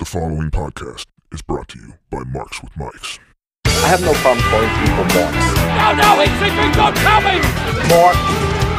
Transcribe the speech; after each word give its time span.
The 0.00 0.06
following 0.06 0.50
podcast 0.50 1.04
is 1.30 1.42
brought 1.42 1.68
to 1.68 1.78
you 1.78 1.92
by 2.08 2.24
Marks 2.32 2.62
with 2.62 2.74
Mikes. 2.74 3.20
I 3.66 3.92
have 3.92 4.00
no 4.00 4.16
problem 4.24 4.40
calling 4.48 4.72
people 4.80 5.04
marks. 5.12 5.44
No, 5.76 5.92
no, 5.92 6.24
he's 6.24 6.32
thinking, 6.40 6.72
don't 6.72 6.96
tell 7.04 7.20
me! 7.20 7.36
Mark. 7.84 8.16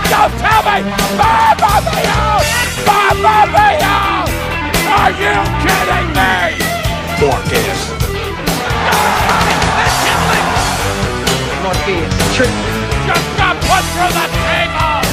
Don't 0.10 0.34
tell 0.42 0.66
me! 0.66 0.82
Mama 1.22 1.78
mia! 1.94 2.42
Mama 2.90 3.38
mia! 3.54 4.26
Are 4.98 5.14
you 5.14 5.38
kidding 5.62 6.10
me? 6.10 6.58
Marcus. 7.22 7.82
Marcus. 11.62 12.10
Trick. 12.34 12.50
Just 13.06 13.28
got 13.38 13.62
put 13.70 13.86
through 13.94 14.10
the 14.18 14.26
table! 14.42 15.06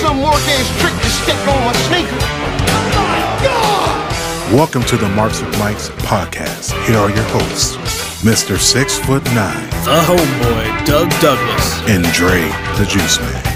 Some 0.00 0.24
Marquez 0.24 0.64
trick 0.80 0.96
to 1.04 1.10
step 1.20 1.36
on 1.52 1.60
my 1.68 1.76
sneaker. 1.84 2.16
Oh 3.48 3.85
Welcome 4.52 4.82
to 4.84 4.96
the 4.96 5.08
Marks 5.08 5.40
with 5.42 5.58
Mike's 5.58 5.88
podcast. 5.90 6.70
Here 6.86 6.96
are 6.96 7.10
your 7.10 7.24
hosts, 7.24 7.76
Mr. 8.22 8.56
Six 8.58 8.96
Foot 8.98 9.24
Nine 9.34 9.68
The 9.84 10.00
homeboy, 10.06 10.86
Doug 10.86 11.10
Douglas. 11.20 11.80
and 11.88 12.04
Dre 12.14 12.42
the 12.78 12.86
Juice 12.88 13.18
Man. 13.20 13.52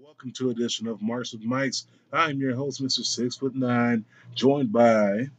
Welcome 0.00 0.32
to 0.32 0.50
edition 0.50 0.86
of 0.86 1.02
Marks 1.02 1.32
with 1.32 1.42
Mike's. 1.42 1.86
I'm 2.12 2.38
your 2.38 2.54
host, 2.54 2.82
Mr. 2.82 3.04
Six 3.04 3.36
Foot 3.36 3.54
Nine, 3.54 4.04
joined 4.34 4.72
by, 4.72 5.30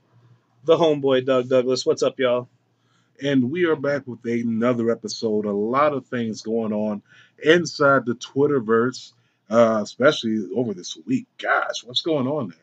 The 0.65 0.75
homeboy, 0.77 1.25
Doug 1.25 1.49
Douglas. 1.49 1.85
What's 1.85 2.03
up, 2.03 2.19
y'all? 2.19 2.47
And 3.23 3.49
we 3.49 3.63
are 3.65 3.77
back 3.77 4.05
with 4.05 4.19
another 4.25 4.91
episode. 4.91 5.45
A 5.45 5.51
lot 5.51 5.93
of 5.93 6.05
things 6.07 6.41
going 6.41 6.73
on 6.73 7.01
inside 7.41 8.05
the 8.05 8.15
Twitterverse, 8.15 9.13
uh, 9.49 9.79
especially 9.81 10.45
over 10.53 10.73
this 10.73 10.97
week. 11.05 11.25
Gosh, 11.37 11.85
what's 11.85 12.01
going 12.01 12.27
on 12.27 12.49
there? 12.49 12.57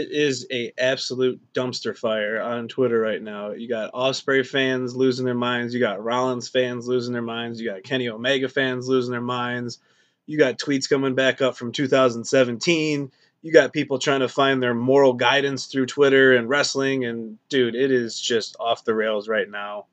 It 0.00 0.10
is 0.10 0.46
a 0.50 0.72
absolute 0.78 1.40
dumpster 1.52 1.96
fire 1.96 2.40
on 2.40 2.66
Twitter 2.66 2.98
right 2.98 3.22
now. 3.22 3.52
You 3.52 3.68
got 3.68 3.90
Osprey 3.92 4.42
fans 4.42 4.96
losing 4.96 5.26
their 5.26 5.34
minds. 5.34 5.74
You 5.74 5.80
got 5.80 6.02
Rollins 6.02 6.48
fans 6.48 6.88
losing 6.88 7.12
their 7.12 7.22
minds. 7.22 7.60
You 7.60 7.70
got 7.70 7.84
Kenny 7.84 8.08
Omega 8.08 8.48
fans 8.48 8.88
losing 8.88 9.12
their 9.12 9.20
minds. 9.20 9.78
You 10.24 10.38
got 10.38 10.58
tweets 10.58 10.88
coming 10.88 11.14
back 11.14 11.40
up 11.42 11.56
from 11.56 11.72
2017. 11.72 13.12
You 13.46 13.52
got 13.52 13.72
people 13.72 13.98
trying 13.98 14.20
to 14.20 14.28
find 14.28 14.62
their 14.62 14.74
moral 14.74 15.12
guidance 15.12 15.66
through 15.66 15.86
Twitter 15.86 16.34
and 16.34 16.48
wrestling. 16.48 17.04
And 17.04 17.38
dude, 17.48 17.76
it 17.76 17.92
is 17.92 18.20
just 18.20 18.56
off 18.58 18.84
the 18.84 18.94
rails 18.94 19.28
right 19.28 19.48
now. 19.48 19.86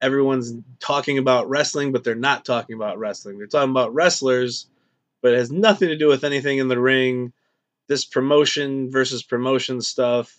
Everyone's 0.00 0.54
talking 0.80 1.18
about 1.18 1.48
wrestling, 1.48 1.92
but 1.92 2.04
they're 2.04 2.14
not 2.14 2.44
talking 2.44 2.76
about 2.76 2.98
wrestling. 2.98 3.38
They're 3.38 3.46
talking 3.46 3.70
about 3.70 3.94
wrestlers, 3.94 4.66
but 5.22 5.32
it 5.32 5.38
has 5.38 5.50
nothing 5.50 5.88
to 5.88 5.96
do 5.96 6.08
with 6.08 6.24
anything 6.24 6.58
in 6.58 6.68
the 6.68 6.78
ring 6.78 7.32
this 7.86 8.04
promotion 8.04 8.90
versus 8.90 9.22
promotion 9.22 9.80
stuff 9.80 10.34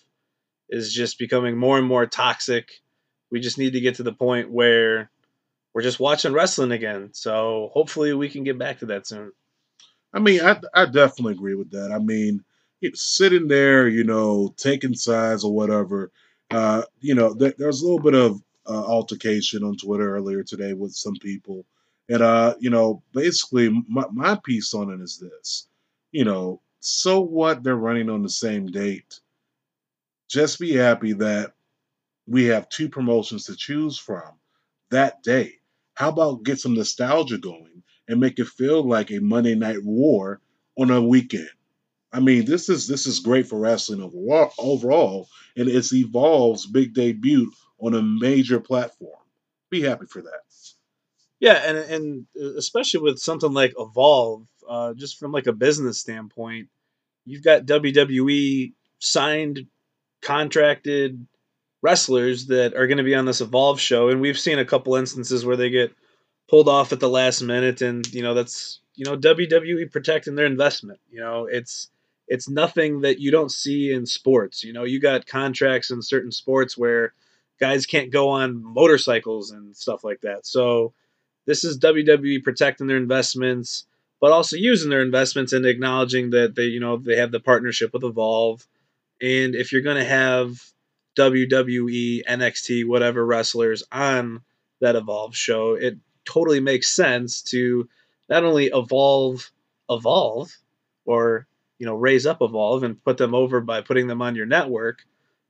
is 0.69 0.93
just 0.93 1.19
becoming 1.19 1.57
more 1.57 1.77
and 1.77 1.87
more 1.87 2.05
toxic. 2.05 2.81
We 3.29 3.39
just 3.39 3.57
need 3.57 3.73
to 3.73 3.81
get 3.81 3.95
to 3.95 4.03
the 4.03 4.13
point 4.13 4.49
where 4.49 5.11
we're 5.73 5.81
just 5.81 5.99
watching 5.99 6.33
wrestling 6.33 6.71
again. 6.71 7.09
So 7.13 7.69
hopefully 7.73 8.13
we 8.13 8.29
can 8.29 8.43
get 8.43 8.57
back 8.57 8.79
to 8.79 8.87
that 8.87 9.05
soon. 9.05 9.31
I 10.15 10.19
mean, 10.19 10.41
I, 10.41 10.59
I 10.73 10.85
definitely 10.85 11.33
agree 11.33 11.55
with 11.55 11.71
that. 11.71 11.91
I 11.91 11.99
mean, 11.99 12.43
sitting 12.93 13.47
there, 13.47 13.87
you 13.87 14.03
know, 14.05 14.53
taking 14.57 14.95
sides 14.95 15.43
or 15.43 15.53
whatever. 15.53 16.11
Uh, 16.51 16.83
you 17.01 17.15
know, 17.15 17.33
was 17.33 17.81
a 17.81 17.85
little 17.85 17.99
bit 17.99 18.15
of 18.15 18.41
uh, 18.67 18.85
altercation 18.85 19.63
on 19.63 19.77
Twitter 19.77 20.15
earlier 20.15 20.43
today 20.43 20.73
with 20.73 20.93
some 20.95 21.15
people, 21.15 21.65
and 22.09 22.21
uh, 22.21 22.55
you 22.59 22.69
know, 22.69 23.03
basically, 23.13 23.69
my, 23.89 24.05
my 24.11 24.39
piece 24.45 24.73
on 24.73 24.91
it 24.91 25.01
is 25.01 25.17
this. 25.19 25.67
You 26.11 26.25
know, 26.25 26.61
so 26.79 27.19
what? 27.21 27.63
They're 27.63 27.75
running 27.75 28.09
on 28.09 28.23
the 28.23 28.29
same 28.29 28.67
date. 28.67 29.19
Just 30.29 30.59
be 30.59 30.73
happy 30.73 31.13
that 31.13 31.53
we 32.27 32.45
have 32.45 32.69
two 32.69 32.89
promotions 32.89 33.45
to 33.45 33.55
choose 33.55 33.97
from 33.97 34.33
that 34.91 35.23
day. 35.23 35.53
How 35.95 36.09
about 36.09 36.43
get 36.43 36.59
some 36.59 36.75
nostalgia 36.75 37.37
going 37.39 37.74
and 38.07 38.19
make 38.19 38.39
it 38.39 38.47
feel 38.47 38.83
like 38.83 39.11
a 39.11 39.19
Monday 39.19 39.55
Night 39.55 39.83
War 39.83 40.39
on 40.77 40.91
a 40.91 41.01
weekend? 41.01 41.49
I 42.11 42.19
mean, 42.19 42.45
this 42.45 42.69
is 42.69 42.87
this 42.87 43.07
is 43.07 43.19
great 43.19 43.47
for 43.47 43.59
wrestling 43.59 44.01
overall, 44.01 44.51
overall, 44.57 45.27
and 45.57 45.67
it's 45.67 45.91
Evolve's 45.91 46.65
big 46.65 46.93
debut 46.93 47.51
on 47.79 47.93
a 47.93 48.01
major 48.01 48.59
platform. 48.59 49.19
Be 49.69 49.81
happy 49.81 50.05
for 50.05 50.21
that. 50.21 50.45
Yeah, 51.39 51.61
and 51.65 51.77
and 51.77 52.25
especially 52.57 53.01
with 53.01 53.19
something 53.19 53.53
like 53.53 53.73
Evolve, 53.77 54.47
uh, 54.67 54.93
just 54.93 55.19
from 55.19 55.31
like 55.31 55.47
a 55.47 55.53
business 55.53 55.99
standpoint, 55.99 56.69
you've 57.25 57.43
got 57.43 57.65
WWE 57.65 58.73
signed, 58.99 59.67
contracted 60.21 61.27
wrestlers 61.81 62.47
that 62.47 62.73
are 62.73 62.87
going 62.87 62.97
to 62.97 63.03
be 63.03 63.13
on 63.15 63.25
this 63.25 63.41
Evolve 63.41 63.79
show, 63.79 64.09
and 64.09 64.21
we've 64.21 64.39
seen 64.39 64.57
a 64.57 64.65
couple 64.65 64.95
instances 64.95 65.45
where 65.45 65.57
they 65.57 65.69
get 65.69 65.93
pulled 66.47 66.69
off 66.69 66.91
at 66.91 66.99
the 66.99 67.09
last 67.09 67.41
minute, 67.41 67.81
and 67.81 68.11
you 68.13 68.21
know 68.21 68.33
that's 68.33 68.79
you 68.95 69.05
know 69.05 69.17
WWE 69.17 69.91
protecting 69.91 70.35
their 70.35 70.45
investment. 70.45 70.99
You 71.09 71.19
know, 71.19 71.45
it's 71.45 71.89
it's 72.27 72.49
nothing 72.49 73.01
that 73.01 73.19
you 73.19 73.31
don't 73.31 73.51
see 73.51 73.91
in 73.91 74.05
sports. 74.05 74.63
You 74.63 74.73
know, 74.73 74.83
you 74.83 74.99
got 74.99 75.27
contracts 75.27 75.91
in 75.91 76.01
certain 76.01 76.31
sports 76.31 76.77
where 76.77 77.13
guys 77.59 77.85
can't 77.85 78.11
go 78.11 78.29
on 78.29 78.63
motorcycles 78.63 79.51
and 79.51 79.75
stuff 79.75 80.03
like 80.03 80.21
that. 80.21 80.45
So 80.45 80.93
this 81.45 81.63
is 81.63 81.79
WWE 81.79 82.43
protecting 82.43 82.87
their 82.87 82.97
investments, 82.97 83.85
but 84.19 84.31
also 84.31 84.55
using 84.55 84.89
their 84.89 85.01
investments 85.01 85.53
and 85.53 85.65
acknowledging 85.65 86.31
that 86.31 86.55
they, 86.55 86.65
you 86.65 86.79
know, 86.79 86.97
they 86.97 87.15
have 87.17 87.31
the 87.31 87.39
partnership 87.39 87.93
with 87.93 88.03
Evolve. 88.03 88.67
And 89.21 89.55
if 89.55 89.71
you're 89.71 89.81
going 89.81 89.97
to 89.97 90.03
have 90.03 90.61
WWE, 91.17 92.25
NXT, 92.25 92.87
whatever 92.87 93.25
wrestlers 93.25 93.83
on 93.91 94.41
that 94.81 94.95
Evolve 94.95 95.35
show, 95.35 95.75
it 95.75 95.97
totally 96.25 96.59
makes 96.59 96.87
sense 96.87 97.41
to 97.43 97.87
not 98.29 98.43
only 98.43 98.67
evolve, 98.67 99.51
evolve, 99.89 100.51
or 101.05 101.47
you 101.77 101.85
know, 101.85 101.95
raise 101.95 102.25
up 102.25 102.41
Evolve 102.41 102.83
and 102.83 103.03
put 103.03 103.17
them 103.17 103.35
over 103.35 103.61
by 103.61 103.81
putting 103.81 104.07
them 104.07 104.21
on 104.21 104.35
your 104.35 104.45
network, 104.45 105.03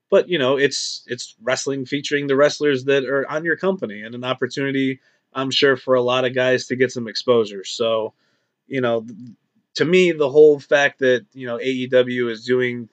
but 0.09 0.29
you 0.29 0.37
know, 0.37 0.57
it's 0.57 1.03
it's 1.07 1.35
wrestling 1.41 1.85
featuring 1.85 2.27
the 2.27 2.35
wrestlers 2.35 2.85
that 2.85 3.05
are 3.05 3.29
on 3.29 3.43
your 3.43 3.57
company 3.57 4.01
and 4.01 4.15
an 4.15 4.23
opportunity, 4.23 4.99
I'm 5.33 5.51
sure, 5.51 5.77
for 5.77 5.95
a 5.95 6.01
lot 6.01 6.25
of 6.25 6.33
guys 6.33 6.67
to 6.67 6.75
get 6.75 6.91
some 6.91 7.07
exposure. 7.07 7.63
So, 7.63 8.13
you 8.67 8.81
know, 8.81 9.05
to 9.75 9.85
me, 9.85 10.11
the 10.11 10.29
whole 10.29 10.59
fact 10.59 10.99
that 10.99 11.25
you 11.33 11.47
know 11.47 11.57
AEW 11.57 12.31
is 12.31 12.45
doing 12.45 12.89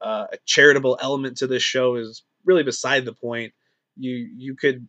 uh, 0.00 0.26
a 0.32 0.36
charitable 0.46 0.98
element 1.00 1.38
to 1.38 1.46
this 1.46 1.62
show 1.62 1.96
is 1.96 2.22
really 2.44 2.62
beside 2.62 3.04
the 3.04 3.12
point. 3.12 3.52
You 3.96 4.14
you 4.14 4.54
could 4.54 4.86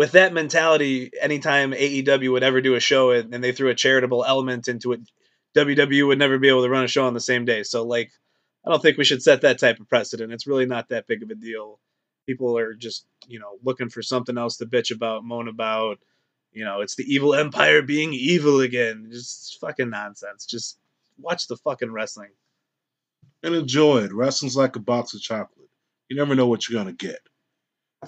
with 0.00 0.12
that 0.12 0.32
mentality, 0.32 1.10
anytime 1.20 1.72
AEW 1.72 2.32
would 2.32 2.42
ever 2.42 2.62
do 2.62 2.74
a 2.74 2.80
show 2.80 3.10
and, 3.10 3.44
they 3.44 3.52
threw 3.52 3.68
a 3.68 3.74
charitable 3.74 4.24
element 4.24 4.66
into 4.66 4.92
it, 4.92 5.00
WWE 5.54 6.06
would 6.06 6.18
never 6.18 6.38
be 6.38 6.48
able 6.48 6.62
to 6.62 6.70
run 6.70 6.84
a 6.84 6.88
show 6.88 7.04
on 7.04 7.12
the 7.12 7.20
same 7.20 7.44
day. 7.44 7.64
So 7.64 7.84
like 7.84 8.10
I 8.66 8.70
don't 8.70 8.80
think 8.80 8.96
we 8.96 9.04
should 9.04 9.22
set 9.22 9.42
that 9.42 9.58
type 9.58 9.78
of 9.78 9.90
precedent. 9.90 10.32
It's 10.32 10.46
really 10.46 10.64
not 10.64 10.88
that 10.88 11.06
big 11.06 11.22
of 11.22 11.28
a 11.28 11.34
deal. 11.34 11.80
People 12.24 12.56
are 12.56 12.72
just, 12.72 13.04
you 13.26 13.40
know, 13.40 13.58
looking 13.62 13.90
for 13.90 14.00
something 14.00 14.38
else 14.38 14.56
to 14.56 14.64
bitch 14.64 14.90
about, 14.90 15.22
moan 15.22 15.48
about. 15.48 15.98
You 16.50 16.64
know, 16.64 16.80
it's 16.80 16.96
the 16.96 17.04
evil 17.04 17.34
empire 17.34 17.82
being 17.82 18.14
evil 18.14 18.60
again. 18.60 19.10
Just 19.12 19.58
fucking 19.60 19.90
nonsense. 19.90 20.46
Just 20.46 20.78
watch 21.18 21.46
the 21.46 21.58
fucking 21.58 21.92
wrestling. 21.92 22.30
and 23.42 23.54
enjoy 23.54 23.98
it. 23.98 24.14
Wrestling's 24.14 24.56
like 24.56 24.76
a 24.76 24.80
box 24.80 25.12
of 25.12 25.20
chocolate. 25.20 25.68
You 26.08 26.16
never 26.16 26.34
know 26.34 26.46
what 26.46 26.66
you're 26.66 26.80
gonna 26.80 26.94
get. 26.94 27.20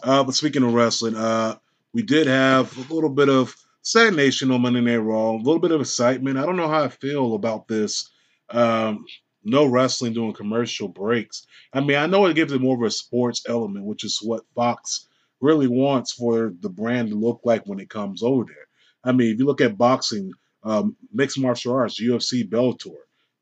Uh, 0.03 0.24
but 0.24 0.34
speaking 0.34 0.62
of 0.62 0.72
wrestling, 0.72 1.16
uh, 1.16 1.56
we 1.94 2.03
did 2.03 2.26
have 2.26 2.76
a 2.76 2.94
little 2.94 3.10
bit 3.10 3.28
of 3.28 3.54
stagnation 3.82 4.50
on 4.50 4.62
Monday 4.62 4.80
Night 4.80 4.97
Raw, 4.97 5.33
a 5.33 5.36
little 5.36 5.59
bit 5.59 5.72
of 5.72 5.80
excitement. 5.80 6.39
I 6.39 6.47
don't 6.47 6.56
know 6.56 6.68
how 6.68 6.84
I 6.84 6.89
feel 6.89 7.34
about 7.34 7.68
this. 7.68 8.10
Um, 8.50 9.04
no 9.44 9.66
wrestling 9.66 10.12
during 10.12 10.33
commercial 10.33 10.89
breaks. 10.89 11.47
I 11.72 11.80
mean, 11.80 11.97
I 11.97 12.06
know 12.06 12.27
it 12.27 12.36
gives 12.36 12.53
it 12.53 12.60
more 12.60 12.77
of 12.77 12.83
a 12.83 12.91
sports 12.91 13.42
element, 13.48 13.84
which 13.84 14.04
is 14.04 14.21
what 14.22 14.44
Fox 14.54 15.09
really 15.41 15.66
wants 15.66 16.12
for 16.12 16.53
the 16.60 16.71
brand 16.71 17.10
to 17.10 17.16
look 17.16 17.41
like 17.44 17.66
when 17.66 17.80
it 17.80 17.91
comes 17.91 18.22
over 18.22 18.45
there. 18.45 18.66
I 19.04 19.12
mean, 19.12 19.33
if 19.33 19.38
you 19.38 19.47
look 19.47 19.60
at 19.60 19.77
boxing, 19.77 20.33
um, 20.62 20.97
mixed 21.12 21.38
martial 21.38 21.74
arts, 21.74 22.00
UFC, 22.00 22.48
Bellator, 22.48 22.95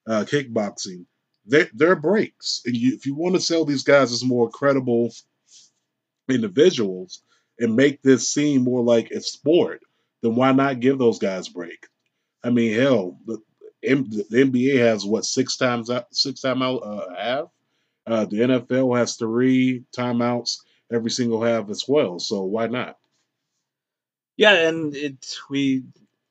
uh, 0.06 0.24
kickboxing, 0.24 1.04
they're, 1.44 1.68
they're 1.74 1.96
breaks. 1.96 2.62
And 2.64 2.74
you, 2.74 2.94
if 2.94 3.04
you 3.04 3.14
want 3.14 3.34
to 3.34 3.40
sell 3.40 3.66
these 3.66 3.84
guys 3.84 4.10
as 4.10 4.24
more 4.24 4.48
credible 4.48 5.12
individuals 6.30 7.22
and 7.60 7.76
make 7.76 8.02
this 8.02 8.32
seem 8.32 8.62
more 8.62 8.82
like 8.82 9.10
a 9.10 9.20
sport, 9.20 9.82
then 10.22 10.34
why 10.34 10.52
not 10.52 10.80
give 10.80 10.98
those 10.98 11.18
guys 11.18 11.48
a 11.48 11.52
break? 11.52 11.86
I 12.42 12.50
mean, 12.50 12.74
hell, 12.74 13.18
the, 13.26 13.38
the 13.82 14.44
NBA 14.44 14.78
has 14.78 15.04
what 15.04 15.24
six 15.24 15.56
times 15.56 15.90
out, 15.90 16.06
six 16.12 16.40
timeout 16.40 16.84
uh, 16.84 17.14
half. 17.14 17.44
Uh, 18.06 18.24
the 18.24 18.38
NFL 18.38 18.98
has 18.98 19.16
three 19.16 19.84
timeouts 19.96 20.58
every 20.92 21.10
single 21.10 21.42
half 21.42 21.70
as 21.70 21.84
well. 21.86 22.18
So 22.18 22.42
why 22.42 22.66
not? 22.66 22.96
Yeah, 24.36 24.68
and 24.68 24.96
it 24.96 25.36
we 25.50 25.84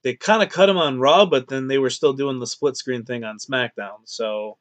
they 0.03 0.15
kind 0.15 0.41
of 0.41 0.49
cut 0.49 0.69
him 0.69 0.77
on 0.77 0.99
Raw, 0.99 1.25
but 1.25 1.47
then 1.47 1.67
they 1.67 1.77
were 1.77 1.89
still 1.89 2.13
doing 2.13 2.39
the 2.39 2.47
split 2.47 2.75
screen 2.75 3.05
thing 3.05 3.23
on 3.23 3.37
SmackDown. 3.37 3.99
So 4.05 4.57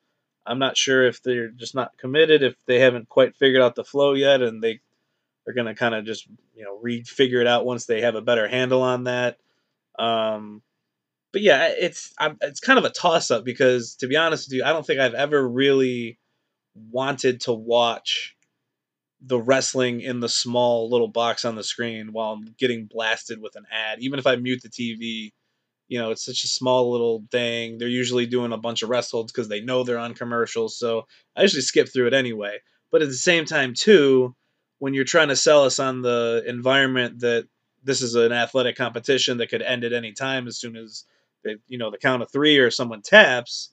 I'm 0.47 0.59
not 0.59 0.76
sure 0.76 1.06
if 1.06 1.23
they're 1.23 1.49
just 1.49 1.75
not 1.75 1.97
committed, 1.99 2.43
if 2.43 2.56
they 2.67 2.79
haven't 2.81 3.09
quite 3.09 3.37
figured 3.37 3.62
out 3.62 3.75
the 3.75 3.85
flow 3.85 4.14
yet, 4.14 4.43
and 4.43 4.62
they 4.62 4.81
are 5.49 5.55
going 5.55 5.67
to 5.67 5.75
kind 5.75 5.95
of 5.95 6.05
just 6.05 6.27
you 6.55 6.65
know 6.65 6.79
refigure 6.83 7.41
it 7.41 7.47
out 7.47 7.65
once 7.65 7.87
they 7.87 8.03
have 8.03 8.15
a 8.15 8.23
better 8.23 8.47
handle 8.47 8.83
on 8.83 9.05
that. 9.05 9.39
Um, 9.99 10.62
but 11.33 11.43
yeah, 11.43 11.69
it's 11.79 12.12
I'm, 12.19 12.37
it's 12.41 12.61
kind 12.61 12.79
of 12.79 12.85
a 12.85 12.91
toss 12.91 13.31
up 13.31 13.45
because 13.45 13.97
to 13.97 14.06
be 14.06 14.17
honest 14.17 14.49
with 14.49 14.56
you, 14.56 14.65
I 14.65 14.73
don't 14.73 14.87
think 14.87 15.00
I've 15.00 15.15
ever 15.15 15.47
really 15.47 16.19
wanted 16.91 17.41
to 17.43 17.53
watch 17.53 18.37
the 19.21 19.41
wrestling 19.41 20.00
in 20.00 20.21
the 20.21 20.29
small 20.29 20.89
little 20.91 21.09
box 21.09 21.45
on 21.45 21.56
the 21.56 21.65
screen 21.65 22.12
while 22.12 22.33
I'm 22.33 22.55
getting 22.59 22.87
blasted 22.87 23.41
with 23.41 23.56
an 23.56 23.67
ad. 23.73 23.99
Even 24.00 24.19
if 24.19 24.27
I 24.27 24.37
mute 24.37 24.62
the 24.62 24.69
TV, 24.69 25.33
you 25.89 25.99
know, 25.99 26.11
it's 26.11 26.25
such 26.25 26.45
a 26.45 26.49
small 26.49 26.93
little 26.93 27.25
thing. 27.31 27.79
They're 27.79 27.89
usually 27.89 28.27
doing 28.27 28.53
a 28.53 28.59
bunch 28.59 28.83
of 28.83 28.91
rest 28.91 29.11
holds 29.11 29.33
because 29.33 29.49
they 29.49 29.61
know 29.61 29.83
they're 29.83 29.99
on 29.99 30.15
commercials. 30.15 30.79
So 30.79 31.06
I 31.35 31.43
usually 31.43 31.62
skip 31.62 31.89
through 31.93 32.06
it 32.06 32.15
anyway. 32.15 32.59
But 32.93 33.03
at 33.03 33.09
the 33.09 33.15
same 33.15 33.45
time, 33.45 33.75
too, 33.75 34.35
when 34.78 34.94
you're 34.94 35.04
trying 35.04 35.28
to 35.28 35.36
sell 35.36 35.64
us 35.64 35.78
on 35.78 36.02
the 36.02 36.42
environment 36.46 37.20
that 37.20 37.48
this 37.84 38.02
is 38.02 38.14
an 38.14 38.32
athletic 38.32 38.76
competition 38.76 39.38
that 39.38 39.48
could 39.48 39.62
end 39.62 39.84
at 39.84 39.92
any 39.92 40.12
time 40.12 40.46
as 40.46 40.56
soon 40.56 40.76
as 40.76 41.04
they, 41.44 41.56
you 41.69 41.78
know 41.78 41.90
the 41.90 41.98
count 41.98 42.22
of 42.22 42.30
three 42.30 42.58
or 42.58 42.70
someone 42.70 43.02
taps, 43.02 43.70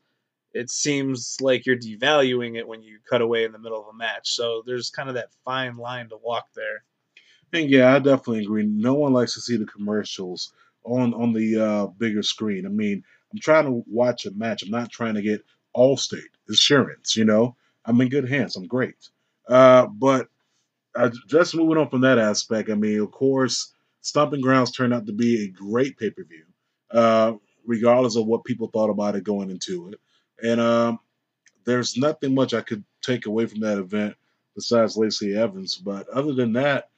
it 0.53 0.69
seems 0.69 1.37
like 1.41 1.65
you're 1.65 1.77
devaluing 1.77 2.57
it 2.57 2.67
when 2.67 2.81
you 2.81 2.99
cut 3.09 3.21
away 3.21 3.43
in 3.43 3.51
the 3.51 3.59
middle 3.59 3.81
of 3.81 3.87
a 3.87 3.97
match. 3.97 4.31
So 4.31 4.63
there's 4.65 4.89
kind 4.89 5.09
of 5.09 5.15
that 5.15 5.29
fine 5.43 5.75
line 5.75 6.09
to 6.09 6.17
walk 6.17 6.45
there. 6.55 6.83
And 7.53 7.69
yeah, 7.69 7.93
I 7.93 7.99
definitely 7.99 8.43
agree. 8.43 8.65
No 8.65 8.93
one 8.93 9.13
likes 9.13 9.33
to 9.35 9.41
see 9.41 9.57
the 9.57 9.65
commercials 9.65 10.53
on 10.83 11.13
on 11.13 11.33
the 11.33 11.59
uh, 11.59 11.87
bigger 11.87 12.23
screen. 12.23 12.65
I 12.65 12.69
mean, 12.69 13.03
I'm 13.33 13.39
trying 13.39 13.65
to 13.65 13.83
watch 13.87 14.25
a 14.25 14.31
match. 14.31 14.63
I'm 14.63 14.71
not 14.71 14.91
trying 14.91 15.15
to 15.15 15.21
get 15.21 15.43
Allstate 15.75 16.21
insurance. 16.47 17.17
You 17.17 17.25
know, 17.25 17.55
I'm 17.85 17.99
in 18.01 18.09
good 18.09 18.29
hands. 18.29 18.55
I'm 18.55 18.67
great. 18.67 19.09
Uh, 19.47 19.87
but 19.87 20.27
uh, 20.95 21.09
just 21.27 21.55
moving 21.55 21.77
on 21.77 21.89
from 21.89 22.01
that 22.01 22.17
aspect, 22.17 22.69
I 22.69 22.75
mean, 22.75 22.99
of 23.01 23.11
course, 23.11 23.73
Stomping 24.01 24.41
Grounds 24.41 24.71
turned 24.71 24.93
out 24.93 25.05
to 25.07 25.13
be 25.13 25.43
a 25.43 25.47
great 25.47 25.97
pay 25.97 26.09
per 26.09 26.23
view, 26.23 26.45
uh, 26.91 27.33
regardless 27.65 28.15
of 28.15 28.25
what 28.25 28.45
people 28.45 28.67
thought 28.67 28.89
about 28.89 29.15
it 29.15 29.23
going 29.23 29.49
into 29.49 29.89
it. 29.89 29.99
And 30.43 30.61
um, 30.61 30.99
there's 31.65 31.97
nothing 31.97 32.33
much 32.33 32.53
I 32.53 32.61
could 32.61 32.83
take 33.01 33.25
away 33.25 33.45
from 33.45 33.61
that 33.61 33.77
event 33.77 34.15
besides 34.55 34.97
Lacey 34.97 35.35
Evans. 35.35 35.75
But 35.75 36.07
other 36.09 36.33
than 36.33 36.53
that, 36.53 36.89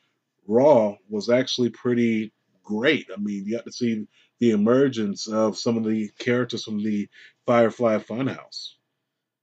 Raw 0.48 0.96
was 1.10 1.30
actually 1.30 1.70
pretty 1.70 2.32
great. 2.64 3.08
I 3.16 3.20
mean, 3.20 3.46
you 3.46 3.56
got 3.56 3.66
to 3.66 3.72
see 3.72 4.08
the 4.40 4.52
emergence 4.52 5.28
of 5.28 5.58
some 5.58 5.78
of 5.78 5.84
the 5.84 6.10
characters 6.20 6.64
from 6.64 6.84
the 6.84 7.08
Firefly 7.46 8.00
Funhouse. 8.00 8.74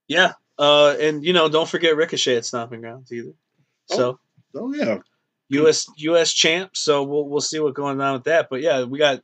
Yeah, 0.06 0.32
uh, 0.58 0.94
and 1.00 1.24
you 1.24 1.32
know, 1.32 1.48
don't 1.48 1.68
forget 1.68 1.96
Ricochet 1.96 2.36
at 2.36 2.44
Stomping 2.44 2.80
Grounds 2.80 3.10
either. 3.10 3.32
So, 3.86 4.18
Oh 4.54 4.72
yeah, 4.72 4.98
U.S. 5.48 5.88
U.S. 5.96 6.32
champ. 6.32 6.76
So 6.76 7.02
we'll 7.02 7.28
we'll 7.28 7.40
see 7.40 7.60
what's 7.60 7.76
going 7.76 8.00
on 8.00 8.14
with 8.14 8.24
that. 8.24 8.48
But 8.50 8.60
yeah, 8.62 8.84
we 8.84 8.98
got 8.98 9.22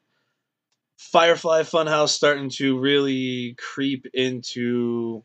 Firefly 0.99 1.63
Funhouse 1.63 2.11
starting 2.11 2.51
to 2.51 2.79
really 2.79 3.55
creep 3.59 4.07
into 4.13 5.23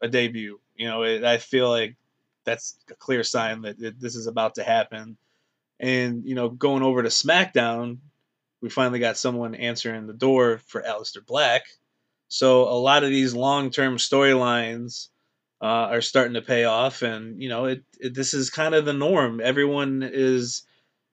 a 0.00 0.08
debut. 0.08 0.58
You 0.74 0.88
know, 0.88 1.02
it, 1.04 1.24
I 1.24 1.38
feel 1.38 1.68
like 1.68 1.96
that's 2.44 2.76
a 2.90 2.94
clear 2.94 3.22
sign 3.22 3.62
that 3.62 3.80
it, 3.80 4.00
this 4.00 4.16
is 4.16 4.26
about 4.26 4.56
to 4.56 4.64
happen. 4.64 5.16
And 5.78 6.24
you 6.24 6.34
know, 6.34 6.48
going 6.48 6.82
over 6.82 7.02
to 7.02 7.08
SmackDown, 7.08 7.98
we 8.60 8.68
finally 8.68 8.98
got 8.98 9.16
someone 9.16 9.54
answering 9.54 10.06
the 10.06 10.12
door 10.12 10.58
for 10.66 10.82
Aleister 10.82 11.24
Black. 11.24 11.62
So 12.28 12.62
a 12.62 12.78
lot 12.78 13.04
of 13.04 13.10
these 13.10 13.34
long-term 13.34 13.98
storylines 13.98 15.08
uh, 15.62 15.90
are 15.90 16.00
starting 16.00 16.34
to 16.34 16.42
pay 16.42 16.64
off, 16.64 17.02
and 17.02 17.40
you 17.40 17.48
know, 17.48 17.66
it, 17.66 17.84
it 18.00 18.14
this 18.14 18.34
is 18.34 18.50
kind 18.50 18.74
of 18.74 18.84
the 18.84 18.92
norm. 18.92 19.40
Everyone 19.40 20.02
is 20.02 20.64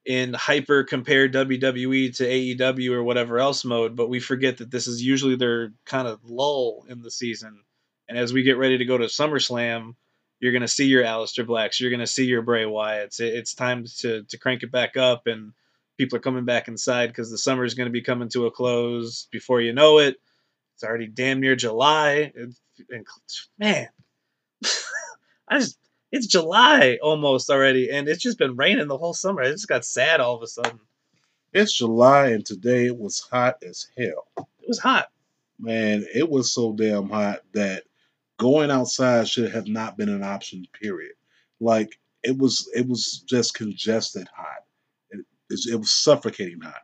in 0.06 0.34
hyper 0.34 0.84
compare 0.84 1.30
WWE 1.30 2.16
to 2.18 2.24
AEW 2.26 2.94
or 2.94 3.04
whatever 3.04 3.38
else 3.38 3.64
mode, 3.64 3.96
but 3.96 4.10
we 4.10 4.20
forget 4.20 4.58
that 4.58 4.72
this 4.72 4.88
is 4.88 5.04
usually 5.04 5.36
their 5.36 5.72
kind 5.86 6.08
of 6.08 6.20
lull 6.24 6.86
in 6.90 7.04
the 7.04 7.12
season. 7.12 7.62
And 8.08 8.18
as 8.18 8.34
we 8.34 8.42
get 8.42 8.58
ready 8.58 8.80
to 8.80 8.86
go 8.86 8.98
to 8.98 9.06
SummerSlam, 9.06 9.94
you're 10.40 10.52
going 10.52 10.62
to 10.64 10.68
see 10.68 10.86
your 10.86 11.04
Aleister 11.04 11.46
Blacks, 11.46 11.80
you're 11.80 11.92
going 11.92 12.00
to 12.00 12.08
see 12.08 12.26
your 12.26 12.42
Bray 12.42 12.64
Wyatts. 12.64 13.20
It, 13.20 13.36
it's 13.36 13.54
time 13.54 13.86
to 14.00 14.24
to 14.24 14.38
crank 14.40 14.64
it 14.64 14.72
back 14.72 14.98
up, 14.98 15.28
and 15.28 15.54
people 16.00 16.18
are 16.18 16.22
coming 16.22 16.46
back 16.46 16.68
inside 16.68 17.08
because 17.08 17.30
the 17.30 17.38
summer 17.38 17.66
is 17.66 17.76
going 17.76 17.88
to 17.88 17.94
be 17.94 18.02
coming 18.02 18.30
to 18.30 18.48
a 18.48 18.52
close. 18.52 19.28
Before 19.32 19.62
you 19.62 19.74
know 19.74 20.00
it, 20.00 20.16
it's 20.74 20.84
already 20.84 21.08
damn 21.08 21.40
near 21.40 21.56
July. 21.56 22.32
It, 22.34 22.56
and, 22.90 23.06
man, 23.60 23.90
I 25.48 25.60
just 25.60 25.78
it's 26.12 26.28
July 26.28 26.98
almost 27.02 27.50
already, 27.50 27.92
and 27.92 28.08
it's 28.08 28.24
just 28.24 28.40
been 28.40 28.56
raining 28.56 28.88
the 28.88 28.98
whole 28.98 29.14
summer. 29.14 29.42
I 29.44 29.52
just 29.52 29.68
got 29.68 29.86
sad 29.86 30.20
all 30.20 30.36
of 30.36 30.42
a 30.42 30.48
sudden. 30.48 30.80
it's 31.54 31.74
July 31.74 32.30
and 32.30 32.46
today 32.46 32.88
it 32.88 32.98
was 32.98 33.20
hot 33.20 33.58
as 33.68 33.88
hell. 33.98 34.28
It 34.38 34.68
was 34.68 34.80
hot. 34.80 35.08
Man, 35.60 36.06
it 36.14 36.28
was 36.30 36.52
so 36.52 36.74
damn 36.74 37.10
hot 37.10 37.42
that 37.54 37.84
going 38.38 38.72
outside 38.72 39.28
should 39.28 39.52
have 39.52 39.68
not 39.68 39.98
been 39.98 40.10
an 40.10 40.24
option. 40.24 40.66
Period. 40.74 41.14
Like 41.60 42.00
it 42.24 42.38
was, 42.38 42.70
it 42.76 42.88
was 42.88 43.24
just 43.28 43.54
congested 43.54 44.28
hot. 44.36 44.64
It, 45.12 45.26
it, 45.50 45.60
it 45.74 45.76
was 45.76 45.92
suffocating 45.92 46.62
hot. 46.62 46.82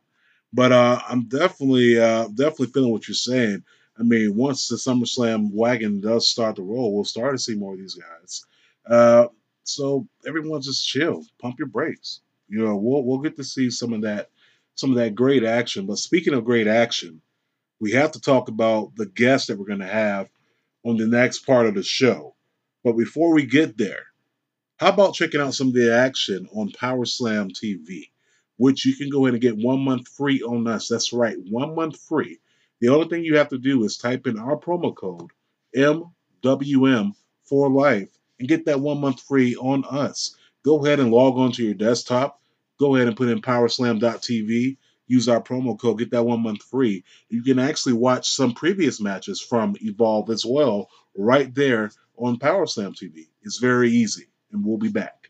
But 0.53 0.71
uh, 0.71 0.99
I'm 1.07 1.27
definitely, 1.27 1.99
uh, 1.99 2.27
definitely 2.27 2.67
feeling 2.67 2.91
what 2.91 3.07
you're 3.07 3.15
saying. 3.15 3.63
I 3.99 4.03
mean, 4.03 4.35
once 4.35 4.67
the 4.67 4.75
SummerSlam 4.75 5.51
wagon 5.53 6.01
does 6.01 6.27
start 6.27 6.57
to 6.57 6.63
roll, 6.63 6.93
we'll 6.93 7.05
start 7.05 7.33
to 7.33 7.39
see 7.39 7.55
more 7.55 7.73
of 7.73 7.79
these 7.79 7.95
guys. 7.95 8.45
Uh, 8.89 9.27
so 9.63 10.07
everyone 10.27 10.61
just 10.61 10.87
chill, 10.87 11.23
pump 11.41 11.59
your 11.59 11.67
brakes. 11.67 12.21
You 12.47 12.63
know, 12.63 12.75
we'll 12.75 13.03
we'll 13.03 13.19
get 13.19 13.37
to 13.37 13.43
see 13.43 13.69
some 13.69 13.93
of 13.93 14.01
that, 14.01 14.29
some 14.75 14.91
of 14.91 14.97
that 14.97 15.15
great 15.15 15.43
action. 15.43 15.85
But 15.85 15.97
speaking 15.97 16.33
of 16.33 16.45
great 16.45 16.67
action, 16.67 17.21
we 17.79 17.91
have 17.91 18.11
to 18.11 18.21
talk 18.21 18.49
about 18.49 18.95
the 18.95 19.05
guest 19.05 19.47
that 19.47 19.57
we're 19.57 19.65
going 19.65 19.79
to 19.79 19.85
have 19.85 20.29
on 20.83 20.97
the 20.97 21.07
next 21.07 21.39
part 21.39 21.65
of 21.65 21.73
the 21.75 21.83
show. 21.83 22.35
But 22.83 22.93
before 22.93 23.33
we 23.33 23.45
get 23.45 23.77
there, 23.77 24.03
how 24.77 24.89
about 24.89 25.15
checking 25.15 25.41
out 25.41 25.55
some 25.55 25.69
of 25.69 25.73
the 25.73 25.95
action 25.95 26.47
on 26.53 26.71
Power 26.71 27.05
Slam 27.05 27.49
TV, 27.49 28.09
which 28.57 28.85
you 28.85 28.95
can 28.95 29.09
go 29.09 29.25
ahead 29.25 29.33
and 29.33 29.41
get 29.41 29.57
one 29.57 29.79
month 29.79 30.07
free 30.07 30.41
on 30.41 30.67
us. 30.67 30.87
That's 30.87 31.13
right, 31.13 31.37
one 31.49 31.75
month 31.75 31.99
free. 31.99 32.39
The 32.81 32.89
only 32.89 33.07
thing 33.07 33.23
you 33.23 33.37
have 33.37 33.49
to 33.49 33.57
do 33.57 33.83
is 33.83 33.97
type 33.97 34.27
in 34.27 34.37
our 34.37 34.57
promo 34.57 34.95
code 34.95 35.31
MWM 35.75 37.13
for 37.43 37.69
life 37.69 38.09
and 38.39 38.47
get 38.47 38.65
that 38.65 38.79
one 38.79 38.99
month 38.99 39.21
free 39.21 39.55
on 39.55 39.85
us. 39.89 40.35
Go 40.63 40.85
ahead 40.85 40.99
and 40.99 41.11
log 41.11 41.37
on 41.37 41.51
to 41.53 41.63
your 41.63 41.73
desktop. 41.73 42.41
Go 42.79 42.95
ahead 42.95 43.07
and 43.07 43.15
put 43.15 43.29
in 43.29 43.41
powerslam.tv. 43.41 44.77
Use 45.07 45.29
our 45.29 45.41
promo 45.41 45.79
code, 45.79 45.99
get 45.99 46.11
that 46.11 46.25
one 46.25 46.41
month 46.41 46.63
free. 46.63 47.03
You 47.29 47.43
can 47.43 47.59
actually 47.59 47.93
watch 47.93 48.29
some 48.29 48.53
previous 48.53 48.99
matches 48.99 49.39
from 49.39 49.75
Evolve 49.81 50.31
as 50.31 50.43
well, 50.43 50.89
right 51.15 51.53
there 51.53 51.91
on 52.17 52.39
PowerSlam 52.39 52.95
TV. 52.95 53.27
It's 53.43 53.59
very 53.59 53.91
easy, 53.91 54.25
and 54.51 54.65
we'll 54.65 54.79
be 54.79 54.89
back. 54.89 55.29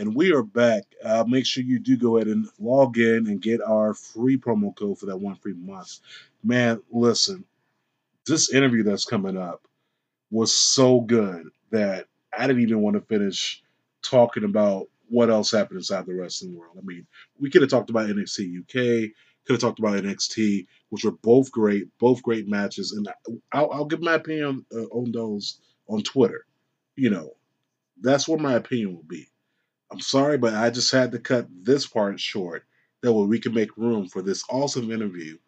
And 0.00 0.14
we 0.14 0.32
are 0.32 0.42
back. 0.42 0.84
Uh, 1.04 1.24
make 1.28 1.44
sure 1.44 1.62
you 1.62 1.78
do 1.78 1.94
go 1.94 2.16
ahead 2.16 2.28
and 2.28 2.48
log 2.58 2.96
in 2.96 3.26
and 3.26 3.38
get 3.38 3.60
our 3.60 3.92
free 3.92 4.38
promo 4.38 4.74
code 4.74 4.98
for 4.98 5.04
that 5.04 5.18
one 5.18 5.34
free 5.34 5.52
month. 5.52 5.98
Man, 6.42 6.80
listen, 6.90 7.44
this 8.24 8.50
interview 8.50 8.82
that's 8.82 9.04
coming 9.04 9.36
up 9.36 9.60
was 10.30 10.58
so 10.58 11.02
good 11.02 11.50
that 11.70 12.06
I 12.32 12.46
didn't 12.46 12.62
even 12.62 12.80
want 12.80 12.94
to 12.94 13.02
finish 13.02 13.62
talking 14.00 14.44
about 14.44 14.86
what 15.10 15.28
else 15.28 15.50
happened 15.50 15.76
inside 15.76 16.06
the 16.06 16.14
wrestling 16.14 16.56
world. 16.56 16.78
I 16.78 16.82
mean, 16.82 17.06
we 17.38 17.50
could 17.50 17.60
have 17.60 17.70
talked 17.70 17.90
about 17.90 18.08
NXT 18.08 18.58
UK, 18.60 19.10
could 19.44 19.52
have 19.52 19.60
talked 19.60 19.80
about 19.80 20.02
NXT, 20.02 20.66
which 20.88 21.04
were 21.04 21.10
both 21.10 21.52
great, 21.52 21.88
both 21.98 22.22
great 22.22 22.48
matches, 22.48 22.92
and 22.92 23.06
I'll, 23.52 23.70
I'll 23.70 23.84
give 23.84 24.00
my 24.00 24.14
opinion 24.14 24.64
uh, 24.74 24.84
on 24.84 25.12
those 25.12 25.60
on 25.88 26.02
Twitter. 26.04 26.46
You 26.96 27.10
know, 27.10 27.32
that's 28.00 28.26
where 28.26 28.38
my 28.38 28.54
opinion 28.54 28.94
will 28.94 29.02
be. 29.02 29.26
I'm 29.92 30.00
sorry, 30.00 30.38
but 30.38 30.54
I 30.54 30.70
just 30.70 30.92
had 30.92 31.12
to 31.12 31.18
cut 31.18 31.46
this 31.50 31.86
part 31.86 32.20
short. 32.20 32.64
That 33.02 33.12
way 33.12 33.26
we 33.26 33.40
can 33.40 33.54
make 33.54 33.76
room 33.76 34.08
for 34.08 34.22
this 34.22 34.44
awesome 34.50 34.90
interview 34.90 35.38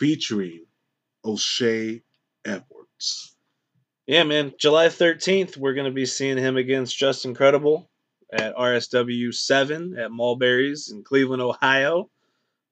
featuring 0.00 0.64
O'Shea 1.24 2.02
Edwards. 2.44 3.36
Yeah, 4.06 4.24
man. 4.24 4.54
July 4.58 4.86
13th, 4.86 5.56
we're 5.56 5.74
going 5.74 5.86
to 5.86 5.92
be 5.92 6.06
seeing 6.06 6.38
him 6.38 6.56
against 6.56 6.96
Justin 6.96 7.34
Credible 7.34 7.90
at 8.32 8.56
RSW 8.56 9.34
7 9.34 9.98
at 9.98 10.10
Mulberry's 10.10 10.90
in 10.90 11.02
Cleveland, 11.02 11.42
Ohio. 11.42 12.08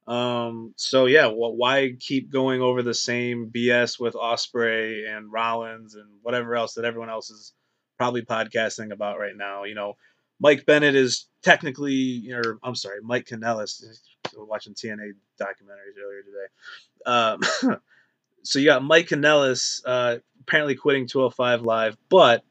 Um, 0.06 0.74
so 0.76 1.06
yeah, 1.06 1.26
well, 1.26 1.56
why 1.56 1.96
keep 1.98 2.30
going 2.30 2.60
over 2.60 2.82
the 2.82 2.94
same 2.94 3.50
BS 3.50 3.98
with 3.98 4.14
Osprey 4.14 5.06
and 5.06 5.32
Rollins 5.32 5.94
and 5.94 6.06
whatever 6.22 6.54
else 6.54 6.74
that 6.74 6.84
everyone 6.84 7.08
else 7.08 7.30
is 7.30 7.54
probably 7.96 8.22
podcasting 8.22 8.92
about 8.92 9.18
right 9.18 9.36
now? 9.36 9.64
You 9.64 9.74
know, 9.74 9.94
Mike 10.44 10.66
Bennett 10.66 10.94
is 10.94 11.24
technically, 11.42 12.30
or 12.30 12.58
I'm 12.62 12.74
sorry, 12.74 12.98
Mike 13.02 13.24
Kanellis. 13.24 13.82
Watching 14.36 14.74
TNA 14.74 15.12
documentaries 15.40 15.96
earlier 16.04 16.22
today. 16.22 17.70
Um, 17.70 17.78
so 18.42 18.58
you 18.58 18.66
got 18.66 18.84
Mike 18.84 19.08
Kanellis 19.08 19.80
uh, 19.86 20.18
apparently 20.42 20.74
quitting 20.74 21.06
205 21.06 21.62
Live, 21.62 21.96
but 22.10 22.44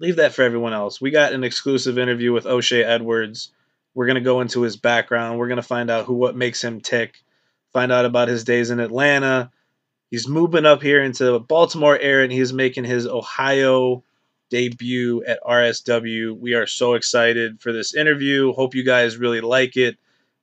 leave 0.00 0.16
that 0.16 0.34
for 0.34 0.42
everyone 0.42 0.72
else. 0.72 1.00
We 1.00 1.12
got 1.12 1.32
an 1.32 1.44
exclusive 1.44 1.96
interview 1.96 2.32
with 2.32 2.44
O'Shea 2.44 2.82
Edwards. 2.82 3.52
We're 3.94 4.06
gonna 4.08 4.20
go 4.20 4.40
into 4.40 4.62
his 4.62 4.76
background. 4.76 5.38
We're 5.38 5.48
gonna 5.48 5.62
find 5.62 5.92
out 5.92 6.06
who 6.06 6.14
what 6.14 6.34
makes 6.34 6.64
him 6.64 6.80
tick. 6.80 7.22
Find 7.72 7.92
out 7.92 8.04
about 8.04 8.26
his 8.26 8.42
days 8.42 8.70
in 8.70 8.80
Atlanta. 8.80 9.52
He's 10.10 10.26
moving 10.26 10.66
up 10.66 10.82
here 10.82 11.04
into 11.04 11.38
Baltimore 11.38 11.96
area, 11.96 12.24
and 12.24 12.32
he's 12.32 12.52
making 12.52 12.82
his 12.82 13.06
Ohio 13.06 14.02
debut 14.54 15.24
at 15.24 15.42
RSW. 15.42 16.38
We 16.38 16.54
are 16.54 16.68
so 16.68 16.94
excited 16.94 17.60
for 17.60 17.72
this 17.72 17.92
interview. 17.92 18.52
Hope 18.52 18.76
you 18.76 18.84
guys 18.84 19.16
really 19.16 19.40
like 19.40 19.76
it. 19.76 19.98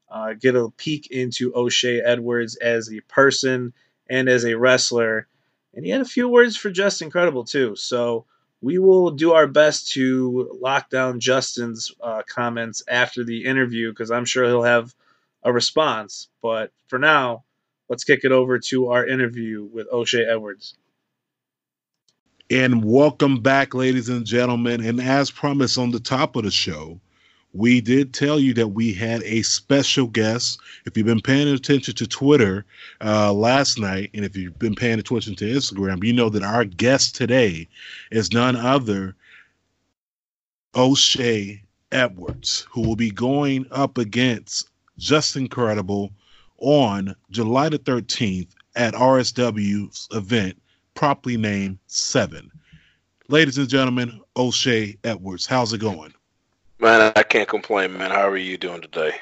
Uh, 0.10 0.34
get 0.34 0.54
a 0.54 0.68
peek 0.76 1.10
into 1.12 1.56
O'Shea 1.56 2.02
Edwards 2.02 2.58
as 2.58 2.92
a 2.92 3.00
person 3.08 3.72
and 4.10 4.28
as 4.28 4.44
a 4.44 4.58
wrestler. 4.58 5.28
And 5.74 5.86
he 5.86 5.92
had 5.92 6.02
a 6.02 6.06
few 6.06 6.28
words 6.28 6.58
for 6.58 6.70
Justin 6.70 7.10
Credible, 7.10 7.46
too. 7.46 7.78
So 7.78 8.26
we 8.60 8.80
will 8.80 9.12
do 9.12 9.32
our 9.32 9.48
best 9.48 9.94
to 9.94 10.58
lock 10.60 10.90
down 10.90 11.22
Justin's 11.22 11.94
uh, 12.02 12.24
comments 12.28 12.84
after 12.90 13.24
the 13.24 13.46
interview 13.46 13.92
because 13.92 14.12
I'm 14.12 14.26
sure 14.26 14.44
he'll 14.44 14.64
have 14.64 14.94
a 15.42 15.54
response. 15.54 16.28
But 16.42 16.74
for 16.88 17.00
now, 17.00 17.46
let's 17.88 18.04
kick 18.04 18.26
it 18.26 18.34
over 18.34 18.60
to 18.60 18.90
our 18.90 19.08
interview 19.08 19.64
with 19.64 19.88
O'Shea 19.90 20.26
Edwards. 20.26 20.76
And 22.52 22.84
welcome 22.84 23.40
back, 23.40 23.74
ladies 23.74 24.10
and 24.10 24.26
gentlemen. 24.26 24.86
And 24.86 25.00
as 25.00 25.32
promised 25.32 25.78
on 25.78 25.92
the 25.92 26.02
top 26.02 26.36
of 26.36 26.44
the 26.44 26.52
show, 26.52 27.00
we 27.54 27.80
did 27.80 28.14
tell 28.14 28.42
you 28.42 28.54
that 28.56 28.68
we 28.68 28.92
had 28.92 29.24
a 29.24 29.42
special 29.44 30.08
guest. 30.08 30.60
If 30.86 30.98
you've 30.98 31.06
been 31.06 31.22
paying 31.22 31.48
attention 31.48 31.96
to 31.96 32.06
Twitter 32.06 32.66
uh, 33.00 33.32
last 33.32 33.80
night, 33.80 34.10
and 34.14 34.26
if 34.26 34.36
you've 34.36 34.60
been 34.60 34.76
paying 34.76 35.00
attention 35.00 35.34
to 35.38 35.46
Instagram, 35.46 36.04
you 36.04 36.12
know 36.12 36.28
that 36.28 36.44
our 36.44 36.66
guest 36.66 37.16
today 37.16 37.70
is 38.12 38.34
none 38.34 38.58
other 38.58 39.16
O'Shea 40.76 41.64
Edwards, 41.94 42.68
who 42.70 42.82
will 42.82 42.98
be 42.98 43.12
going 43.12 43.66
up 43.72 43.98
against 43.98 44.68
Justin 44.98 45.44
Incredible 45.44 46.12
on 46.58 47.16
July 47.30 47.70
the 47.70 47.80
13th 47.80 48.50
at 48.76 48.94
RSW's 48.94 50.10
event 50.12 50.61
properly 51.02 51.36
named 51.36 51.80
Seven. 51.88 52.52
Ladies 53.28 53.58
and 53.58 53.68
gentlemen, 53.68 54.22
O'Shea 54.38 54.96
Edwards, 55.04 55.48
how's 55.48 55.74
it 55.74 55.80
going? 55.80 56.14
Man, 56.78 57.12
I 57.16 57.24
can't 57.24 57.50
complain, 57.50 57.98
man. 57.98 58.12
How 58.12 58.30
are 58.30 58.38
you 58.38 58.56
doing 58.56 58.82
today? 58.82 59.14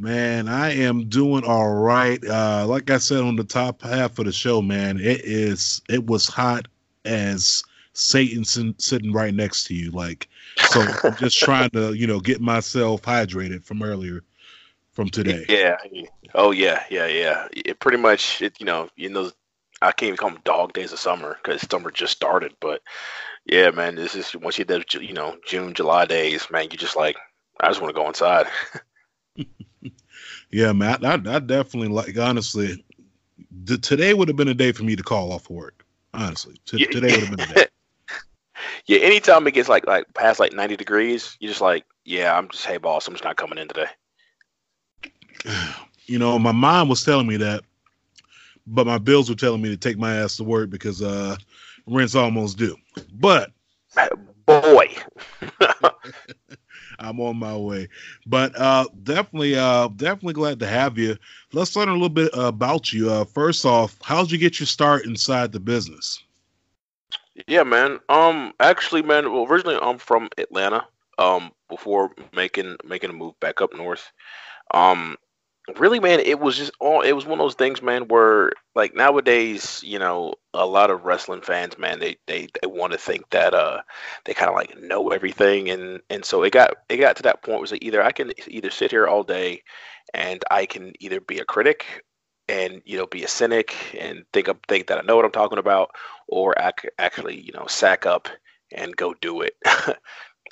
Man, 0.00 0.48
I 0.48 0.72
am 0.72 1.08
doing 1.08 1.44
all 1.44 1.74
right. 1.74 2.18
Uh, 2.26 2.66
like 2.66 2.90
I 2.90 2.98
said 2.98 3.20
on 3.20 3.36
the 3.36 3.44
top 3.44 3.82
half 3.82 4.18
of 4.18 4.24
the 4.24 4.32
show, 4.32 4.60
man, 4.60 4.98
it 4.98 5.20
is 5.22 5.80
it 5.88 6.04
was 6.08 6.26
hot 6.26 6.66
as 7.04 7.62
Satan 7.92 8.44
sitting 8.44 9.12
right 9.12 9.32
next 9.32 9.68
to 9.68 9.74
you. 9.74 9.92
Like, 9.92 10.26
so 10.70 10.84
I'm 11.04 11.14
just 11.18 11.38
trying 11.38 11.70
to, 11.70 11.92
you 11.92 12.08
know, 12.08 12.18
get 12.18 12.40
myself 12.40 13.02
hydrated 13.02 13.62
from 13.62 13.84
earlier, 13.84 14.24
from 14.90 15.08
today. 15.08 15.44
Yeah. 15.48 15.76
Oh 16.34 16.50
yeah, 16.50 16.82
yeah, 16.90 17.06
yeah. 17.06 17.46
It 17.52 17.78
pretty 17.78 17.98
much, 17.98 18.42
it, 18.42 18.58
you 18.58 18.66
know, 18.66 18.88
you 18.96 19.08
know, 19.08 19.30
I 19.82 19.92
can't 19.92 20.08
even 20.08 20.16
call 20.16 20.30
them 20.30 20.42
dog 20.44 20.72
days 20.72 20.92
of 20.92 20.98
summer 20.98 21.38
because 21.42 21.62
summer 21.62 21.90
just 21.90 22.12
started. 22.12 22.54
But 22.60 22.82
yeah, 23.46 23.70
man, 23.70 23.94
this 23.94 24.14
is 24.14 24.34
once 24.36 24.58
you 24.58 24.64
get 24.64 24.92
you 24.94 25.12
know 25.12 25.36
June, 25.46 25.74
July 25.74 26.04
days, 26.04 26.50
man, 26.50 26.68
you 26.70 26.76
just 26.76 26.96
like 26.96 27.16
I 27.60 27.68
just 27.68 27.80
want 27.80 27.94
to 27.94 28.00
go 28.00 28.08
inside. 28.08 28.46
yeah, 30.50 30.72
man, 30.72 31.04
I, 31.04 31.14
I, 31.14 31.38
definitely 31.38 31.88
like 31.88 32.16
honestly. 32.18 32.84
The, 33.64 33.78
today 33.78 34.14
would 34.14 34.28
have 34.28 34.36
been 34.36 34.48
a 34.48 34.54
day 34.54 34.72
for 34.72 34.84
me 34.84 34.94
to 34.96 35.02
call 35.02 35.32
off 35.32 35.50
work. 35.50 35.84
Honestly, 36.14 36.56
T- 36.66 36.78
yeah. 36.78 36.86
today 36.88 37.12
would 37.12 37.28
have 37.28 37.36
been 37.36 37.50
a 37.50 37.54
day. 37.54 37.66
yeah, 38.86 38.98
anytime 39.00 39.46
it 39.46 39.54
gets 39.54 39.68
like 39.68 39.86
like 39.86 40.12
past 40.14 40.40
like 40.40 40.52
ninety 40.52 40.76
degrees, 40.76 41.36
you're 41.40 41.50
just 41.50 41.60
like, 41.60 41.84
yeah, 42.04 42.36
I'm 42.36 42.48
just 42.48 42.66
hey 42.66 42.76
boss, 42.76 43.08
I'm 43.08 43.14
just 43.14 43.24
not 43.24 43.36
coming 43.36 43.58
in 43.58 43.68
today. 43.68 43.88
You 46.06 46.18
know, 46.18 46.40
my 46.40 46.50
mom 46.50 46.88
was 46.88 47.04
telling 47.04 47.28
me 47.28 47.36
that 47.36 47.62
but 48.66 48.86
my 48.86 48.98
bills 48.98 49.28
were 49.28 49.36
telling 49.36 49.62
me 49.62 49.68
to 49.68 49.76
take 49.76 49.98
my 49.98 50.16
ass 50.16 50.36
to 50.36 50.44
work 50.44 50.70
because 50.70 51.02
uh, 51.02 51.36
rent's 51.86 52.14
almost 52.14 52.58
due. 52.58 52.76
But 53.14 53.50
boy, 54.46 54.94
I'm 56.98 57.20
on 57.20 57.36
my 57.36 57.56
way. 57.56 57.88
But 58.26 58.56
uh, 58.58 58.86
definitely, 59.02 59.56
uh, 59.56 59.88
definitely 59.88 60.34
glad 60.34 60.58
to 60.60 60.66
have 60.66 60.98
you. 60.98 61.16
Let's 61.52 61.76
learn 61.76 61.88
a 61.88 61.92
little 61.92 62.08
bit 62.08 62.30
about 62.34 62.92
you. 62.92 63.10
Uh, 63.10 63.24
first 63.24 63.64
off, 63.64 63.96
how'd 64.02 64.30
you 64.30 64.38
get 64.38 64.60
your 64.60 64.66
start 64.66 65.06
inside 65.06 65.52
the 65.52 65.60
business? 65.60 66.22
Yeah, 67.46 67.62
man. 67.62 68.00
Um, 68.08 68.52
actually, 68.60 69.02
man. 69.02 69.32
Well, 69.32 69.46
originally 69.46 69.78
I'm 69.80 69.98
from 69.98 70.28
Atlanta. 70.38 70.86
Um, 71.18 71.52
before 71.68 72.10
making 72.34 72.76
making 72.84 73.10
a 73.10 73.12
move 73.12 73.38
back 73.40 73.60
up 73.60 73.74
north. 73.74 74.10
Um, 74.72 75.16
really 75.78 76.00
man 76.00 76.20
it 76.20 76.40
was 76.40 76.56
just 76.56 76.72
all 76.80 77.02
it 77.02 77.12
was 77.12 77.26
one 77.26 77.38
of 77.38 77.44
those 77.44 77.54
things 77.54 77.82
man 77.82 78.08
where 78.08 78.52
like 78.74 78.94
nowadays 78.94 79.80
you 79.84 79.98
know 79.98 80.34
a 80.54 80.66
lot 80.66 80.90
of 80.90 81.04
wrestling 81.04 81.40
fans 81.40 81.78
man 81.78 81.98
they 82.00 82.16
they, 82.26 82.48
they 82.60 82.66
want 82.66 82.92
to 82.92 82.98
think 82.98 83.28
that 83.30 83.54
uh 83.54 83.80
they 84.24 84.34
kind 84.34 84.48
of 84.48 84.54
like 84.56 84.76
know 84.80 85.10
everything. 85.10 85.70
And 85.70 86.00
and 86.10 86.24
so 86.24 86.42
it 86.42 86.52
got 86.52 86.74
it 86.88 86.96
got 86.98 87.16
to 87.16 87.22
that 87.24 87.42
point 87.42 87.60
was 87.60 87.72
either 87.80 88.02
i 88.02 88.12
can 88.12 88.32
either 88.48 88.70
sit 88.70 88.90
here 88.90 89.06
all 89.06 89.22
day 89.22 89.62
and 90.14 90.42
i 90.50 90.66
can 90.66 90.92
either 91.00 91.20
be 91.20 91.38
a 91.38 91.44
critic 91.44 92.04
and 92.48 92.82
you 92.84 92.96
know 92.96 93.06
be 93.06 93.24
a 93.24 93.28
cynic 93.28 93.76
and 93.98 94.24
think 94.32 94.48
of 94.48 94.58
think 94.68 94.86
that 94.88 94.98
i 94.98 95.02
know 95.02 95.16
what 95.16 95.24
i'm 95.24 95.30
talking 95.30 95.58
about 95.58 95.90
or 96.28 96.60
I 96.60 96.70
could 96.72 96.90
actually 96.98 97.40
you 97.40 97.52
know 97.52 97.66
sack 97.66 98.06
up 98.06 98.28
and 98.72 98.96
go 98.96 99.14
do 99.20 99.42
it. 99.42 99.54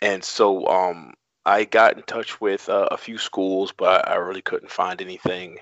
And 0.03 0.23
so 0.23 0.67
um 0.69 1.15
I 1.49 1.65
got 1.65 1.97
in 1.97 2.03
touch 2.03 2.43
with 2.43 2.69
uh, 2.69 2.89
a 2.91 2.99
few 2.99 3.17
schools, 3.17 3.73
but 3.73 4.07
I 4.07 4.17
really 4.17 4.43
couldn't 4.43 4.71
find 4.71 5.01
anything 5.01 5.59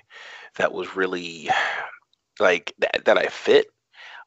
that 0.56 0.72
was 0.72 0.96
really 0.96 1.48
like 2.40 2.74
that, 2.78 3.04
that 3.04 3.16
I 3.16 3.26
fit. 3.26 3.68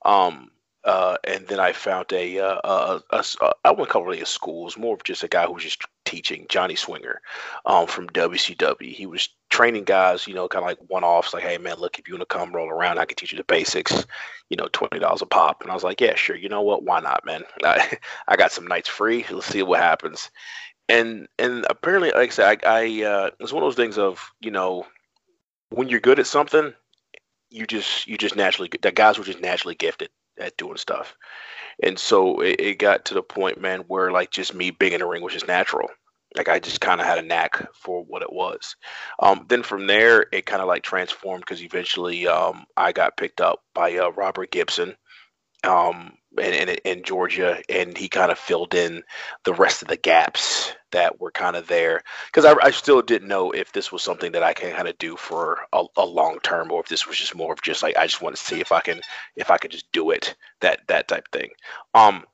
Um, 0.06 0.52
uh, 0.86 1.18
and 1.26 1.46
then 1.48 1.60
I 1.60 1.74
found 1.74 2.14
a, 2.14 2.40
uh, 2.40 3.00
I 3.12 3.72
wouldn't 3.72 3.90
call 3.90 4.04
it 4.04 4.06
really 4.06 4.22
a 4.22 4.26
school. 4.26 4.62
It 4.62 4.66
was 4.66 4.78
more 4.78 4.96
of 4.96 5.04
just 5.04 5.24
a 5.24 5.28
guy 5.28 5.46
who 5.46 5.52
was 5.52 5.64
just 5.64 5.84
teaching, 6.06 6.46
Johnny 6.48 6.76
Swinger, 6.76 7.20
um, 7.66 7.86
from 7.86 8.08
WCW. 8.08 8.94
He 8.94 9.06
was 9.06 9.28
training 9.50 9.84
guys, 9.84 10.26
you 10.26 10.34
know, 10.34 10.48
kind 10.48 10.64
of 10.64 10.70
like 10.70 10.80
one 10.90 11.04
offs, 11.04 11.34
like, 11.34 11.44
hey 11.44 11.58
man, 11.58 11.78
look, 11.80 12.00
if 12.00 12.08
you 12.08 12.14
want 12.14 12.22
to 12.22 12.34
come 12.34 12.54
roll 12.54 12.70
around, 12.70 12.98
I 12.98 13.04
can 13.04 13.18
teach 13.18 13.34
you 13.34 13.38
the 13.38 13.44
basics, 13.44 14.06
you 14.50 14.56
know, 14.56 14.70
twenty 14.72 15.00
dollars 15.00 15.22
a 15.22 15.26
pop. 15.26 15.62
And 15.62 15.70
I 15.70 15.74
was 15.74 15.84
like, 15.84 16.00
yeah, 16.00 16.16
sure. 16.16 16.38
You 16.38 16.48
know 16.48 16.62
what? 16.62 16.84
Why 16.84 17.02
not, 17.02 17.26
man? 17.26 17.44
I, 17.66 17.98
I 18.30 18.38
got 18.38 18.54
some 18.54 18.66
nights 18.66 18.88
free. 18.88 19.26
Let's 19.30 19.48
see 19.48 19.62
what 19.62 19.82
happens 19.82 20.32
and 20.90 21.28
and 21.38 21.66
apparently, 21.70 22.12
like 22.12 22.30
I 22.30 22.34
said, 22.34 22.64
I, 22.66 22.80
I 22.82 23.04
uh, 23.04 23.30
it's 23.40 23.54
one 23.54 23.64
of 23.64 23.68
those 23.68 23.76
things 23.76 23.98
of 23.98 24.32
you 24.42 24.52
know, 24.52 24.86
when 25.70 25.88
you're 25.88 26.00
good 26.00 26.20
at 26.20 26.28
something, 26.28 26.74
you 27.50 27.66
just 27.66 28.08
you 28.08 28.18
just 28.18 28.36
naturally 28.36 28.70
that 28.82 28.96
guys 28.96 29.18
were 29.18 29.24
just 29.24 29.40
naturally 29.40 29.76
gifted 29.76 30.10
at 30.40 30.58
doing 30.58 30.78
stuff, 30.78 31.16
and 31.84 31.98
so 31.98 32.42
it, 32.42 32.60
it 32.60 32.80
got 32.80 33.06
to 33.06 33.14
the 33.14 33.24
point, 33.24 33.62
man, 33.62 33.82
where 33.88 34.12
like 34.12 34.32
just 34.32 34.54
me 34.54 34.72
being 34.72 34.94
in 34.94 35.00
the 35.00 35.08
ring 35.08 35.22
was 35.22 35.34
just 35.34 35.48
natural. 35.48 35.90
Like 36.36 36.50
I 36.50 36.60
just 36.60 36.82
kind 36.82 37.02
of 37.02 37.08
had 37.08 37.18
a 37.18 37.24
knack 37.24 37.74
for 37.74 38.04
what 38.04 38.22
it 38.22 38.32
was. 38.32 38.76
Um, 39.20 39.46
then 39.50 39.64
from 39.64 39.88
there, 39.88 40.28
it 40.32 40.46
kind 40.46 40.62
of 40.62 40.68
like 40.68 40.84
transformed 40.84 41.42
because 41.42 41.64
eventually 41.64 42.28
um, 42.28 42.66
I 42.78 42.92
got 42.92 43.18
picked 43.18 43.42
up 43.42 43.64
by 43.74 43.98
uh, 43.98 44.12
Robert 44.12 44.52
Gibson, 44.52 44.96
um, 45.64 46.14
in, 46.38 46.54
in, 46.54 46.70
in 46.86 47.04
Georgia, 47.04 47.62
and 47.70 47.98
he 47.98 48.08
kind 48.08 48.32
of 48.32 48.38
filled 48.38 48.76
in 48.76 49.04
the 49.44 49.54
rest 49.54 49.82
of 49.82 49.88
the 49.88 49.98
gaps 49.98 50.74
that 50.92 51.20
were 51.20 51.32
kind 51.32 51.56
of 51.56 51.68
there. 51.68 52.02
Because 52.28 52.46
I, 52.46 52.56
I, 52.62 52.72
still 52.72 53.02
didn't 53.02 53.28
know 53.28 53.52
if 53.52 53.72
this 53.72 53.92
was 53.92 54.04
something 54.04 54.32
that 54.34 54.44
I 54.44 54.54
can 54.54 54.72
kind 54.72 54.88
of 54.88 54.98
do 54.98 55.16
for 55.16 55.60
a, 55.74 55.86
a, 55.98 56.06
long 56.06 56.40
term, 56.44 56.72
or 56.72 56.82
if 56.82 56.88
this 56.88 57.08
was 57.08 57.18
just 57.18 57.36
more 57.36 57.54
of 57.54 57.62
just 57.62 57.84
like 57.84 57.98
I 57.98 58.06
just 58.06 58.22
want 58.22 58.36
to 58.36 58.44
see 58.44 58.60
if 58.60 58.72
I 58.72 58.82
can 58.82 59.02
if 59.36 59.50
I 59.50 59.58
could 59.58 59.72
just 59.72 59.92
do 59.92 60.12
it 60.12 60.36
that 60.62 60.82
that 60.88 61.08
type 61.08 61.28
thing. 61.32 61.50
Um, 61.94 62.26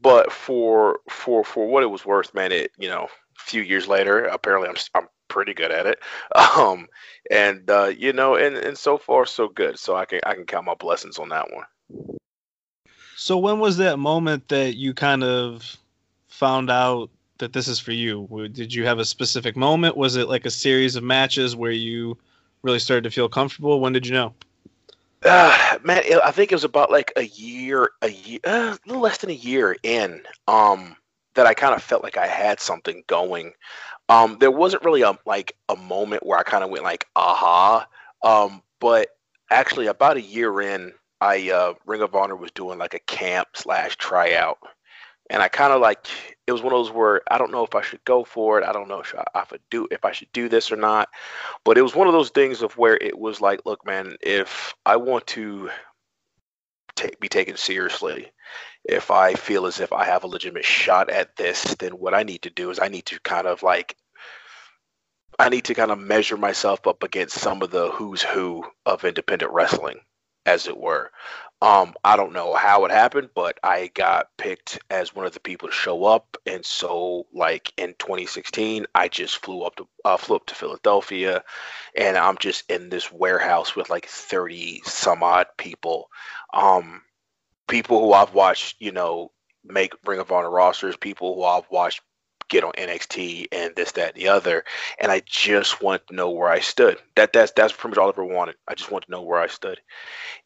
but 0.00 0.32
for 0.32 1.00
for 1.08 1.44
for 1.44 1.66
what 1.68 1.82
it 1.82 1.90
was 1.90 2.06
worth, 2.06 2.32
man, 2.34 2.52
it 2.52 2.72
you 2.78 2.88
know 2.88 3.08
few 3.36 3.62
years 3.62 3.88
later, 3.88 4.24
apparently 4.24 4.68
I'm 4.68 4.76
I'm 4.94 5.08
pretty 5.28 5.54
good 5.54 5.70
at 5.70 5.86
it. 5.86 5.98
Um, 6.56 6.88
and 7.30 7.68
uh, 7.70 7.92
you 7.96 8.12
know, 8.12 8.34
and 8.34 8.56
and 8.56 8.76
so 8.76 8.98
far 8.98 9.26
so 9.26 9.48
good. 9.48 9.78
So 9.78 9.96
I 9.96 10.04
can 10.04 10.20
I 10.24 10.34
can 10.34 10.44
count 10.44 10.66
my 10.66 10.74
blessings 10.74 11.18
on 11.18 11.30
that 11.30 11.48
one. 11.52 12.19
So 13.20 13.36
when 13.36 13.58
was 13.58 13.76
that 13.76 13.98
moment 13.98 14.48
that 14.48 14.76
you 14.76 14.94
kind 14.94 15.22
of 15.22 15.76
found 16.28 16.70
out 16.70 17.10
that 17.36 17.52
this 17.52 17.68
is 17.68 17.78
for 17.78 17.92
you? 17.92 18.26
Did 18.50 18.72
you 18.72 18.86
have 18.86 18.98
a 18.98 19.04
specific 19.04 19.58
moment? 19.58 19.98
Was 19.98 20.16
it 20.16 20.26
like 20.26 20.46
a 20.46 20.50
series 20.50 20.96
of 20.96 21.02
matches 21.02 21.54
where 21.54 21.70
you 21.70 22.16
really 22.62 22.78
started 22.78 23.04
to 23.04 23.10
feel 23.10 23.28
comfortable? 23.28 23.78
When 23.78 23.92
did 23.92 24.06
you 24.06 24.14
know? 24.14 24.32
Uh, 25.22 25.76
man, 25.84 26.02
I 26.24 26.30
think 26.30 26.50
it 26.50 26.54
was 26.54 26.64
about 26.64 26.90
like 26.90 27.12
a 27.14 27.24
year, 27.24 27.90
a 28.00 28.08
year, 28.08 28.40
uh, 28.42 28.74
a 28.74 28.88
little 28.88 29.02
less 29.02 29.18
than 29.18 29.28
a 29.28 29.34
year 29.34 29.76
in, 29.82 30.22
um, 30.48 30.96
that 31.34 31.46
I 31.46 31.52
kind 31.52 31.74
of 31.74 31.82
felt 31.82 32.02
like 32.02 32.16
I 32.16 32.26
had 32.26 32.58
something 32.58 33.04
going. 33.06 33.52
Um, 34.08 34.38
there 34.40 34.50
wasn't 34.50 34.82
really 34.82 35.02
a 35.02 35.18
like 35.26 35.54
a 35.68 35.76
moment 35.76 36.24
where 36.24 36.38
I 36.38 36.42
kind 36.42 36.64
of 36.64 36.70
went 36.70 36.84
like, 36.84 37.06
aha. 37.14 37.86
Um, 38.22 38.62
but 38.80 39.08
actually, 39.50 39.88
about 39.88 40.16
a 40.16 40.22
year 40.22 40.62
in, 40.62 40.94
I 41.20 41.50
uh, 41.50 41.74
Ring 41.86 42.02
of 42.02 42.14
Honor 42.14 42.36
was 42.36 42.50
doing 42.52 42.78
like 42.78 42.94
a 42.94 43.00
camp 43.00 43.48
slash 43.54 43.96
tryout, 43.96 44.58
and 45.28 45.42
I 45.42 45.48
kind 45.48 45.72
of 45.72 45.80
like 45.80 46.06
it 46.46 46.52
was 46.52 46.62
one 46.62 46.72
of 46.72 46.78
those 46.78 46.92
where 46.92 47.22
I 47.30 47.38
don't 47.38 47.52
know 47.52 47.64
if 47.64 47.74
I 47.74 47.82
should 47.82 48.04
go 48.04 48.24
for 48.24 48.58
it. 48.58 48.64
I 48.64 48.72
don't 48.72 48.88
know 48.88 49.00
if 49.00 49.14
I, 49.14 49.40
if 49.42 49.52
I 49.52 49.56
do 49.70 49.86
if 49.90 50.04
I 50.04 50.12
should 50.12 50.32
do 50.32 50.48
this 50.48 50.72
or 50.72 50.76
not. 50.76 51.08
But 51.64 51.78
it 51.78 51.82
was 51.82 51.94
one 51.94 52.06
of 52.06 52.12
those 52.12 52.30
things 52.30 52.62
of 52.62 52.76
where 52.78 52.96
it 52.96 53.18
was 53.18 53.40
like, 53.40 53.66
look, 53.66 53.84
man, 53.86 54.16
if 54.20 54.74
I 54.86 54.96
want 54.96 55.26
to 55.28 55.70
take, 56.96 57.20
be 57.20 57.28
taken 57.28 57.56
seriously, 57.56 58.32
if 58.84 59.10
I 59.10 59.34
feel 59.34 59.66
as 59.66 59.80
if 59.80 59.92
I 59.92 60.04
have 60.04 60.24
a 60.24 60.28
legitimate 60.28 60.64
shot 60.64 61.10
at 61.10 61.36
this, 61.36 61.62
then 61.78 61.92
what 61.92 62.14
I 62.14 62.22
need 62.22 62.42
to 62.42 62.50
do 62.50 62.70
is 62.70 62.80
I 62.80 62.88
need 62.88 63.06
to 63.06 63.20
kind 63.20 63.46
of 63.46 63.62
like 63.62 63.96
I 65.38 65.48
need 65.48 65.64
to 65.66 65.74
kind 65.74 65.90
of 65.90 65.98
measure 65.98 66.36
myself 66.36 66.86
up 66.86 67.02
against 67.02 67.38
some 67.38 67.62
of 67.62 67.70
the 67.70 67.90
who's 67.90 68.22
who 68.22 68.64
of 68.84 69.04
independent 69.04 69.52
wrestling, 69.52 70.00
as 70.46 70.66
it 70.66 70.76
were. 70.76 71.10
Um, 71.62 71.94
I 72.02 72.16
don't 72.16 72.32
know 72.32 72.54
how 72.54 72.86
it 72.86 72.90
happened, 72.90 73.30
but 73.34 73.58
I 73.62 73.90
got 73.92 74.28
picked 74.38 74.78
as 74.88 75.14
one 75.14 75.26
of 75.26 75.34
the 75.34 75.40
people 75.40 75.68
to 75.68 75.74
show 75.74 76.04
up, 76.04 76.38
and 76.46 76.64
so 76.64 77.26
like 77.34 77.72
in 77.76 77.94
2016, 77.98 78.86
I 78.94 79.08
just 79.08 79.44
flew 79.44 79.62
up 79.62 79.76
to 79.76 79.86
uh, 80.06 80.16
flew 80.16 80.36
up 80.36 80.46
to 80.46 80.54
Philadelphia, 80.54 81.44
and 81.94 82.16
I'm 82.16 82.38
just 82.38 82.70
in 82.70 82.88
this 82.88 83.12
warehouse 83.12 83.76
with 83.76 83.90
like 83.90 84.06
30 84.06 84.80
some 84.86 85.22
odd 85.22 85.48
people, 85.58 86.08
um, 86.54 87.02
people 87.68 88.00
who 88.00 88.14
I've 88.14 88.32
watched, 88.32 88.76
you 88.80 88.92
know, 88.92 89.30
make 89.62 89.92
Ring 90.06 90.20
of 90.20 90.32
Honor 90.32 90.50
rosters, 90.50 90.96
people 90.96 91.34
who 91.34 91.44
I've 91.44 91.70
watched 91.70 92.00
get 92.50 92.64
on 92.64 92.72
NXT 92.72 93.46
and 93.52 93.74
this, 93.74 93.92
that, 93.92 94.14
and 94.14 94.22
the 94.22 94.28
other, 94.28 94.64
and 95.00 95.10
I 95.10 95.22
just 95.24 95.82
want 95.82 96.06
to 96.08 96.14
know 96.14 96.30
where 96.30 96.50
I 96.50 96.60
stood. 96.60 96.98
That 97.16 97.32
that's 97.32 97.52
that's 97.52 97.72
pretty 97.72 97.90
much 97.90 97.98
all 97.98 98.08
I 98.08 98.10
ever 98.10 98.24
wanted. 98.24 98.56
I 98.68 98.74
just 98.74 98.90
want 98.90 99.06
to 99.06 99.10
know 99.10 99.22
where 99.22 99.40
I 99.40 99.46
stood. 99.46 99.80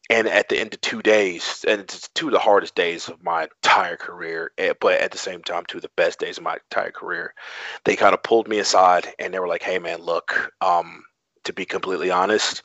And 0.09 0.27
at 0.27 0.49
the 0.49 0.59
end 0.59 0.73
of 0.73 0.81
two 0.81 1.01
days, 1.01 1.65
and 1.67 1.81
it's 1.81 2.07
two 2.09 2.27
of 2.27 2.33
the 2.33 2.39
hardest 2.39 2.75
days 2.75 3.09
of 3.09 3.21
my 3.23 3.43
entire 3.43 3.97
career, 3.97 4.51
eh, 4.57 4.73
but 4.79 5.01
at 5.01 5.11
the 5.11 5.17
same 5.17 5.41
time, 5.41 5.65
two 5.67 5.79
of 5.79 5.83
the 5.83 5.89
best 5.97 6.19
days 6.19 6.37
of 6.37 6.43
my 6.43 6.57
entire 6.71 6.91
career, 6.91 7.33
they 7.83 7.95
kind 7.95 8.13
of 8.13 8.23
pulled 8.23 8.47
me 8.47 8.59
aside 8.59 9.13
and 9.19 9.33
they 9.33 9.39
were 9.39 9.47
like, 9.47 9.63
"Hey, 9.63 9.79
man, 9.79 10.01
look, 10.01 10.53
um, 10.61 11.03
to 11.43 11.53
be 11.53 11.65
completely 11.65 12.11
honest, 12.11 12.63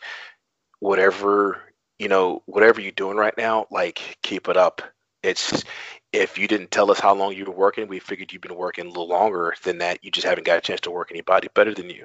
whatever 0.81 1.63
you 2.01 2.09
know, 2.09 2.43
whatever 2.47 2.81
you're 2.81 2.93
doing 2.93 3.19
right 3.19 3.37
now, 3.37 3.67
like 3.71 4.19
keep 4.23 4.49
it 4.49 4.57
up. 4.57 4.81
It's 5.23 5.65
if 6.13 6.39
you 6.39 6.49
didn't 6.49 6.71
tell 6.71 6.91
us 6.91 6.99
how 6.99 7.15
long 7.15 7.35
you 7.35 7.45
were 7.45 7.53
working, 7.53 7.87
we 7.87 8.01
figured 8.01 8.33
you've 8.33 8.43
been 8.43 8.57
working 8.57 8.87
a 8.87 8.89
little 8.89 9.09
longer 9.09 9.55
than 9.63 9.79
that. 9.79 10.03
You 10.03 10.11
just 10.11 10.27
haven't 10.27 10.47
got 10.47 10.59
a 10.59 10.61
chance 10.61 10.81
to 10.83 10.91
work 10.91 11.11
anybody 11.11 11.49
better 11.55 11.75
than 11.75 11.89
you. 11.89 12.05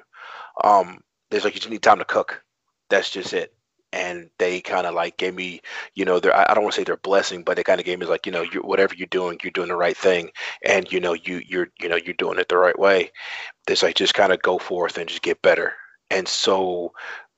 Um, 0.62 1.00
there's 1.30 1.44
like 1.44 1.54
you 1.54 1.60
just 1.60 1.70
need 1.70 1.82
time 1.82 1.98
to 1.98 2.04
cook. 2.04 2.42
That's 2.88 3.10
just 3.10 3.32
it. 3.32 3.52
And 3.92 4.30
they 4.38 4.60
kind 4.60 4.86
of 4.86 4.94
like 4.94 5.16
gave 5.16 5.34
me, 5.34 5.60
you 5.94 6.04
know, 6.04 6.20
their 6.20 6.36
I 6.36 6.54
don't 6.54 6.62
want 6.62 6.74
to 6.74 6.80
say 6.80 6.84
their 6.84 6.96
blessing, 6.98 7.42
but 7.42 7.56
they 7.56 7.64
kind 7.64 7.80
of 7.80 7.86
gave 7.86 7.98
me 7.98 8.06
like, 8.06 8.26
you 8.26 8.32
know, 8.32 8.42
you 8.42 8.60
whatever 8.60 8.94
you're 8.94 9.06
doing, 9.08 9.38
you're 9.42 9.50
doing 9.52 9.68
the 9.68 9.76
right 9.76 9.96
thing, 9.96 10.30
and 10.64 10.90
you 10.92 11.00
know, 11.00 11.14
you 11.14 11.40
you're 11.46 11.68
you 11.80 11.88
know 11.88 11.96
you're 11.96 12.14
doing 12.14 12.38
it 12.38 12.48
the 12.48 12.58
right 12.58 12.78
way. 12.78 13.10
There's 13.66 13.82
like 13.82 13.96
just 13.96 14.14
kind 14.14 14.32
of 14.32 14.42
go 14.42 14.58
forth 14.58 14.98
and 14.98 15.08
just 15.08 15.22
get 15.22 15.42
better. 15.42 15.74
And 16.10 16.28
so 16.28 16.92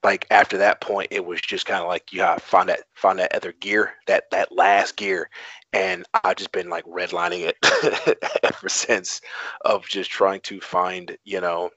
like 0.05 0.27
after 0.31 0.59
that 0.59 0.81
point 0.81 1.09
it 1.11 1.25
was 1.25 1.41
just 1.41 1.67
kind 1.67 1.83
of 1.83 1.89
like 1.89 2.13
you 2.13 2.19
gotta 2.19 2.41
find 2.41 2.69
that 2.69 2.85
find 2.95 3.19
that 3.19 3.35
other 3.35 3.53
gear 3.53 3.95
that 4.07 4.31
that 4.31 4.53
last 4.53 4.97
gear. 4.97 5.29
And 5.73 6.07
i've 6.25 6.37
just 6.37 6.53
been 6.53 6.71
like 6.71 6.85
redlining 6.87 7.53
it 7.53 8.25
ever 8.43 8.69
since 8.69 9.21
of 9.63 9.87
just 9.87 10.11
trying 10.11 10.41
to 10.43 10.61
find 10.61 11.17
you 11.25 11.41
know 11.41 11.71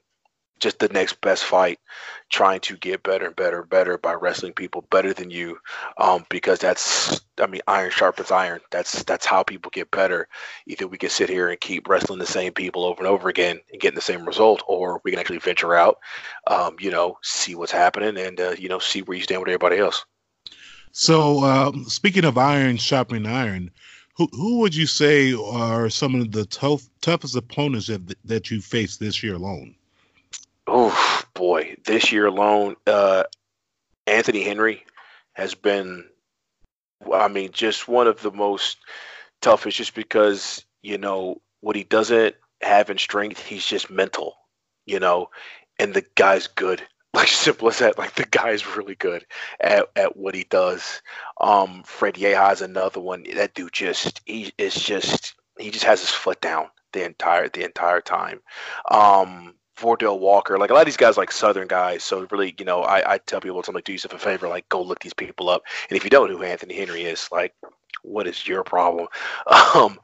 just 0.62 0.78
the 0.78 0.88
next 0.88 1.20
best 1.20 1.44
fight 1.44 1.78
trying 2.30 2.60
to 2.60 2.76
get 2.78 3.02
better 3.02 3.26
and 3.26 3.36
better 3.36 3.60
and 3.60 3.70
better 3.70 3.98
by 3.98 4.14
wrestling 4.14 4.52
people 4.52 4.86
better 4.90 5.12
than 5.12 5.30
you 5.30 5.58
um 5.98 6.24
because 6.30 6.58
that's 6.58 7.20
i 7.40 7.46
mean 7.46 7.60
iron 7.66 7.90
sharpens 7.90 8.30
iron 8.30 8.60
that's 8.70 9.02
that's 9.04 9.26
how 9.26 9.42
people 9.42 9.70
get 9.70 9.90
better 9.90 10.28
either 10.66 10.86
we 10.86 10.98
can 10.98 11.10
sit 11.10 11.28
here 11.28 11.48
and 11.48 11.60
keep 11.60 11.88
wrestling 11.88 12.18
the 12.18 12.26
same 12.26 12.52
people 12.52 12.84
over 12.84 13.00
and 13.00 13.08
over 13.08 13.28
again 13.28 13.58
and 13.72 13.80
getting 13.80 13.94
the 13.96 14.00
same 14.00 14.24
result 14.24 14.62
or 14.66 15.00
we 15.04 15.10
can 15.10 15.20
actually 15.20 15.38
venture 15.38 15.74
out 15.74 15.98
um, 16.46 16.76
you 16.80 16.90
know, 16.90 17.18
see 17.22 17.54
what's 17.54 17.72
happening 17.72 18.18
and 18.18 18.40
uh, 18.40 18.54
you 18.58 18.68
know, 18.68 18.78
see 18.78 19.02
where 19.02 19.16
you 19.16 19.22
stand 19.22 19.40
with 19.40 19.48
everybody 19.48 19.78
else. 19.78 20.04
So, 20.92 21.42
um, 21.44 21.84
speaking 21.88 22.24
of 22.24 22.36
iron 22.36 22.76
sharpening 22.76 23.26
iron, 23.26 23.70
who 24.16 24.28
who 24.32 24.58
would 24.58 24.74
you 24.74 24.86
say 24.86 25.34
are 25.34 25.88
some 25.88 26.14
of 26.14 26.32
the 26.32 26.44
tough 26.46 26.88
toughest 27.00 27.36
opponents 27.36 27.86
that 27.86 28.16
that 28.24 28.50
you 28.50 28.60
faced 28.60 29.00
this 29.00 29.22
year 29.22 29.34
alone? 29.34 29.74
Oh 30.66 31.22
boy, 31.34 31.76
this 31.84 32.12
year 32.12 32.26
alone, 32.26 32.76
uh, 32.86 33.24
Anthony 34.06 34.42
Henry 34.44 34.84
has 35.32 35.54
been, 35.54 36.04
I 37.12 37.28
mean, 37.28 37.50
just 37.52 37.88
one 37.88 38.06
of 38.06 38.22
the 38.22 38.30
most 38.30 38.78
toughest. 39.40 39.76
Just 39.76 39.94
because 39.94 40.64
you 40.82 40.98
know 40.98 41.40
what 41.60 41.76
he 41.76 41.84
doesn't 41.84 42.36
have 42.60 42.90
in 42.90 42.98
strength, 42.98 43.44
he's 43.44 43.66
just 43.66 43.90
mental. 43.90 44.36
You 44.86 45.00
know, 45.00 45.30
and 45.78 45.94
the 45.94 46.04
guy's 46.14 46.46
good. 46.46 46.82
Like 47.14 47.28
simple 47.28 47.68
as 47.68 47.80
that. 47.80 47.98
Like 47.98 48.14
the 48.14 48.24
guy's 48.24 48.74
really 48.74 48.94
good 48.94 49.26
at, 49.60 49.84
at 49.96 50.16
what 50.16 50.34
he 50.34 50.44
does. 50.44 51.02
Um, 51.38 51.82
Fred 51.84 52.16
is 52.16 52.62
another 52.62 53.00
one. 53.00 53.26
That 53.34 53.52
dude 53.52 53.74
just 53.74 54.22
he 54.24 54.50
is 54.56 54.74
just 54.74 55.34
he 55.58 55.70
just 55.70 55.84
has 55.84 56.00
his 56.00 56.08
foot 56.08 56.40
down 56.40 56.68
the 56.94 57.04
entire 57.04 57.50
the 57.50 57.64
entire 57.64 58.00
time. 58.00 58.40
Um, 58.90 59.56
Vordell 59.78 60.18
Walker, 60.18 60.58
like 60.58 60.70
a 60.70 60.74
lot 60.74 60.80
of 60.80 60.86
these 60.86 60.96
guys, 60.96 61.16
like 61.16 61.32
Southern 61.32 61.68
guys. 61.68 62.04
So 62.04 62.26
really, 62.30 62.54
you 62.58 62.64
know, 62.64 62.82
I, 62.82 63.14
I 63.14 63.18
tell 63.18 63.40
people, 63.40 63.62
I'm 63.66 63.74
like, 63.74 63.84
do 63.84 63.92
yourself 63.92 64.14
a 64.14 64.18
favor, 64.18 64.48
like 64.48 64.68
go 64.68 64.82
look 64.82 65.00
these 65.00 65.14
people 65.14 65.48
up. 65.48 65.62
And 65.88 65.96
if 65.96 66.04
you 66.04 66.10
don't 66.10 66.30
know 66.30 66.36
who 66.36 66.44
Anthony 66.44 66.74
Henry 66.74 67.02
is, 67.02 67.28
like, 67.32 67.54
what 68.02 68.26
is 68.26 68.46
your 68.46 68.64
problem? 68.64 69.08
Um, 69.74 69.98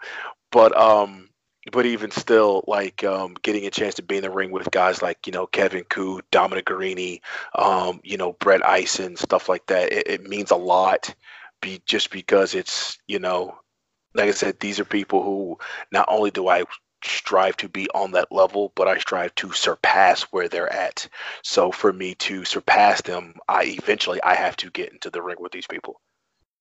but 0.51 0.77
um, 0.77 1.29
but 1.73 1.87
even 1.87 2.11
still, 2.11 2.65
like 2.67 3.05
um, 3.05 3.35
getting 3.43 3.67
a 3.67 3.71
chance 3.71 3.95
to 3.97 4.03
be 4.03 4.17
in 4.17 4.23
the 4.23 4.31
ring 4.31 4.51
with 4.51 4.71
guys 4.71 5.03
like 5.03 5.27
you 5.27 5.33
know 5.33 5.47
Kevin 5.47 5.85
Ku, 5.85 6.21
Dominic 6.31 6.67
Garrini, 6.67 7.21
um, 7.55 8.01
you 8.03 8.17
know 8.17 8.33
Brett 8.35 8.65
Eisen, 8.65 9.17
stuff 9.17 9.49
like 9.49 9.67
that. 9.67 9.93
It, 9.93 10.09
it 10.09 10.29
means 10.29 10.51
a 10.51 10.57
lot, 10.57 11.15
be 11.61 11.83
just 11.87 12.11
because 12.11 12.55
it's 12.55 12.99
you 13.07 13.19
know, 13.19 13.59
like 14.15 14.29
I 14.29 14.33
said, 14.33 14.61
these 14.61 14.81
are 14.81 14.85
people 14.85 15.23
who 15.23 15.59
not 15.93 16.07
only 16.09 16.31
do 16.31 16.49
I 16.49 16.65
strive 17.05 17.57
to 17.59 17.69
be 17.69 17.89
on 17.91 18.13
that 18.13 18.33
level, 18.33 18.73
but 18.75 18.89
I 18.89 18.99
strive 18.99 19.35
to 19.37 19.53
surpass 19.53 20.23
where 20.25 20.49
they're 20.49 20.73
at. 20.73 21.09
So 21.43 21.71
for 21.71 21.93
me 21.93 22.15
to 22.17 22.45
surpass 22.45 23.03
them, 23.03 23.35
I 23.49 23.65
eventually 23.65 24.23
I 24.23 24.35
have 24.35 24.57
to 24.59 24.71
get 24.71 24.93
into 24.93 25.11
the 25.11 25.23
ring 25.23 25.37
with 25.39 25.53
these 25.53 25.67
people. 25.67 26.01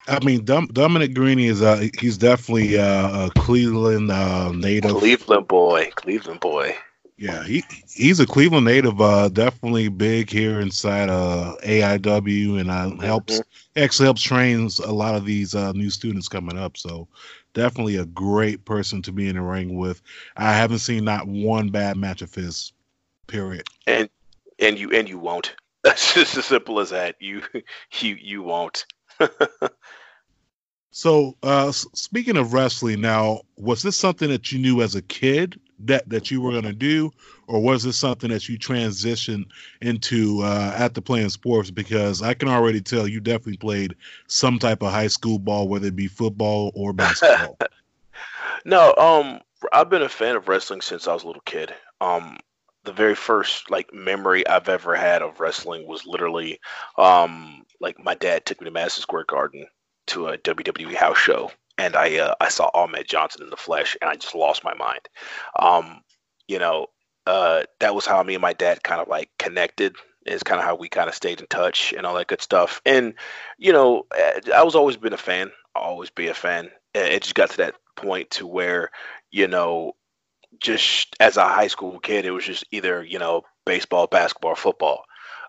I 0.07 0.23
mean, 0.23 0.45
Dom, 0.45 0.67
Dominic 0.67 1.13
Garrini 1.13 1.49
is 1.49 1.61
uh, 1.61 1.87
he's 1.99 2.17
definitely 2.17 2.77
uh, 2.77 3.27
a 3.27 3.31
Cleveland 3.31 4.09
uh, 4.09 4.51
native. 4.53 4.91
Cleveland 4.91 5.47
boy, 5.47 5.91
Cleveland 5.95 6.39
boy. 6.39 6.75
Yeah, 7.17 7.43
he 7.43 7.63
he's 7.91 8.19
a 8.19 8.27
Cleveland 8.27 8.65
native. 8.65 9.01
Uh, 9.01 9.29
definitely 9.29 9.87
big 9.87 10.29
here 10.29 10.59
inside 10.59 11.09
uh, 11.09 11.55
AIW, 11.63 12.59
and 12.59 12.69
uh, 12.69 12.95
helps 13.03 13.41
actually 13.75 14.05
helps 14.05 14.21
trains 14.21 14.77
a 14.77 14.91
lot 14.91 15.15
of 15.15 15.25
these 15.25 15.55
uh, 15.55 15.71
new 15.71 15.89
students 15.89 16.27
coming 16.27 16.59
up. 16.59 16.77
So 16.77 17.07
definitely 17.53 17.95
a 17.95 18.05
great 18.05 18.65
person 18.65 19.01
to 19.01 19.11
be 19.11 19.27
in 19.27 19.35
the 19.35 19.41
ring 19.41 19.77
with. 19.77 20.01
I 20.35 20.53
haven't 20.53 20.79
seen 20.79 21.05
not 21.05 21.27
one 21.27 21.69
bad 21.69 21.97
match 21.97 22.21
of 22.21 22.33
his. 22.33 22.71
Period. 23.25 23.67
And 23.87 24.09
and 24.59 24.77
you 24.77 24.91
and 24.91 25.09
you 25.09 25.17
won't. 25.17 25.55
That's 25.83 26.13
just 26.13 26.37
as 26.37 26.45
simple 26.45 26.79
as 26.79 26.91
that. 26.91 27.15
You 27.19 27.41
you 27.99 28.15
you 28.15 28.43
won't. 28.43 28.85
So, 30.91 31.37
uh, 31.43 31.71
speaking 31.71 32.37
of 32.37 32.53
wrestling, 32.53 33.01
now 33.01 33.41
was 33.55 33.83
this 33.83 33.95
something 33.95 34.29
that 34.29 34.51
you 34.51 34.57
knew 34.57 34.81
as 34.81 34.95
a 34.95 35.01
kid 35.03 35.59
that 35.79 36.07
that 36.09 36.31
you 36.31 36.41
were 36.41 36.51
going 36.51 36.63
to 36.63 36.73
do, 36.73 37.11
or 37.47 37.61
was 37.61 37.83
this 37.83 37.97
something 37.97 38.29
that 38.29 38.49
you 38.49 38.57
transitioned 38.57 39.45
into 39.81 40.41
uh, 40.41 40.73
after 40.77 41.01
playing 41.01 41.29
sports? 41.29 41.71
Because 41.71 42.21
I 42.21 42.33
can 42.33 42.49
already 42.49 42.81
tell 42.81 43.07
you 43.07 43.19
definitely 43.19 43.57
played 43.57 43.95
some 44.27 44.59
type 44.59 44.81
of 44.81 44.91
high 44.91 45.07
school 45.07 45.39
ball, 45.39 45.67
whether 45.67 45.87
it 45.87 45.95
be 45.95 46.07
football 46.07 46.71
or 46.75 46.93
basketball. 46.93 47.57
No, 48.65 48.93
um, 48.97 49.39
I've 49.71 49.89
been 49.89 50.01
a 50.01 50.09
fan 50.09 50.35
of 50.35 50.49
wrestling 50.49 50.81
since 50.81 51.07
I 51.07 51.13
was 51.13 51.23
a 51.23 51.27
little 51.27 51.41
kid. 51.45 51.73
Um, 52.01 52.37
the 52.83 52.91
very 52.91 53.15
first 53.15 53.69
like 53.69 53.93
memory 53.93 54.45
I've 54.45 54.69
ever 54.69 54.95
had 54.95 55.21
of 55.21 55.39
wrestling 55.39 55.87
was 55.87 56.05
literally 56.05 56.59
um, 56.97 57.65
like 57.79 57.97
my 58.03 58.15
dad 58.15 58.45
took 58.45 58.59
me 58.59 58.65
to 58.65 58.71
Madison 58.71 59.01
Square 59.01 59.25
Garden 59.25 59.67
to 60.07 60.27
a 60.27 60.37
WWE 60.37 60.95
house 60.95 61.17
show, 61.17 61.51
and 61.77 61.95
I 61.95 62.17
uh, 62.17 62.35
I 62.41 62.49
saw 62.49 62.69
Ahmed 62.73 63.07
Johnson 63.07 63.43
in 63.43 63.49
the 63.49 63.57
flesh, 63.57 63.95
and 64.01 64.09
I 64.09 64.15
just 64.15 64.35
lost 64.35 64.63
my 64.63 64.73
mind. 64.75 65.07
Um, 65.59 66.01
you 66.47 66.59
know, 66.59 66.87
uh, 67.25 67.63
that 67.79 67.95
was 67.95 68.05
how 68.05 68.21
me 68.23 68.35
and 68.35 68.41
my 68.41 68.53
dad 68.53 68.83
kind 68.83 69.01
of 69.01 69.07
like 69.07 69.29
connected. 69.39 69.95
Is 70.25 70.43
kind 70.43 70.59
of 70.59 70.65
how 70.65 70.75
we 70.75 70.89
kind 70.89 71.07
of 71.07 71.15
stayed 71.15 71.39
in 71.39 71.47
touch 71.47 71.93
and 71.93 72.05
all 72.05 72.13
that 72.15 72.27
good 72.27 72.41
stuff. 72.41 72.81
And 72.85 73.13
you 73.57 73.71
know, 73.71 74.05
eh, 74.15 74.41
I 74.53 74.63
was 74.63 74.75
always 74.75 74.97
been 74.97 75.13
a 75.13 75.17
fan. 75.17 75.51
I'll 75.73 75.83
always 75.83 76.09
be 76.09 76.27
a 76.27 76.33
fan. 76.33 76.69
It 76.93 77.23
just 77.23 77.35
got 77.35 77.51
to 77.51 77.57
that 77.57 77.75
point 77.95 78.29
to 78.31 78.45
where 78.45 78.91
you 79.31 79.47
know 79.47 79.93
just 80.59 81.15
as 81.19 81.37
a 81.37 81.47
high 81.47 81.67
school 81.67 81.99
kid, 81.99 82.25
it 82.25 82.31
was 82.31 82.45
just 82.45 82.65
either 82.71 83.03
you 83.03 83.19
know 83.19 83.43
baseball, 83.65 84.07
basketball, 84.07 84.55
football. 84.55 85.03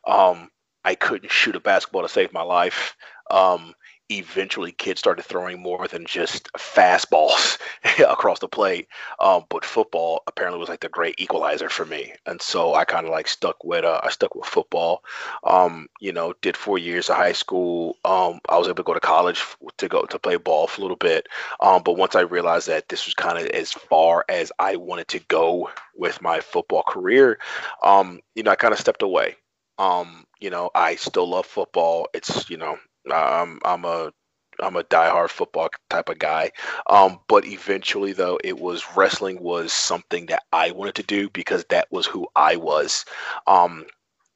Um, 0.06 0.50
I 0.84 0.94
couldn't 0.94 1.30
shoot 1.30 1.56
a 1.56 1.60
basketball 1.60 2.02
to 2.02 2.08
save 2.08 2.32
my 2.32 2.42
life. 2.42 2.96
Um, 3.30 3.74
eventually 4.10 4.72
kids 4.72 5.00
started 5.00 5.24
throwing 5.24 5.60
more 5.60 5.86
than 5.88 6.06
just 6.06 6.52
fastballs 6.54 7.58
across 8.00 8.38
the 8.38 8.48
plate. 8.48 8.88
Um, 9.20 9.44
but 9.48 9.64
football 9.64 10.22
apparently 10.26 10.58
was 10.58 10.68
like 10.68 10.80
the 10.80 10.88
great 10.88 11.14
equalizer 11.18 11.68
for 11.68 11.84
me, 11.84 12.12
and 12.26 12.40
so 12.40 12.74
I 12.74 12.84
kind 12.84 13.06
of 13.06 13.12
like 13.12 13.28
stuck 13.28 13.62
with 13.64 13.84
uh, 13.84 14.00
I 14.02 14.10
stuck 14.10 14.34
with 14.34 14.46
football. 14.46 15.04
Um, 15.44 15.88
you 16.00 16.12
know, 16.12 16.34
did 16.42 16.56
four 16.56 16.78
years 16.78 17.10
of 17.10 17.16
high 17.16 17.32
school. 17.32 17.96
Um, 18.04 18.40
I 18.48 18.58
was 18.58 18.68
able 18.68 18.76
to 18.76 18.82
go 18.82 18.94
to 18.94 19.00
college 19.00 19.42
to 19.76 19.88
go 19.88 20.02
to 20.04 20.18
play 20.18 20.36
ball 20.36 20.66
for 20.66 20.80
a 20.80 20.82
little 20.82 20.96
bit. 20.96 21.26
Um, 21.60 21.82
but 21.82 21.96
once 21.96 22.14
I 22.14 22.20
realized 22.20 22.68
that 22.68 22.88
this 22.88 23.06
was 23.06 23.14
kind 23.14 23.38
of 23.38 23.46
as 23.46 23.72
far 23.72 24.24
as 24.28 24.52
I 24.58 24.76
wanted 24.76 25.08
to 25.08 25.20
go 25.20 25.70
with 25.96 26.22
my 26.22 26.40
football 26.40 26.82
career, 26.86 27.38
um, 27.82 28.20
you 28.34 28.42
know, 28.42 28.50
I 28.50 28.56
kind 28.56 28.72
of 28.72 28.80
stepped 28.80 29.02
away. 29.02 29.36
Um, 29.78 30.24
you 30.40 30.50
know, 30.50 30.70
I 30.74 30.96
still 30.96 31.28
love 31.28 31.46
football. 31.46 32.08
It's 32.14 32.48
you 32.50 32.56
know 32.56 32.78
I'm 33.12 33.60
I'm 33.64 33.84
a 33.84 34.12
I'm 34.60 34.76
a 34.76 34.84
diehard 34.84 35.30
football 35.30 35.68
type 35.88 36.08
of 36.08 36.18
guy. 36.18 36.50
Um, 36.88 37.20
but 37.28 37.44
eventually, 37.46 38.12
though, 38.12 38.38
it 38.42 38.58
was 38.58 38.96
wrestling 38.96 39.40
was 39.40 39.72
something 39.72 40.26
that 40.26 40.42
I 40.52 40.72
wanted 40.72 40.96
to 40.96 41.02
do 41.04 41.30
because 41.30 41.64
that 41.66 41.86
was 41.90 42.06
who 42.06 42.26
I 42.34 42.56
was. 42.56 43.04
Um, 43.46 43.86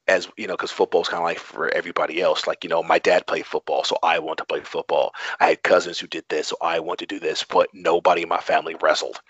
as 0.08 0.28
you 0.36 0.46
know, 0.46 0.54
because 0.54 0.70
football 0.72 1.02
is 1.02 1.08
kind 1.08 1.20
of 1.22 1.24
like 1.24 1.38
for 1.38 1.68
everybody 1.74 2.20
else. 2.20 2.46
Like 2.46 2.64
you 2.64 2.70
know, 2.70 2.82
my 2.82 2.98
dad 2.98 3.26
played 3.26 3.46
football, 3.46 3.84
so 3.84 3.98
I 4.02 4.18
want 4.18 4.38
to 4.38 4.44
play 4.44 4.60
football. 4.60 5.12
I 5.40 5.48
had 5.48 5.62
cousins 5.62 5.98
who 5.98 6.06
did 6.06 6.24
this, 6.28 6.48
so 6.48 6.56
I 6.60 6.80
want 6.80 6.98
to 7.00 7.06
do 7.06 7.20
this. 7.20 7.44
But 7.44 7.68
nobody 7.72 8.22
in 8.22 8.28
my 8.28 8.40
family 8.40 8.76
wrestled. 8.82 9.20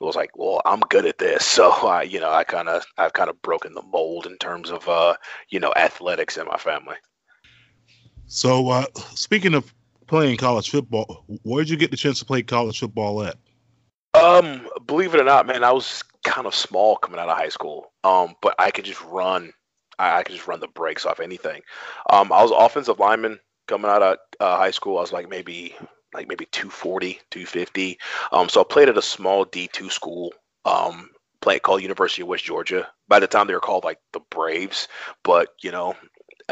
It 0.00 0.04
was 0.04 0.16
like, 0.16 0.30
well, 0.34 0.62
I'm 0.64 0.80
good 0.80 1.04
at 1.04 1.18
this, 1.18 1.44
so 1.56 1.70
I, 1.70 2.02
you 2.02 2.20
know, 2.20 2.30
I 2.30 2.44
kind 2.44 2.68
of, 2.68 2.84
I've 2.96 3.12
kind 3.12 3.28
of 3.28 3.42
broken 3.42 3.74
the 3.74 3.82
mold 3.82 4.26
in 4.26 4.38
terms 4.38 4.70
of, 4.70 4.88
uh, 4.88 5.14
you 5.50 5.60
know, 5.60 5.74
athletics 5.76 6.38
in 6.38 6.46
my 6.46 6.56
family. 6.56 6.96
So, 8.30 8.68
uh, 8.68 8.86
speaking 9.16 9.54
of 9.54 9.74
playing 10.06 10.36
college 10.36 10.70
football, 10.70 11.24
where 11.42 11.64
did 11.64 11.70
you 11.70 11.76
get 11.76 11.90
the 11.90 11.96
chance 11.96 12.20
to 12.20 12.24
play 12.24 12.42
college 12.42 12.78
football 12.78 13.24
at? 13.24 13.36
Um, 14.14 14.68
believe 14.86 15.12
it 15.14 15.20
or 15.20 15.24
not, 15.24 15.48
man, 15.48 15.64
I 15.64 15.72
was 15.72 16.04
kind 16.22 16.46
of 16.46 16.54
small 16.54 16.96
coming 16.96 17.18
out 17.18 17.28
of 17.28 17.36
high 17.36 17.48
school. 17.48 17.90
Um, 18.04 18.36
but 18.40 18.54
I 18.56 18.70
could 18.70 18.84
just 18.84 19.02
run. 19.02 19.52
I, 19.98 20.18
I 20.18 20.22
could 20.22 20.36
just 20.36 20.46
run 20.46 20.60
the 20.60 20.68
brakes 20.68 21.04
off 21.04 21.18
anything. 21.18 21.62
Um, 22.08 22.32
I 22.32 22.40
was 22.40 22.52
offensive 22.52 23.00
lineman 23.00 23.40
coming 23.66 23.90
out 23.90 24.00
of 24.00 24.18
uh, 24.38 24.56
high 24.56 24.70
school. 24.70 24.98
I 24.98 25.00
was 25.00 25.12
like 25.12 25.28
maybe 25.28 25.74
like 26.14 26.28
maybe 26.28 26.46
240, 26.52 27.14
250. 27.32 27.98
Um, 28.30 28.48
so 28.48 28.60
I 28.60 28.64
played 28.64 28.88
at 28.88 28.96
a 28.96 29.02
small 29.02 29.44
D2 29.44 29.90
school. 29.90 30.32
Um, 30.64 31.10
play 31.40 31.58
called 31.58 31.82
University 31.82 32.22
of 32.22 32.28
West 32.28 32.44
Georgia. 32.44 32.86
By 33.08 33.18
the 33.18 33.26
time 33.26 33.48
they 33.48 33.54
were 33.54 33.60
called 33.60 33.82
like 33.82 33.98
the 34.12 34.20
Braves, 34.30 34.86
but 35.24 35.48
you 35.62 35.72
know, 35.72 35.96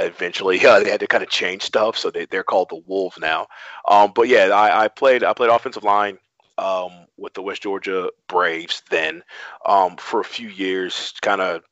eventually 0.02 0.64
uh, 0.66 0.80
they 0.80 0.90
had 0.90 1.00
to 1.00 1.06
kind 1.06 1.22
of 1.22 1.30
change 1.30 1.62
stuff, 1.62 1.96
so 1.96 2.10
they, 2.10 2.26
they're 2.26 2.44
called 2.44 2.68
the 2.70 2.82
Wolves 2.86 3.18
now. 3.18 3.46
Um, 3.88 4.12
but 4.14 4.28
yeah, 4.28 4.46
I, 4.46 4.84
I 4.84 4.88
played 4.88 5.24
I 5.24 5.32
played 5.32 5.50
offensive 5.50 5.84
line 5.84 6.18
um, 6.58 7.06
with 7.16 7.34
the 7.34 7.42
West 7.42 7.62
Georgia 7.62 8.10
Braves 8.28 8.82
then 8.90 9.22
um, 9.66 9.96
for 9.96 10.20
a 10.20 10.24
few 10.24 10.48
years, 10.48 11.14
kind 11.22 11.40
of 11.40 11.62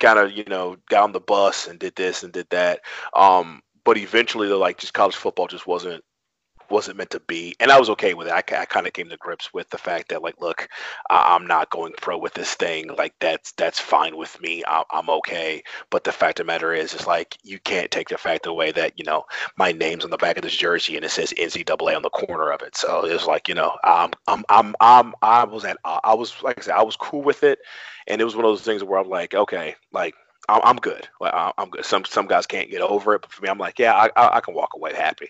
kind 0.00 0.18
of 0.18 0.32
you 0.32 0.44
know 0.44 0.76
got 0.88 1.04
on 1.04 1.12
the 1.12 1.20
bus 1.20 1.66
and 1.68 1.78
did 1.78 1.94
this 1.96 2.22
and 2.22 2.32
did 2.32 2.48
that. 2.50 2.80
Um, 3.14 3.62
but 3.84 3.98
eventually, 3.98 4.48
like 4.48 4.78
just 4.78 4.94
college 4.94 5.16
football 5.16 5.48
just 5.48 5.66
wasn't 5.66 6.04
wasn't 6.72 6.96
meant 6.96 7.10
to 7.10 7.20
be, 7.20 7.54
and 7.60 7.70
I 7.70 7.78
was 7.78 7.90
okay 7.90 8.14
with 8.14 8.26
it. 8.26 8.32
I, 8.32 8.38
I 8.38 8.64
kind 8.64 8.86
of 8.86 8.92
came 8.92 9.08
to 9.08 9.16
grips 9.16 9.52
with 9.54 9.68
the 9.70 9.78
fact 9.78 10.08
that, 10.08 10.22
like, 10.22 10.40
look, 10.40 10.68
I, 11.10 11.36
am 11.36 11.46
not 11.46 11.70
going 11.70 11.92
pro 12.00 12.18
with 12.18 12.34
this 12.34 12.54
thing. 12.54 12.90
Like, 12.96 13.14
that's 13.20 13.52
that's 13.52 13.78
fine 13.78 14.16
with 14.16 14.40
me. 14.40 14.62
I, 14.66 14.82
I'm 14.90 15.08
okay. 15.10 15.62
But 15.90 16.04
the 16.04 16.12
fact 16.12 16.40
of 16.40 16.46
the 16.46 16.52
matter 16.52 16.72
is, 16.72 16.94
it's 16.94 17.06
like 17.06 17.36
you 17.42 17.58
can't 17.60 17.90
take 17.90 18.08
the 18.08 18.18
fact 18.18 18.46
away 18.46 18.72
that 18.72 18.98
you 18.98 19.04
know 19.04 19.24
my 19.56 19.72
name's 19.72 20.04
on 20.04 20.10
the 20.10 20.16
back 20.16 20.36
of 20.36 20.42
this 20.42 20.56
jersey 20.56 20.96
and 20.96 21.04
it 21.04 21.10
says 21.10 21.32
NCAA 21.32 21.94
on 21.94 22.02
the 22.02 22.10
corner 22.10 22.50
of 22.50 22.62
it. 22.62 22.76
So 22.76 23.04
it's 23.04 23.26
like 23.26 23.48
you 23.48 23.54
know, 23.54 23.76
I'm 23.84 24.10
I'm 24.26 24.44
I'm, 24.48 24.74
I'm 24.80 25.14
I 25.22 25.44
was 25.44 25.64
at 25.64 25.76
I 25.84 26.14
was 26.14 26.34
like 26.42 26.58
I 26.58 26.62
said, 26.62 26.74
I 26.74 26.82
was 26.82 26.96
cool 26.96 27.22
with 27.22 27.44
it, 27.44 27.58
and 28.06 28.20
it 28.20 28.24
was 28.24 28.34
one 28.34 28.44
of 28.44 28.50
those 28.50 28.62
things 28.62 28.82
where 28.82 28.98
I'm 28.98 29.08
like, 29.08 29.34
okay, 29.34 29.76
like 29.92 30.14
I'm 30.48 30.76
good. 30.76 31.08
Like 31.20 31.32
I'm 31.56 31.70
good. 31.70 31.84
Some 31.84 32.04
some 32.04 32.26
guys 32.26 32.46
can't 32.46 32.70
get 32.70 32.80
over 32.80 33.14
it, 33.14 33.22
but 33.22 33.32
for 33.32 33.42
me, 33.42 33.48
I'm 33.48 33.58
like, 33.58 33.78
yeah, 33.78 33.94
I, 33.94 34.36
I 34.36 34.40
can 34.40 34.54
walk 34.54 34.70
away 34.74 34.94
happy. 34.94 35.28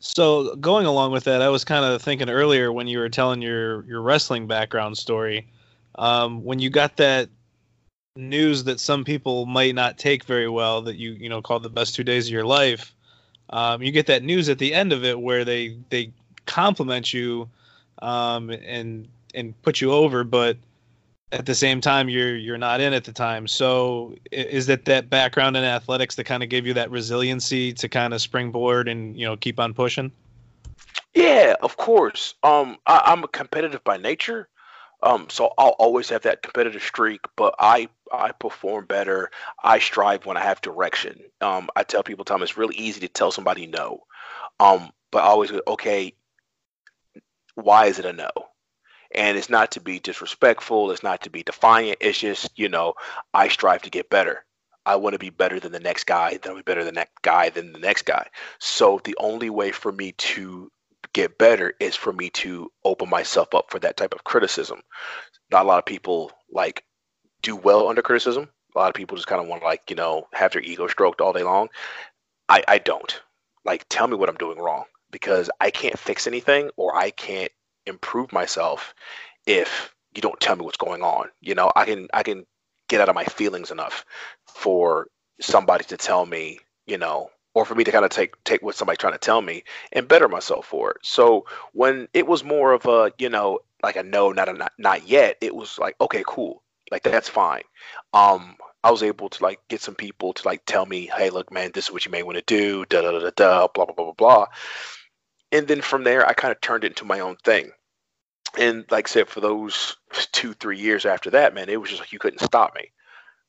So 0.00 0.56
going 0.56 0.86
along 0.86 1.12
with 1.12 1.24
that, 1.24 1.42
I 1.42 1.50
was 1.50 1.64
kind 1.64 1.84
of 1.84 2.00
thinking 2.02 2.30
earlier 2.30 2.72
when 2.72 2.88
you 2.88 2.98
were 2.98 3.10
telling 3.10 3.42
your 3.42 3.84
your 3.84 4.00
wrestling 4.00 4.46
background 4.46 4.96
story, 4.96 5.46
um, 5.96 6.42
when 6.42 6.58
you 6.58 6.70
got 6.70 6.96
that 6.96 7.28
news 8.16 8.64
that 8.64 8.80
some 8.80 9.04
people 9.04 9.46
might 9.46 9.74
not 9.74 9.98
take 9.98 10.24
very 10.24 10.48
well, 10.48 10.80
that 10.82 10.96
you 10.96 11.12
you 11.12 11.28
know 11.28 11.42
called 11.42 11.62
the 11.62 11.70
best 11.70 11.94
two 11.94 12.02
days 12.02 12.26
of 12.26 12.32
your 12.32 12.46
life. 12.46 12.94
Um, 13.50 13.82
you 13.82 13.92
get 13.92 14.06
that 14.06 14.22
news 14.22 14.48
at 14.48 14.58
the 14.58 14.72
end 14.72 14.92
of 14.92 15.04
it 15.04 15.20
where 15.20 15.44
they 15.44 15.76
they 15.90 16.12
compliment 16.46 17.12
you 17.12 17.48
um, 18.00 18.50
and 18.50 19.06
and 19.34 19.60
put 19.62 19.80
you 19.80 19.92
over, 19.92 20.24
but 20.24 20.56
at 21.32 21.46
the 21.46 21.54
same 21.54 21.80
time 21.80 22.08
you're 22.08 22.36
you're 22.36 22.58
not 22.58 22.80
in 22.80 22.92
at 22.92 23.04
the 23.04 23.12
time. 23.12 23.46
So 23.46 24.14
is 24.32 24.66
that 24.66 24.84
that 24.86 25.10
background 25.10 25.56
in 25.56 25.64
athletics 25.64 26.16
that 26.16 26.24
kind 26.24 26.42
of 26.42 26.48
gave 26.48 26.66
you 26.66 26.74
that 26.74 26.90
resiliency 26.90 27.72
to 27.74 27.88
kind 27.88 28.12
of 28.12 28.20
springboard 28.20 28.88
and 28.88 29.16
you 29.16 29.26
know 29.26 29.36
keep 29.36 29.60
on 29.60 29.74
pushing? 29.74 30.10
Yeah 31.14 31.54
of 31.62 31.76
course. 31.76 32.34
Um 32.42 32.78
I, 32.86 33.12
am 33.12 33.24
competitive 33.32 33.84
by 33.84 33.96
nature. 33.96 34.48
Um 35.02 35.28
so 35.30 35.52
i'll 35.56 35.76
always 35.78 36.08
have 36.08 36.22
that 36.22 36.42
competitive 36.42 36.82
streak 36.82 37.20
but 37.36 37.54
i 37.58 37.88
i 38.12 38.32
perform 38.32 38.86
better. 38.86 39.30
I 39.62 39.78
strive 39.78 40.26
when 40.26 40.36
i 40.36 40.40
have 40.40 40.60
direction. 40.60 41.20
Um 41.40 41.70
i 41.76 41.84
tell 41.84 42.02
people 42.02 42.24
time 42.24 42.42
it's 42.42 42.56
really 42.56 42.76
easy 42.76 43.00
to 43.00 43.08
tell 43.08 43.30
somebody 43.30 43.66
no. 43.66 44.04
Um 44.58 44.90
but 45.12 45.22
I 45.22 45.26
always 45.26 45.52
okay 45.68 46.14
why 47.54 47.86
is 47.86 47.98
it 47.98 48.04
a 48.04 48.12
no 48.12 48.30
and 49.14 49.36
it's 49.36 49.50
not 49.50 49.72
to 49.72 49.80
be 49.80 49.98
disrespectful, 49.98 50.90
it's 50.90 51.02
not 51.02 51.22
to 51.22 51.30
be 51.30 51.42
defiant. 51.42 51.98
It's 52.00 52.18
just, 52.18 52.58
you 52.58 52.68
know, 52.68 52.94
I 53.34 53.48
strive 53.48 53.82
to 53.82 53.90
get 53.90 54.10
better. 54.10 54.44
I 54.86 54.96
want 54.96 55.14
to 55.14 55.18
be 55.18 55.30
better 55.30 55.60
than 55.60 55.72
the 55.72 55.80
next 55.80 56.04
guy, 56.04 56.38
then 56.38 56.50
I'll 56.50 56.56
be 56.56 56.62
better 56.62 56.84
than 56.84 56.94
that 56.94 57.10
guy 57.22 57.50
than 57.50 57.72
the 57.72 57.78
next 57.78 58.02
guy. 58.02 58.28
So 58.58 59.00
the 59.04 59.16
only 59.20 59.50
way 59.50 59.72
for 59.72 59.92
me 59.92 60.12
to 60.12 60.70
get 61.12 61.38
better 61.38 61.74
is 61.80 61.96
for 61.96 62.12
me 62.12 62.30
to 62.30 62.70
open 62.84 63.10
myself 63.10 63.54
up 63.54 63.70
for 63.70 63.78
that 63.80 63.96
type 63.96 64.14
of 64.14 64.24
criticism. 64.24 64.80
Not 65.50 65.64
a 65.64 65.68
lot 65.68 65.78
of 65.78 65.84
people 65.84 66.32
like 66.50 66.84
do 67.42 67.56
well 67.56 67.88
under 67.88 68.02
criticism. 68.02 68.48
A 68.74 68.78
lot 68.78 68.88
of 68.88 68.94
people 68.94 69.16
just 69.16 69.26
kind 69.26 69.40
of 69.40 69.48
want 69.48 69.62
to 69.62 69.66
like, 69.66 69.90
you 69.90 69.96
know, 69.96 70.28
have 70.32 70.52
their 70.52 70.62
ego 70.62 70.86
stroked 70.86 71.20
all 71.20 71.32
day 71.32 71.42
long. 71.42 71.68
I, 72.48 72.62
I 72.66 72.78
don't. 72.78 73.20
Like 73.64 73.84
tell 73.88 74.06
me 74.06 74.16
what 74.16 74.28
I'm 74.28 74.36
doing 74.36 74.58
wrong 74.58 74.84
because 75.10 75.50
I 75.60 75.70
can't 75.70 75.98
fix 75.98 76.26
anything 76.26 76.70
or 76.76 76.96
I 76.96 77.10
can't 77.10 77.52
improve 77.86 78.32
myself 78.32 78.94
if 79.46 79.94
you 80.14 80.22
don't 80.22 80.40
tell 80.40 80.56
me 80.56 80.64
what's 80.64 80.76
going 80.76 81.02
on. 81.02 81.28
You 81.40 81.54
know, 81.54 81.72
I 81.76 81.84
can 81.84 82.08
I 82.12 82.22
can 82.22 82.46
get 82.88 83.00
out 83.00 83.08
of 83.08 83.14
my 83.14 83.24
feelings 83.24 83.70
enough 83.70 84.04
for 84.46 85.08
somebody 85.40 85.84
to 85.84 85.96
tell 85.96 86.26
me, 86.26 86.58
you 86.86 86.98
know, 86.98 87.30
or 87.54 87.64
for 87.64 87.74
me 87.74 87.84
to 87.84 87.92
kind 87.92 88.04
of 88.04 88.10
take 88.10 88.42
take 88.44 88.62
what 88.62 88.74
somebody's 88.74 88.98
trying 88.98 89.12
to 89.14 89.18
tell 89.18 89.42
me 89.42 89.64
and 89.92 90.08
better 90.08 90.28
myself 90.28 90.66
for 90.66 90.90
it. 90.92 90.98
So 91.02 91.46
when 91.72 92.08
it 92.14 92.26
was 92.26 92.44
more 92.44 92.72
of 92.72 92.86
a, 92.86 93.12
you 93.18 93.28
know, 93.28 93.60
like 93.82 93.96
a 93.96 94.02
no, 94.02 94.32
not 94.32 94.48
a 94.48 94.52
not, 94.52 94.72
not 94.78 95.08
yet, 95.08 95.36
it 95.40 95.54
was 95.54 95.78
like, 95.78 95.96
okay, 96.00 96.24
cool. 96.26 96.62
Like 96.90 97.02
that's 97.02 97.28
fine. 97.28 97.62
Um 98.12 98.56
I 98.82 98.90
was 98.90 99.02
able 99.02 99.28
to 99.28 99.42
like 99.42 99.60
get 99.68 99.82
some 99.82 99.94
people 99.94 100.32
to 100.32 100.46
like 100.48 100.64
tell 100.64 100.86
me, 100.86 101.10
hey, 101.14 101.28
look, 101.30 101.52
man, 101.52 101.70
this 101.74 101.86
is 101.86 101.92
what 101.92 102.06
you 102.06 102.10
may 102.10 102.22
want 102.22 102.38
to 102.38 102.44
do, 102.46 102.84
da 102.86 103.02
da 103.02 103.12
da 103.18 103.30
da 103.36 103.68
blah 103.68 103.84
blah 103.84 103.94
blah 103.94 104.04
blah 104.06 104.12
blah 104.14 104.46
and 105.52 105.66
then 105.68 105.80
from 105.80 106.04
there 106.04 106.26
i 106.26 106.32
kind 106.32 106.52
of 106.52 106.60
turned 106.60 106.84
it 106.84 106.88
into 106.88 107.04
my 107.04 107.20
own 107.20 107.36
thing. 107.36 107.70
And 108.58 108.84
like 108.90 109.08
i 109.08 109.10
said 109.10 109.28
for 109.28 109.40
those 109.40 109.96
two 110.32 110.54
three 110.54 110.78
years 110.78 111.06
after 111.06 111.30
that 111.30 111.54
man 111.54 111.68
it 111.68 111.80
was 111.80 111.90
just 111.90 112.00
like 112.00 112.12
you 112.12 112.18
couldn't 112.18 112.40
stop 112.40 112.74
me 112.74 112.90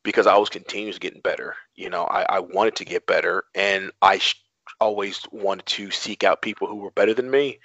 because 0.04 0.28
i 0.28 0.38
was 0.38 0.50
continuously 0.50 1.00
getting 1.00 1.22
better. 1.22 1.56
You 1.76 1.90
know 1.90 2.04
i, 2.06 2.24
I 2.24 2.40
wanted 2.40 2.76
to 2.78 2.86
get 2.86 3.08
better 3.08 3.44
and 3.56 3.92
i 4.02 4.18
sh- 4.20 4.42
always 4.80 5.22
wanted 5.32 5.66
to 5.66 5.92
seek 5.92 6.24
out 6.24 6.42
people 6.42 6.68
who 6.68 6.78
were 6.78 6.92
better 6.92 7.14
than 7.14 7.30
me 7.30 7.60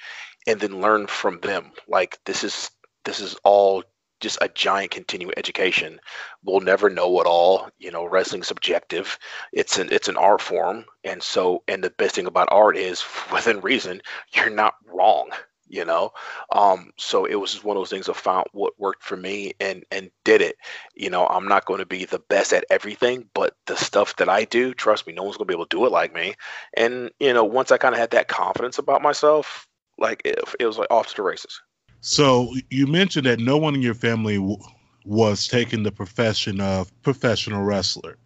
and 0.47 0.61
then 0.61 0.81
learn 0.81 1.07
from 1.07 1.41
them. 1.41 1.73
Like 1.89 2.19
this 2.25 2.45
is 2.45 2.71
this 3.05 3.21
is 3.21 3.37
all 3.45 3.83
just 4.21 4.39
a 4.41 4.49
giant 4.49 4.91
continuing 4.91 5.35
education. 5.37 6.01
We'll 6.45 6.61
never 6.61 6.91
know 6.91 7.21
it 7.21 7.27
all. 7.27 7.69
You 7.79 7.91
know, 7.91 8.05
wrestling's 8.05 8.49
subjective. 8.49 9.19
It's 9.53 9.79
an 9.79 9.89
it's 9.93 10.09
an 10.09 10.17
art 10.17 10.41
form, 10.41 10.85
and 11.05 11.23
so 11.23 11.63
and 11.69 11.83
the 11.83 11.91
best 11.91 12.15
thing 12.15 12.27
about 12.27 12.49
art 12.51 12.77
is 12.77 13.05
within 13.33 13.61
reason. 13.61 14.03
You're 14.33 14.51
not 14.51 14.75
wrong. 14.87 15.31
You 15.69 15.85
know, 15.85 16.13
um, 16.53 16.93
so 16.97 17.25
it 17.25 17.35
was 17.35 17.51
just 17.53 17.65
one 17.65 17.77
of 17.77 17.81
those 17.81 17.91
things. 17.91 18.09
I 18.09 18.13
found 18.13 18.47
what 18.53 18.79
worked 18.79 19.03
for 19.03 19.17
me 19.17 19.53
and 19.59 19.85
and 19.91 20.13
did 20.25 20.41
it. 20.41 20.57
You 20.95 21.11
know, 21.11 21.27
I'm 21.27 21.49
not 21.49 21.65
going 21.65 21.81
to 21.81 21.87
be 21.87 22.05
the 22.05 22.21
best 22.21 22.53
at 22.53 22.65
everything, 22.71 23.29
but 23.35 23.55
the 23.67 23.77
stuff 23.77 24.15
that 24.17 24.29
I 24.29 24.45
do, 24.45 24.75
trust 24.75 25.09
me, 25.09 25.13
no 25.13 25.25
one's 25.25 25.37
going 25.37 25.47
to 25.49 25.51
be 25.51 25.57
able 25.57 25.67
to 25.67 25.77
do 25.77 25.85
it 25.85 25.91
like 25.91 26.15
me. 26.15 26.35
And 26.77 27.11
you 27.19 27.33
know, 27.35 27.43
once 27.45 27.73
I 27.73 27.79
kind 27.79 27.95
of 27.97 27.99
had 27.99 28.13
that 28.13 28.29
confidence 28.29 28.79
about 28.79 29.03
myself, 29.03 29.67
like 29.99 30.23
it, 30.25 30.39
it 30.61 30.67
was 30.67 30.79
like 30.79 30.91
off 30.91 31.09
to 31.09 31.17
the 31.17 31.23
races. 31.25 31.61
So 32.07 32.55
you 32.71 32.87
mentioned 32.87 33.27
that 33.27 33.41
no 33.41 33.57
one 33.59 33.75
in 33.75 33.83
your 33.83 33.95
family 33.95 34.37
w- 34.37 34.59
was 35.05 35.49
taking 35.49 35.83
the 35.83 35.91
profession 35.91 36.61
of 36.61 36.91
professional 37.03 37.65
wrestler. 37.65 38.17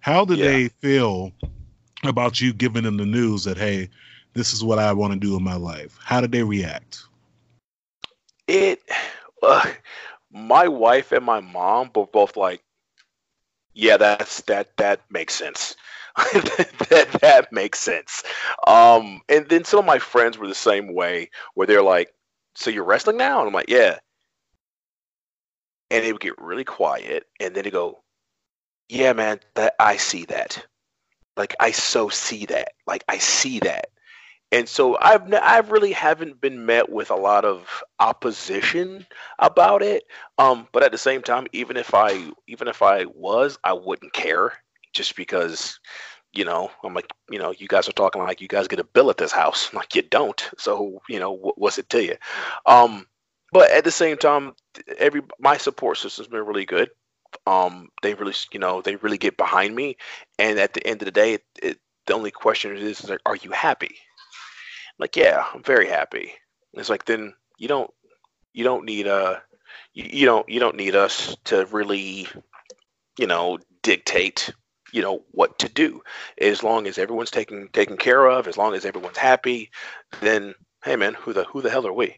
How 0.00 0.24
did 0.24 0.40
Yeah. 0.40 0.50
they 0.50 0.68
feel 0.68 1.32
about 2.04 2.40
you 2.40 2.52
giving 2.52 2.84
them 2.84 2.96
the 2.96 3.06
news 3.06 3.44
that 3.44 3.56
hey, 3.56 3.88
this 4.34 4.52
is 4.52 4.64
what 4.64 4.78
I 4.78 4.92
want 4.92 5.12
to 5.14 5.18
do 5.18 5.36
in 5.36 5.44
my 5.44 5.54
life? 5.54 5.98
How 6.02 6.20
did 6.20 6.32
they 6.32 6.42
react? 6.42 7.04
It, 8.48 8.80
uh, 9.42 9.70
my 10.30 10.68
wife 10.68 11.12
and 11.12 11.24
my 11.24 11.40
mom 11.40 11.90
were 11.94 12.06
both 12.06 12.36
like, 12.36 12.62
yeah, 13.74 13.96
that's 13.96 14.42
that 14.42 14.76
that 14.78 15.00
makes 15.10 15.34
sense. 15.34 15.76
that 16.16 17.18
that 17.20 17.52
makes 17.52 17.78
sense. 17.78 18.22
Um, 18.66 19.20
and 19.28 19.48
then 19.48 19.64
some 19.64 19.80
of 19.80 19.84
my 19.86 19.98
friends 19.98 20.38
were 20.38 20.48
the 20.48 20.54
same 20.54 20.94
way, 20.94 21.30
where 21.54 21.66
they're 21.66 21.82
like, 21.82 22.10
"So 22.54 22.70
you're 22.70 22.84
wrestling 22.84 23.16
now?" 23.16 23.40
And 23.40 23.48
I'm 23.48 23.54
like, 23.54 23.70
"Yeah." 23.70 23.98
And 25.90 26.04
it 26.04 26.12
would 26.12 26.20
get 26.20 26.38
really 26.40 26.64
quiet, 26.64 27.26
and 27.40 27.54
then 27.54 27.64
they 27.64 27.70
go, 27.70 28.02
"Yeah, 28.88 29.12
man, 29.12 29.40
that 29.54 29.74
I 29.80 29.96
see 29.96 30.24
that. 30.26 30.66
Like 31.36 31.54
I 31.60 31.70
so 31.72 32.08
see 32.08 32.46
that. 32.46 32.72
Like 32.86 33.04
I 33.08 33.18
see 33.18 33.60
that." 33.60 33.90
And 34.52 34.68
so 34.68 34.98
I've 35.00 35.32
I 35.32 35.58
really 35.58 35.92
haven't 35.92 36.40
been 36.40 36.66
met 36.66 36.88
with 36.90 37.10
a 37.10 37.16
lot 37.16 37.44
of 37.44 37.84
opposition 38.00 39.06
about 39.38 39.82
it. 39.82 40.04
Um, 40.38 40.66
but 40.72 40.82
at 40.82 40.90
the 40.92 40.98
same 40.98 41.22
time, 41.22 41.46
even 41.52 41.76
if 41.76 41.94
I 41.94 42.30
even 42.48 42.66
if 42.68 42.82
I 42.82 43.04
was, 43.06 43.58
I 43.64 43.72
wouldn't 43.74 44.12
care 44.12 44.52
just 44.92 45.14
because, 45.16 45.78
you 46.32 46.44
know, 46.44 46.70
I'm 46.84 46.94
like, 46.94 47.10
you 47.30 47.38
know, 47.38 47.52
you 47.52 47.68
guys 47.68 47.88
are 47.88 47.92
talking 47.92 48.22
like 48.22 48.40
you 48.40 48.48
guys 48.48 48.68
get 48.68 48.80
a 48.80 48.84
bill 48.84 49.10
at 49.10 49.16
this 49.16 49.32
house. 49.32 49.70
I'm 49.72 49.78
like 49.78 49.94
you 49.94 50.02
don't. 50.02 50.50
So 50.58 51.00
you 51.08 51.18
know, 51.20 51.36
wh- 51.36 51.58
what's 51.58 51.78
it 51.78 51.88
to 51.90 52.02
you? 52.04 52.16
Um, 52.66 53.06
but 53.52 53.70
at 53.70 53.84
the 53.84 53.90
same 53.90 54.16
time, 54.16 54.52
every 54.98 55.22
my 55.38 55.56
support 55.56 55.98
system's 55.98 56.28
been 56.28 56.46
really 56.46 56.66
good. 56.66 56.90
Um, 57.46 57.88
they 58.02 58.14
really, 58.14 58.34
you 58.52 58.60
know, 58.60 58.82
they 58.82 58.96
really 58.96 59.18
get 59.18 59.36
behind 59.36 59.74
me. 59.74 59.96
And 60.38 60.58
at 60.58 60.74
the 60.74 60.84
end 60.86 61.02
of 61.02 61.06
the 61.06 61.12
day, 61.12 61.34
it, 61.34 61.44
it, 61.62 61.78
the 62.06 62.14
only 62.14 62.30
question 62.32 62.76
is, 62.76 63.00
is 63.00 63.08
like, 63.08 63.20
are 63.26 63.36
you 63.36 63.50
happy? 63.52 63.96
like 64.98 65.16
yeah 65.16 65.44
i'm 65.54 65.62
very 65.62 65.88
happy 65.88 66.32
it's 66.74 66.88
like 66.88 67.04
then 67.04 67.32
you 67.58 67.66
don't 67.66 67.90
you 68.52 68.64
don't 68.64 68.84
need 68.84 69.06
uh 69.06 69.36
you, 69.94 70.04
you 70.12 70.26
don't 70.26 70.48
you 70.48 70.60
don't 70.60 70.76
need 70.76 70.94
us 70.94 71.36
to 71.44 71.64
really 71.66 72.28
you 73.18 73.26
know 73.26 73.58
dictate 73.82 74.52
you 74.92 75.02
know 75.02 75.22
what 75.32 75.58
to 75.58 75.68
do 75.68 76.02
as 76.38 76.62
long 76.62 76.86
as 76.86 76.98
everyone's 76.98 77.30
taken 77.30 77.68
taken 77.72 77.96
care 77.96 78.26
of 78.26 78.46
as 78.46 78.56
long 78.56 78.74
as 78.74 78.84
everyone's 78.84 79.18
happy 79.18 79.70
then 80.20 80.54
hey 80.84 80.96
man 80.96 81.14
who 81.14 81.32
the 81.32 81.44
who 81.44 81.62
the 81.62 81.70
hell 81.70 81.86
are 81.86 81.92
we 81.92 82.16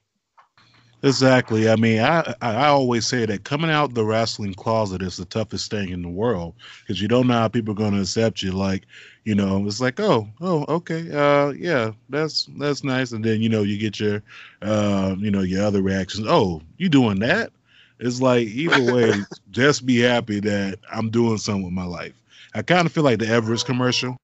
Exactly. 1.04 1.68
I 1.68 1.74
mean, 1.74 2.00
I 2.00 2.34
I 2.40 2.66
always 2.66 3.08
say 3.08 3.26
that 3.26 3.42
coming 3.42 3.70
out 3.70 3.94
the 3.94 4.04
wrestling 4.04 4.54
closet 4.54 5.02
is 5.02 5.16
the 5.16 5.24
toughest 5.24 5.68
thing 5.68 5.88
in 5.88 6.02
the 6.02 6.08
world 6.08 6.54
because 6.80 7.02
you 7.02 7.08
don't 7.08 7.26
know 7.26 7.34
how 7.34 7.48
people 7.48 7.72
are 7.72 7.76
going 7.76 7.94
to 7.94 8.00
accept 8.00 8.40
you. 8.40 8.52
Like, 8.52 8.84
you 9.24 9.34
know, 9.34 9.66
it's 9.66 9.80
like, 9.80 9.98
oh, 9.98 10.28
oh, 10.40 10.64
okay, 10.68 11.10
uh, 11.10 11.50
yeah, 11.50 11.90
that's 12.08 12.48
that's 12.56 12.84
nice, 12.84 13.10
and 13.10 13.24
then 13.24 13.42
you 13.42 13.48
know 13.48 13.62
you 13.62 13.78
get 13.78 13.98
your, 13.98 14.22
uh, 14.62 15.16
you 15.18 15.32
know, 15.32 15.40
your 15.40 15.64
other 15.64 15.82
reactions. 15.82 16.26
Oh, 16.28 16.62
you 16.76 16.88
doing 16.88 17.18
that? 17.18 17.52
It's 17.98 18.20
like 18.20 18.46
either 18.46 18.94
way, 18.94 19.12
just 19.50 19.84
be 19.84 19.98
happy 19.98 20.38
that 20.40 20.78
I'm 20.92 21.10
doing 21.10 21.38
something 21.38 21.64
with 21.64 21.72
my 21.72 21.84
life. 21.84 22.14
I 22.54 22.62
kind 22.62 22.86
of 22.86 22.92
feel 22.92 23.04
like 23.04 23.18
the 23.18 23.28
Everest 23.28 23.66
commercial. 23.66 24.16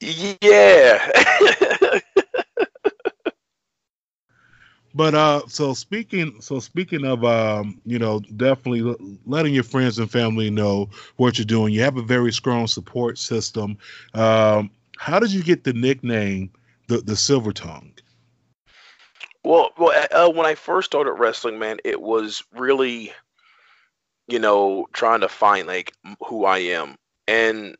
yeah 0.00 1.10
But 4.94 5.14
uh, 5.14 5.42
so 5.46 5.72
speaking, 5.72 6.40
so 6.40 6.58
speaking 6.58 7.04
of 7.04 7.24
um, 7.24 7.80
you 7.84 7.98
know, 7.98 8.20
definitely 8.36 8.96
letting 9.24 9.54
your 9.54 9.62
friends 9.64 9.98
and 9.98 10.10
family 10.10 10.50
know 10.50 10.90
what 11.16 11.38
you're 11.38 11.44
doing. 11.44 11.72
You 11.72 11.82
have 11.82 11.96
a 11.96 12.02
very 12.02 12.32
strong 12.32 12.66
support 12.66 13.16
system. 13.18 13.78
Um, 14.14 14.70
how 14.98 15.20
did 15.20 15.32
you 15.32 15.42
get 15.42 15.64
the 15.64 15.72
nickname 15.72 16.50
the 16.88 16.98
the 16.98 17.14
Silver 17.14 17.52
Tongue? 17.52 17.92
Well, 19.44 19.70
well, 19.78 20.06
uh, 20.10 20.30
when 20.30 20.44
I 20.44 20.54
first 20.54 20.90
started 20.90 21.12
wrestling, 21.12 21.58
man, 21.58 21.78
it 21.84 22.00
was 22.00 22.42
really, 22.54 23.12
you 24.30 24.38
know, 24.38 24.86
trying 24.92 25.20
to 25.20 25.28
find 25.28 25.66
like 25.66 25.92
who 26.26 26.44
I 26.44 26.58
am, 26.58 26.96
and 27.26 27.76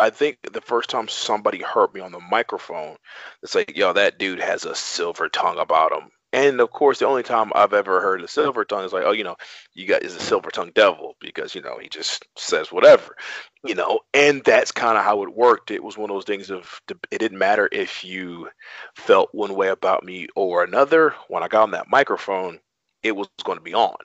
I 0.00 0.10
think 0.10 0.38
the 0.50 0.62
first 0.62 0.88
time 0.88 1.08
somebody 1.08 1.62
heard 1.62 1.92
me 1.92 2.00
on 2.00 2.12
the 2.12 2.20
microphone, 2.20 2.96
it's 3.42 3.54
like, 3.54 3.76
yo, 3.76 3.92
that 3.92 4.18
dude 4.18 4.40
has 4.40 4.64
a 4.64 4.74
silver 4.74 5.28
tongue 5.28 5.58
about 5.58 5.92
him. 5.92 6.10
And 6.32 6.60
of 6.60 6.70
course, 6.70 7.00
the 7.00 7.06
only 7.06 7.22
time 7.22 7.52
I've 7.54 7.74
ever 7.74 8.00
heard 8.00 8.22
a 8.22 8.28
silver 8.28 8.64
tongue 8.64 8.84
is 8.84 8.92
like, 8.92 9.02
oh, 9.04 9.10
you 9.10 9.24
know, 9.24 9.36
you 9.74 9.86
got 9.86 10.02
is 10.02 10.14
a 10.14 10.20
silver 10.20 10.50
tongue 10.50 10.70
devil 10.74 11.16
because 11.20 11.54
you 11.54 11.60
know 11.60 11.76
he 11.78 11.88
just 11.88 12.24
says 12.36 12.70
whatever, 12.70 13.16
you 13.64 13.74
know. 13.74 14.00
And 14.14 14.42
that's 14.44 14.72
kind 14.72 14.96
of 14.96 15.04
how 15.04 15.22
it 15.24 15.36
worked. 15.36 15.70
It 15.70 15.82
was 15.82 15.98
one 15.98 16.08
of 16.08 16.14
those 16.14 16.24
things 16.24 16.50
of 16.50 16.80
it 17.10 17.18
didn't 17.18 17.38
matter 17.38 17.68
if 17.70 18.04
you 18.04 18.48
felt 18.94 19.34
one 19.34 19.54
way 19.54 19.68
about 19.68 20.04
me 20.04 20.28
or 20.36 20.62
another. 20.62 21.14
When 21.28 21.42
I 21.42 21.48
got 21.48 21.64
on 21.64 21.72
that 21.72 21.90
microphone, 21.90 22.60
it 23.02 23.16
was 23.16 23.28
going 23.44 23.58
to 23.58 23.64
be 23.64 23.74
on, 23.74 23.96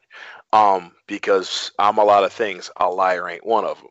um, 0.53 0.91
because 1.07 1.71
I'm 1.79 1.97
a 1.97 2.03
lot 2.03 2.23
of 2.23 2.33
things. 2.33 2.69
A 2.77 2.89
liar 2.89 3.29
ain't 3.29 3.45
one 3.45 3.65
of 3.65 3.77
them. 3.77 3.89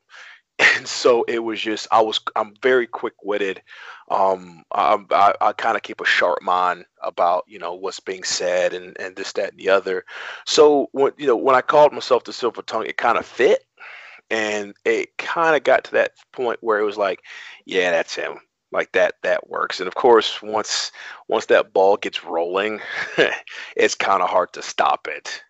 And 0.76 0.86
so 0.86 1.24
it 1.24 1.40
was 1.40 1.60
just 1.60 1.88
I 1.90 2.00
was 2.00 2.20
I'm 2.36 2.54
very 2.62 2.86
quick 2.86 3.14
witted. 3.24 3.60
Um, 4.08 4.62
I, 4.72 4.98
I, 5.10 5.34
I 5.40 5.52
kind 5.52 5.76
of 5.76 5.82
keep 5.82 6.00
a 6.00 6.04
sharp 6.04 6.42
mind 6.42 6.84
about 7.02 7.44
you 7.48 7.58
know 7.58 7.74
what's 7.74 8.00
being 8.00 8.22
said 8.22 8.72
and 8.72 8.96
and 9.00 9.16
this 9.16 9.32
that 9.32 9.50
and 9.50 9.58
the 9.58 9.68
other. 9.70 10.04
So 10.46 10.88
when 10.92 11.12
you 11.18 11.26
know 11.26 11.36
when 11.36 11.56
I 11.56 11.60
called 11.60 11.92
myself 11.92 12.24
the 12.24 12.32
Silver 12.32 12.62
Tongue, 12.62 12.86
it 12.86 12.96
kind 12.96 13.18
of 13.18 13.26
fit, 13.26 13.64
and 14.30 14.74
it 14.84 15.16
kind 15.18 15.56
of 15.56 15.64
got 15.64 15.84
to 15.84 15.92
that 15.92 16.12
point 16.32 16.58
where 16.62 16.78
it 16.78 16.84
was 16.84 16.96
like, 16.96 17.20
yeah, 17.66 17.90
that's 17.90 18.14
him. 18.14 18.38
Like 18.74 18.92
that 18.92 19.16
that 19.22 19.48
works. 19.48 19.80
And 19.80 19.88
of 19.88 19.96
course, 19.96 20.42
once 20.42 20.92
once 21.28 21.46
that 21.46 21.72
ball 21.74 21.96
gets 21.98 22.24
rolling, 22.24 22.80
it's 23.76 23.96
kind 23.96 24.22
of 24.22 24.30
hard 24.30 24.52
to 24.54 24.62
stop 24.62 25.08
it. 25.08 25.42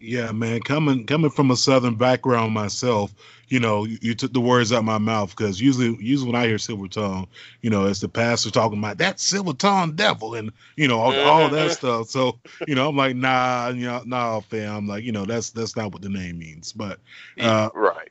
Yeah, 0.00 0.32
man, 0.32 0.60
coming 0.60 1.06
coming 1.06 1.30
from 1.30 1.50
a 1.50 1.56
southern 1.56 1.94
background 1.96 2.52
myself, 2.52 3.14
you 3.48 3.60
know, 3.60 3.84
you, 3.84 3.98
you 4.02 4.14
took 4.14 4.32
the 4.34 4.40
words 4.40 4.72
out 4.72 4.84
my 4.84 4.98
mouth 4.98 5.30
because 5.30 5.60
usually 5.60 5.96
usually 6.00 6.30
when 6.32 6.40
I 6.42 6.46
hear 6.46 6.58
silver 6.58 6.88
tongue, 6.88 7.28
you 7.62 7.70
know, 7.70 7.86
it's 7.86 8.00
the 8.00 8.08
pastor 8.08 8.50
talking 8.50 8.78
about 8.78 8.98
that 8.98 9.20
silver 9.20 9.54
tongue 9.54 9.92
devil 9.96 10.34
and 10.34 10.52
you 10.76 10.88
know 10.88 11.00
all, 11.00 11.18
all 11.20 11.48
that 11.50 11.70
Mhm. 11.70 11.72
stuff. 11.72 12.10
So 12.10 12.40
you 12.66 12.74
know, 12.74 12.88
I'm 12.90 12.96
like, 12.96 13.16
nah, 13.16 13.68
you 13.70 13.86
know, 13.86 14.02
nah, 14.04 14.40
fam. 14.40 14.86
Like, 14.88 15.04
you 15.04 15.12
know, 15.12 15.26
that's 15.26 15.50
that's 15.52 15.76
not 15.76 15.92
what 15.92 16.02
the 16.02 16.10
name 16.10 16.38
means. 16.38 16.72
But 16.72 17.00
uh, 17.40 17.70
right. 17.74 18.10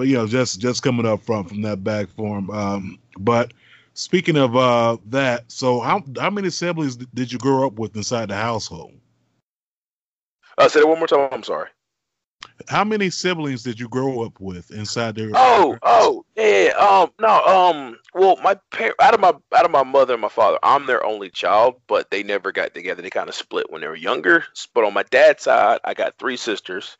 But 0.00 0.08
you 0.08 0.14
know, 0.14 0.26
just 0.26 0.60
just 0.60 0.82
coming 0.82 1.04
up 1.04 1.22
from 1.22 1.44
from 1.44 1.60
that 1.60 1.84
back 1.84 2.08
form. 2.08 2.48
Um, 2.48 2.98
but 3.18 3.52
speaking 3.92 4.38
of 4.38 4.56
uh 4.56 4.96
that, 5.10 5.44
so 5.52 5.78
how 5.80 6.02
how 6.18 6.30
many 6.30 6.48
siblings 6.48 6.96
did 6.96 7.30
you 7.30 7.38
grow 7.38 7.66
up 7.66 7.78
with 7.78 7.94
inside 7.94 8.30
the 8.30 8.34
household? 8.34 8.94
Uh, 10.56 10.68
say 10.68 10.80
that 10.80 10.86
one 10.86 11.00
more 11.00 11.06
time. 11.06 11.28
I'm 11.32 11.42
sorry. 11.42 11.68
How 12.66 12.82
many 12.82 13.10
siblings 13.10 13.62
did 13.62 13.78
you 13.78 13.90
grow 13.90 14.24
up 14.24 14.40
with 14.40 14.70
inside 14.70 15.16
their? 15.16 15.32
Oh, 15.34 15.76
oh, 15.82 16.24
yeah. 16.40 16.72
Um, 16.78 17.10
no, 17.20 17.44
um, 17.44 17.98
well, 18.14 18.36
my 18.42 18.58
par- 18.70 18.94
out 19.00 19.14
of 19.14 19.20
my 19.20 19.32
out 19.56 19.64
of 19.64 19.70
my 19.70 19.82
mother 19.82 20.14
and 20.14 20.22
my 20.22 20.28
father, 20.28 20.58
I'm 20.62 20.86
their 20.86 21.04
only 21.04 21.30
child, 21.30 21.80
but 21.86 22.10
they 22.10 22.22
never 22.22 22.52
got 22.52 22.74
together. 22.74 23.02
They 23.02 23.10
kind 23.10 23.28
of 23.28 23.34
split 23.34 23.70
when 23.70 23.80
they 23.80 23.88
were 23.88 23.96
younger. 23.96 24.44
But 24.74 24.84
on 24.84 24.94
my 24.94 25.04
dad's 25.04 25.44
side, 25.44 25.80
I 25.84 25.94
got 25.94 26.18
three 26.18 26.36
sisters. 26.36 26.96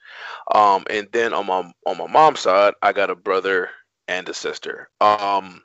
Um, 0.54 0.84
and 0.90 1.08
then 1.12 1.32
on 1.32 1.46
my 1.46 1.72
on 1.86 1.98
my 1.98 2.06
mom's 2.06 2.40
side, 2.40 2.74
I 2.82 2.92
got 2.92 3.10
a 3.10 3.14
brother 3.14 3.70
and 4.08 4.28
a 4.28 4.34
sister. 4.34 4.90
Um, 5.00 5.62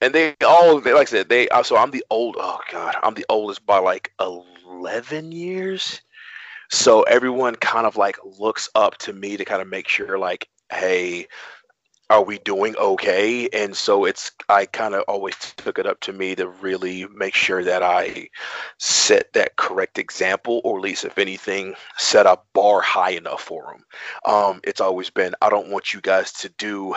and 0.00 0.14
they 0.14 0.34
all, 0.44 0.80
they, 0.80 0.92
like 0.92 1.08
I 1.08 1.10
said, 1.10 1.28
they. 1.28 1.48
So 1.64 1.76
I'm 1.76 1.90
the 1.90 2.04
old. 2.10 2.36
Oh 2.38 2.60
God, 2.70 2.96
I'm 3.02 3.14
the 3.14 3.26
oldest 3.28 3.64
by 3.64 3.78
like 3.78 4.12
eleven 4.20 5.32
years. 5.32 6.00
So 6.70 7.02
everyone 7.02 7.54
kind 7.56 7.86
of 7.86 7.96
like 7.96 8.18
looks 8.38 8.68
up 8.74 8.98
to 8.98 9.12
me 9.12 9.36
to 9.36 9.44
kind 9.44 9.62
of 9.62 9.68
make 9.68 9.88
sure, 9.88 10.18
like, 10.18 10.48
hey, 10.70 11.28
are 12.08 12.22
we 12.22 12.38
doing 12.38 12.76
okay? 12.76 13.48
And 13.52 13.76
so 13.76 14.04
it's 14.04 14.30
I 14.48 14.66
kind 14.66 14.94
of 14.94 15.02
always 15.08 15.34
took 15.56 15.78
it 15.78 15.86
up 15.86 16.00
to 16.00 16.12
me 16.12 16.34
to 16.36 16.48
really 16.48 17.06
make 17.14 17.34
sure 17.34 17.64
that 17.64 17.82
I 17.82 18.28
set 18.78 19.32
that 19.32 19.56
correct 19.56 19.98
example, 19.98 20.60
or 20.64 20.78
at 20.78 20.82
least 20.82 21.04
if 21.04 21.18
anything, 21.18 21.74
set 21.96 22.26
a 22.26 22.38
bar 22.52 22.80
high 22.80 23.10
enough 23.10 23.42
for 23.42 23.64
them. 23.64 23.84
Um, 24.32 24.60
it's 24.64 24.80
always 24.80 25.10
been 25.10 25.34
I 25.42 25.50
don't 25.50 25.70
want 25.70 25.92
you 25.92 26.00
guys 26.00 26.32
to 26.34 26.48
do 26.50 26.94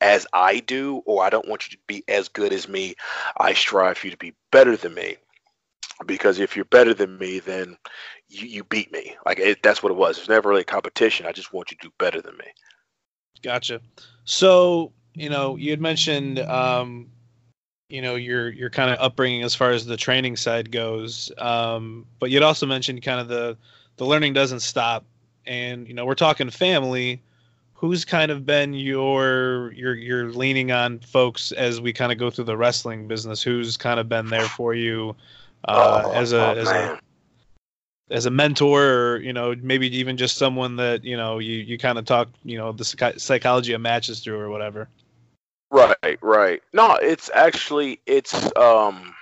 as 0.00 0.26
I 0.34 0.60
do, 0.60 1.02
or 1.06 1.24
I 1.24 1.30
don't 1.30 1.48
want 1.48 1.66
you 1.66 1.76
to 1.76 1.82
be 1.86 2.04
as 2.08 2.28
good 2.28 2.52
as 2.52 2.68
me. 2.68 2.94
I 3.38 3.54
strive 3.54 3.96
for 3.98 4.08
you 4.08 4.10
to 4.10 4.18
be 4.18 4.34
better 4.52 4.76
than 4.76 4.94
me. 4.94 5.16
Because 6.06 6.40
if 6.40 6.56
you're 6.56 6.64
better 6.66 6.92
than 6.92 7.16
me, 7.18 7.38
then 7.38 7.78
you, 8.28 8.46
you 8.48 8.64
beat 8.64 8.92
me. 8.92 9.16
Like 9.24 9.38
it, 9.38 9.62
that's 9.62 9.82
what 9.82 9.92
it 9.92 9.96
was. 9.96 10.18
It's 10.18 10.28
never 10.28 10.48
really 10.48 10.62
a 10.62 10.64
competition. 10.64 11.24
I 11.24 11.32
just 11.32 11.52
want 11.52 11.70
you 11.70 11.76
to 11.78 11.88
do 11.88 11.94
better 11.98 12.20
than 12.20 12.36
me. 12.36 12.46
Gotcha. 13.44 13.80
So 14.24 14.90
you 15.14 15.28
know, 15.28 15.56
you 15.56 15.70
had 15.70 15.80
mentioned, 15.80 16.40
um, 16.40 17.08
you 17.88 18.02
know, 18.02 18.16
your 18.16 18.48
your 18.48 18.70
kind 18.70 18.90
of 18.90 18.98
upbringing 18.98 19.42
as 19.42 19.54
far 19.54 19.70
as 19.70 19.86
the 19.86 19.96
training 19.96 20.36
side 20.36 20.72
goes, 20.72 21.30
um, 21.38 22.06
but 22.18 22.30
you'd 22.30 22.42
also 22.42 22.66
mentioned 22.66 23.02
kind 23.02 23.20
of 23.20 23.28
the 23.28 23.56
the 23.96 24.04
learning 24.04 24.32
doesn't 24.32 24.60
stop, 24.60 25.04
and 25.46 25.86
you 25.86 25.94
know, 25.94 26.04
we're 26.04 26.14
talking 26.14 26.50
family. 26.50 27.22
Who's 27.74 28.04
kind 28.04 28.30
of 28.30 28.46
been 28.46 28.72
your 28.72 29.72
your 29.76 29.94
your 29.94 30.30
leaning 30.30 30.72
on 30.72 31.00
folks 31.00 31.52
as 31.52 31.80
we 31.80 31.92
kind 31.92 32.10
of 32.10 32.18
go 32.18 32.30
through 32.30 32.44
the 32.44 32.56
wrestling 32.56 33.06
business? 33.06 33.42
Who's 33.42 33.76
kind 33.76 34.00
of 34.00 34.08
been 34.08 34.26
there 34.28 34.48
for 34.48 34.74
you 34.74 35.14
uh, 35.68 36.02
Oh, 36.06 36.12
as 36.12 36.32
a 36.32 36.40
oh, 36.40 36.54
as 36.54 36.68
a 36.68 36.72
man. 36.72 36.98
As 38.10 38.26
a 38.26 38.30
mentor 38.30 38.84
or 38.84 39.16
you 39.18 39.32
know 39.32 39.54
maybe 39.62 39.94
even 39.96 40.16
just 40.16 40.36
someone 40.36 40.76
that 40.76 41.04
you 41.04 41.16
know 41.16 41.38
you, 41.38 41.56
you 41.56 41.78
kind 41.78 41.98
of 41.98 42.04
talk 42.04 42.28
you 42.44 42.58
know 42.58 42.72
the 42.72 42.84
psych- 42.84 43.18
psychology 43.18 43.72
of 43.72 43.80
matches 43.80 44.20
through 44.20 44.38
or 44.38 44.50
whatever 44.50 44.88
Right, 45.74 46.18
right. 46.22 46.62
No, 46.72 46.94
it's 46.94 47.30
actually 47.34 48.00
it's 48.06 48.32
um 48.56 49.12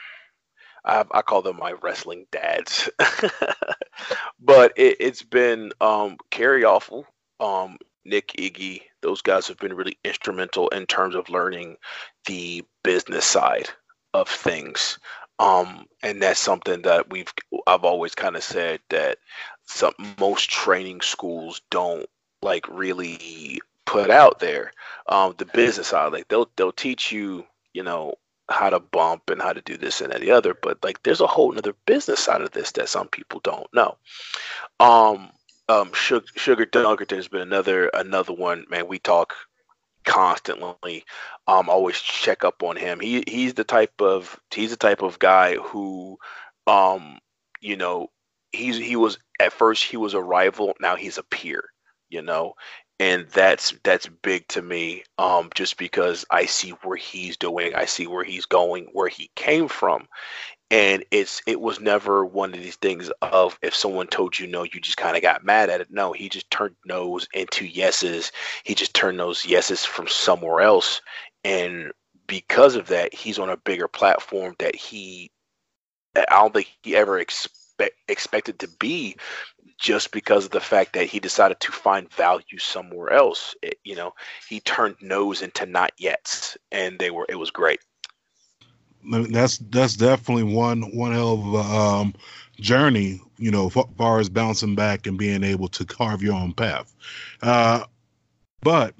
I 0.85 1.03
I 1.11 1.23
call 1.23 1.41
them 1.41 1.57
my 1.57 1.73
wrestling 1.73 2.27
dads. 2.31 2.91
but 4.41 4.73
it, 4.77 4.99
it's 5.01 5.23
been 5.23 5.73
um 5.81 6.19
Kerry 6.31 6.63
Awful, 6.63 7.07
um 7.41 7.79
Nick 8.05 8.33
Iggy, 8.39 8.83
those 9.01 9.23
guys 9.23 9.49
have 9.49 9.57
been 9.57 9.73
really 9.73 9.97
instrumental 10.05 10.69
in 10.69 10.85
terms 10.85 11.15
of 11.15 11.31
learning 11.31 11.79
the 12.27 12.63
business 12.85 13.25
side 13.25 13.71
of 14.13 14.29
things. 14.29 14.99
Um 15.43 15.87
and 16.03 16.23
that's 16.23 16.41
something 16.41 16.83
that 16.83 17.11
we've 17.11 17.33
I've 17.67 17.85
always 17.85 18.15
kind 18.15 18.37
of 18.37 18.43
said 18.43 18.81
that 18.91 19.19
some 19.67 19.95
most 20.19 20.51
training 20.51 21.01
schools 21.01 21.61
don't 21.71 22.07
like 22.43 22.67
really 22.69 23.61
put 23.85 24.11
out 24.11 24.39
there 24.41 24.73
um, 25.07 25.35
the 25.39 25.45
business 25.45 25.89
side. 25.89 26.13
Like 26.13 26.29
they'll 26.29 26.51
they'll 26.57 26.73
teach 26.73 27.13
you, 27.13 27.45
you 27.73 27.83
know, 27.83 28.15
how 28.49 28.71
to 28.71 28.81
bump 28.81 29.31
and 29.31 29.41
how 29.41 29.53
to 29.53 29.61
do 29.61 29.77
this 29.77 30.01
and 30.01 30.13
that, 30.13 30.21
the 30.21 30.31
other. 30.31 30.55
But 30.55 30.83
like 30.83 31.03
there's 31.03 31.21
a 31.21 31.27
whole 31.27 31.57
other 31.57 31.75
business 31.87 32.21
side 32.21 32.43
of 32.43 32.51
this 32.53 32.73
that 32.73 32.89
some 32.89 33.09
people 33.09 33.41
don't 33.43 33.67
know. 33.73 33.97
Um, 34.81 35.31
um, 35.69 35.93
Sugar, 35.93 36.27
Sugar 36.37 36.67
has 37.11 37.29
been 37.29 37.41
another 37.41 37.89
another 37.89 38.33
one. 38.33 38.67
Man, 38.69 38.89
we 38.89 38.99
talk 38.99 39.35
constantly. 40.05 41.05
Um, 41.47 41.69
always 41.69 42.01
check 42.01 42.45
up 42.45 42.63
on 42.63 42.77
him. 42.77 43.01
He 43.01 43.25
he's 43.27 43.55
the 43.55 43.65
type 43.65 44.01
of 44.01 44.39
he's 44.53 44.71
the 44.71 44.77
type 44.77 45.03
of 45.03 45.19
guy 45.19 45.57
who, 45.57 46.19
um, 46.67 47.19
you 47.61 47.77
know, 47.77 48.09
he's 48.53 48.77
he 48.77 48.97
was 48.97 49.19
at 49.41 49.53
first 49.53 49.85
he 49.85 49.97
was 49.97 50.15
a 50.15 50.23
rival. 50.23 50.75
Now 50.81 50.97
he's 50.97 51.19
a 51.19 51.25
peer. 51.25 51.65
You 52.11 52.21
know, 52.21 52.55
and 53.03 53.27
that's 53.31 53.75
that's 53.83 54.07
big 54.23 54.47
to 54.47 54.63
me 54.63 55.03
um 55.19 55.51
just 55.57 55.77
because 55.77 56.25
i 56.31 56.47
see 56.47 56.71
where 56.83 56.97
he's 56.97 57.37
doing 57.37 57.75
i 57.75 57.85
see 57.85 58.07
where 58.07 58.23
he's 58.23 58.47
going 58.47 58.87
where 58.93 59.09
he 59.09 59.29
came 59.35 59.67
from 59.67 60.07
and 60.71 61.05
it's 61.11 61.43
it 61.47 61.61
was 61.61 61.81
never 61.81 62.25
one 62.25 62.55
of 62.55 62.61
these 62.63 62.77
things 62.77 63.11
of 63.21 63.59
if 63.61 63.75
someone 63.75 64.07
told 64.07 64.39
you 64.39 64.47
no 64.47 64.63
you 64.63 64.81
just 64.81 64.97
kind 64.97 65.17
of 65.17 65.23
got 65.23 65.45
mad 65.45 65.69
at 65.69 65.81
it 65.81 65.89
no 65.91 66.13
he 66.13 66.29
just 66.29 66.49
turned 66.51 66.77
no's 66.87 67.27
into 67.35 67.67
yeses 67.67 68.31
he 68.63 68.75
just 68.75 68.95
turned 68.95 69.19
those 69.19 69.45
yeses 69.45 69.85
from 69.85 70.07
somewhere 70.07 70.61
else 70.61 71.01
and 71.45 71.93
because 72.27 72.77
of 72.77 72.89
that 72.89 73.13
he's 73.15 73.39
on 73.39 73.51
a 73.51 73.57
bigger 73.57 73.89
platform 73.89 74.55
that 74.59 74.75
he 74.75 75.31
i 76.17 76.25
don't 76.31 76.55
think 76.55 76.71
he 76.83 76.95
ever 76.97 77.19
expect, 77.19 77.97
expected 78.09 78.59
to 78.59 78.69
be 78.79 79.17
just 79.79 80.13
because 80.13 80.45
of 80.45 80.53
the 80.53 80.61
fact 80.61 80.93
that 80.93 81.07
he 81.07 81.19
decided 81.19 81.59
to 81.59 81.73
find 81.73 82.09
value 82.13 82.59
somewhere 82.59 83.11
else. 83.11 83.55
It- 83.63 83.81
you 83.85 83.97
know, 83.97 84.15
he 84.49 84.61
turned 84.61 84.97
no's 85.01 85.43
into 85.43 85.67
not 85.67 85.93
yets, 86.01 86.57
and 86.71 86.99
they 86.99 87.11
were. 87.11 87.27
It 87.29 87.35
was 87.35 87.51
great. 87.51 87.81
that's 89.31 89.59
that's 89.59 89.97
definitely 89.97 90.45
one 90.45 90.83
one 90.97 91.13
hell 91.13 91.35
of 91.35 91.55
a 91.55 91.77
um, 91.77 92.15
journey. 92.61 93.21
You 93.39 93.51
know, 93.51 93.69
far 93.69 94.21
as 94.21 94.29
bouncing 94.29 94.77
back 94.77 95.07
and 95.07 95.19
being 95.19 95.43
able 95.43 95.69
to 95.69 95.85
carve 95.85 96.23
your 96.23 96.35
own 96.35 96.53
path. 96.53 96.95
Uh, 97.43 97.85
but 98.61 98.95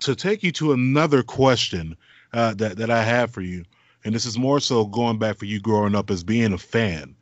to 0.00 0.14
take 0.14 0.42
you 0.42 0.52
to 0.52 0.72
another 0.72 1.22
question 1.22 1.96
uh, 2.32 2.54
that 2.54 2.76
that 2.76 2.90
I 2.90 3.02
have 3.02 3.30
for 3.30 3.40
you, 3.40 3.64
and 4.04 4.14
this 4.14 4.26
is 4.26 4.38
more 4.38 4.60
so 4.60 4.84
going 4.86 5.18
back 5.18 5.38
for 5.38 5.46
you 5.46 5.60
growing 5.60 5.94
up 5.94 6.10
as 6.10 6.24
being 6.24 6.52
a 6.52 6.58
fan. 6.58 7.14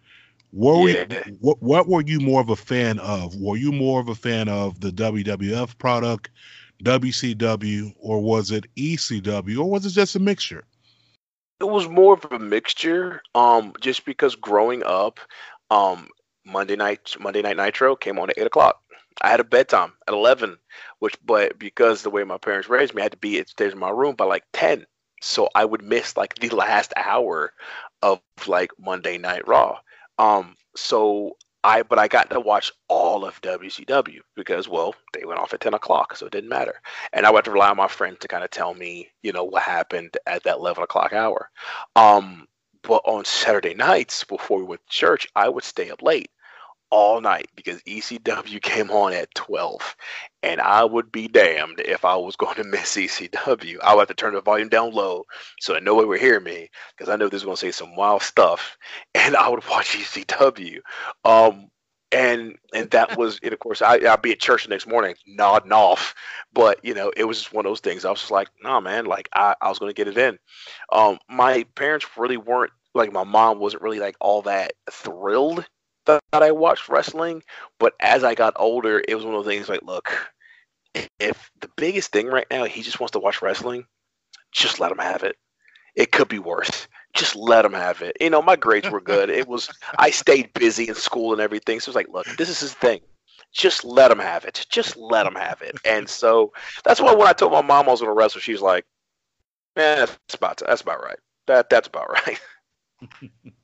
What 0.50 0.80
were 0.80 0.90
Yeah. 0.90 1.22
you, 1.26 1.38
what 1.40 1.62
what 1.62 1.88
were 1.88 2.02
you 2.02 2.20
more 2.20 2.40
of 2.40 2.50
a 2.50 2.56
fan 2.56 2.98
of? 2.98 3.34
Were 3.36 3.56
you 3.56 3.72
more 3.72 4.00
of 4.00 4.08
a 4.08 4.14
fan 4.14 4.48
of 4.48 4.80
the 4.80 4.90
WWF 4.90 5.78
product, 5.78 6.30
WCW, 6.82 7.94
or 7.98 8.20
was 8.20 8.50
it 8.50 8.66
ECW, 8.76 9.58
or 9.58 9.70
was 9.70 9.86
it 9.86 9.90
just 9.90 10.16
a 10.16 10.20
mixture? 10.20 10.64
It 11.60 11.64
was 11.64 11.88
more 11.88 12.14
of 12.14 12.26
a 12.30 12.38
mixture. 12.38 13.22
Um, 13.34 13.72
just 13.80 14.04
because 14.04 14.34
growing 14.34 14.82
up, 14.84 15.20
um, 15.70 16.08
Monday 16.44 16.76
night 16.76 17.14
Monday 17.20 17.40
Night 17.42 17.56
Nitro 17.56 17.96
came 17.96 18.18
on 18.18 18.30
at 18.30 18.38
eight 18.38 18.46
o'clock. 18.46 18.81
I 19.20 19.30
had 19.30 19.40
a 19.40 19.44
bedtime 19.44 19.92
at 20.06 20.14
eleven, 20.14 20.58
which 21.00 21.16
but 21.24 21.58
because 21.58 22.02
the 22.02 22.10
way 22.10 22.24
my 22.24 22.38
parents 22.38 22.68
raised 22.68 22.94
me, 22.94 23.02
I 23.02 23.04
had 23.04 23.12
to 23.12 23.18
be 23.18 23.38
upstairs 23.38 23.72
in 23.72 23.78
my 23.78 23.90
room 23.90 24.14
by 24.14 24.24
like 24.24 24.44
ten. 24.52 24.86
So 25.20 25.48
I 25.54 25.64
would 25.64 25.82
miss 25.82 26.16
like 26.16 26.34
the 26.36 26.48
last 26.54 26.92
hour 26.96 27.52
of 28.02 28.20
like 28.46 28.70
Monday 28.78 29.18
Night 29.18 29.46
Raw. 29.46 29.78
Um, 30.18 30.56
so 30.76 31.36
I 31.64 31.82
but 31.82 31.98
I 31.98 32.08
got 32.08 32.30
to 32.30 32.40
watch 32.40 32.72
all 32.88 33.24
of 33.24 33.40
WCW 33.42 34.20
because 34.34 34.68
well 34.68 34.94
they 35.12 35.24
went 35.24 35.40
off 35.40 35.52
at 35.54 35.60
ten 35.60 35.74
o'clock, 35.74 36.16
so 36.16 36.26
it 36.26 36.32
didn't 36.32 36.50
matter. 36.50 36.80
And 37.12 37.26
I 37.26 37.30
would 37.30 37.38
have 37.38 37.44
to 37.44 37.52
rely 37.52 37.70
on 37.70 37.76
my 37.76 37.88
friend 37.88 38.18
to 38.20 38.28
kind 38.28 38.44
of 38.44 38.50
tell 38.50 38.74
me, 38.74 39.08
you 39.22 39.32
know, 39.32 39.44
what 39.44 39.62
happened 39.62 40.16
at 40.26 40.42
that 40.44 40.58
eleven 40.58 40.82
o'clock 40.84 41.12
hour. 41.12 41.50
Um, 41.96 42.46
but 42.82 43.02
on 43.04 43.24
Saturday 43.24 43.74
nights 43.74 44.24
before 44.24 44.58
we 44.58 44.64
went 44.64 44.80
to 44.86 44.92
church, 44.92 45.28
I 45.36 45.48
would 45.48 45.64
stay 45.64 45.90
up 45.90 46.02
late 46.02 46.30
all 46.92 47.22
night 47.22 47.48
because 47.56 47.82
ECW 47.84 48.60
came 48.60 48.90
on 48.90 49.14
at 49.14 49.34
12 49.34 49.96
and 50.42 50.60
I 50.60 50.84
would 50.84 51.10
be 51.10 51.26
damned 51.26 51.80
if 51.80 52.04
I 52.04 52.14
was 52.16 52.36
going 52.42 52.54
to 52.56 52.64
miss 52.64 52.94
ECW. 52.94 53.78
I 53.82 53.94
would 53.94 54.02
have 54.02 54.08
to 54.08 54.14
turn 54.14 54.34
the 54.34 54.42
volume 54.42 54.68
down 54.68 54.92
low 54.92 55.24
so 55.58 55.72
that 55.72 55.82
nobody 55.82 56.06
would 56.06 56.20
hear 56.20 56.38
me 56.38 56.68
because 56.96 57.08
I 57.08 57.16
know 57.16 57.28
this 57.28 57.40
is 57.40 57.44
going 57.44 57.56
to 57.56 57.60
say 57.60 57.70
some 57.70 57.96
wild 57.96 58.22
stuff 58.22 58.76
and 59.14 59.34
I 59.34 59.48
would 59.48 59.66
watch 59.68 59.96
ECW. 59.96 60.80
Um, 61.24 61.68
and 62.12 62.56
and 62.74 62.90
that 62.90 63.16
was 63.18 63.40
and 63.42 63.54
of 63.54 63.58
course 63.58 63.80
I, 63.80 63.94
I'd 63.94 64.20
be 64.20 64.32
at 64.32 64.38
church 64.38 64.64
the 64.64 64.70
next 64.70 64.86
morning 64.86 65.14
nodding 65.26 65.72
off 65.72 66.14
but 66.52 66.78
you 66.84 66.92
know 66.92 67.10
it 67.16 67.24
was 67.24 67.38
just 67.38 67.54
one 67.54 67.64
of 67.64 67.70
those 67.70 67.80
things 67.80 68.04
I 68.04 68.10
was 68.10 68.20
just 68.20 68.30
like 68.30 68.48
no 68.62 68.82
man 68.82 69.06
like 69.06 69.30
I, 69.32 69.54
I 69.62 69.70
was 69.70 69.78
going 69.78 69.88
to 69.88 69.94
get 69.94 70.08
it 70.08 70.18
in 70.18 70.38
um 70.92 71.18
my 71.30 71.64
parents 71.74 72.04
really 72.18 72.36
weren't 72.36 72.72
like 72.94 73.14
my 73.14 73.24
mom 73.24 73.60
wasn't 73.60 73.82
really 73.82 73.98
like 73.98 74.16
all 74.20 74.42
that 74.42 74.74
thrilled 74.90 75.64
that 76.06 76.22
I 76.32 76.50
watched 76.50 76.88
wrestling, 76.88 77.42
but 77.78 77.94
as 78.00 78.24
I 78.24 78.34
got 78.34 78.54
older, 78.56 79.02
it 79.06 79.14
was 79.14 79.24
one 79.24 79.34
of 79.34 79.44
those 79.44 79.52
things 79.52 79.68
like, 79.68 79.82
look, 79.82 80.32
if 81.18 81.50
the 81.60 81.70
biggest 81.76 82.12
thing 82.12 82.26
right 82.26 82.46
now 82.50 82.64
he 82.64 82.82
just 82.82 83.00
wants 83.00 83.12
to 83.12 83.18
watch 83.18 83.42
wrestling, 83.42 83.84
just 84.52 84.80
let 84.80 84.92
him 84.92 84.98
have 84.98 85.22
it. 85.22 85.36
It 85.94 86.12
could 86.12 86.28
be 86.28 86.38
worse. 86.38 86.88
Just 87.14 87.36
let 87.36 87.64
him 87.64 87.74
have 87.74 88.00
it. 88.02 88.16
You 88.20 88.30
know, 88.30 88.40
my 88.40 88.56
grades 88.56 88.88
were 88.88 89.00
good. 89.00 89.28
It 89.28 89.46
was 89.46 89.68
I 89.98 90.10
stayed 90.10 90.52
busy 90.54 90.88
in 90.88 90.94
school 90.94 91.32
and 91.32 91.40
everything, 91.40 91.80
so 91.80 91.90
it's 91.90 91.96
like, 91.96 92.08
look, 92.08 92.26
this 92.38 92.48
is 92.48 92.60
his 92.60 92.74
thing. 92.74 93.00
Just 93.52 93.84
let 93.84 94.10
him 94.10 94.18
have 94.18 94.44
it. 94.46 94.64
Just 94.70 94.96
let 94.96 95.26
him 95.26 95.34
have 95.34 95.60
it. 95.60 95.76
And 95.84 96.08
so 96.08 96.52
that's 96.84 97.00
why 97.02 97.12
when 97.14 97.28
I 97.28 97.34
told 97.34 97.52
my 97.52 97.60
mom 97.60 97.86
I 97.86 97.90
was 97.90 98.00
to 98.00 98.10
wrestle, 98.10 98.40
she's 98.40 98.62
like, 98.62 98.86
"Man, 99.76 99.98
that's 99.98 100.34
about 100.34 100.62
that's 100.66 100.80
about 100.80 101.02
right. 101.02 101.18
That 101.46 101.68
that's 101.68 101.88
about 101.88 102.08
right." 102.10 102.40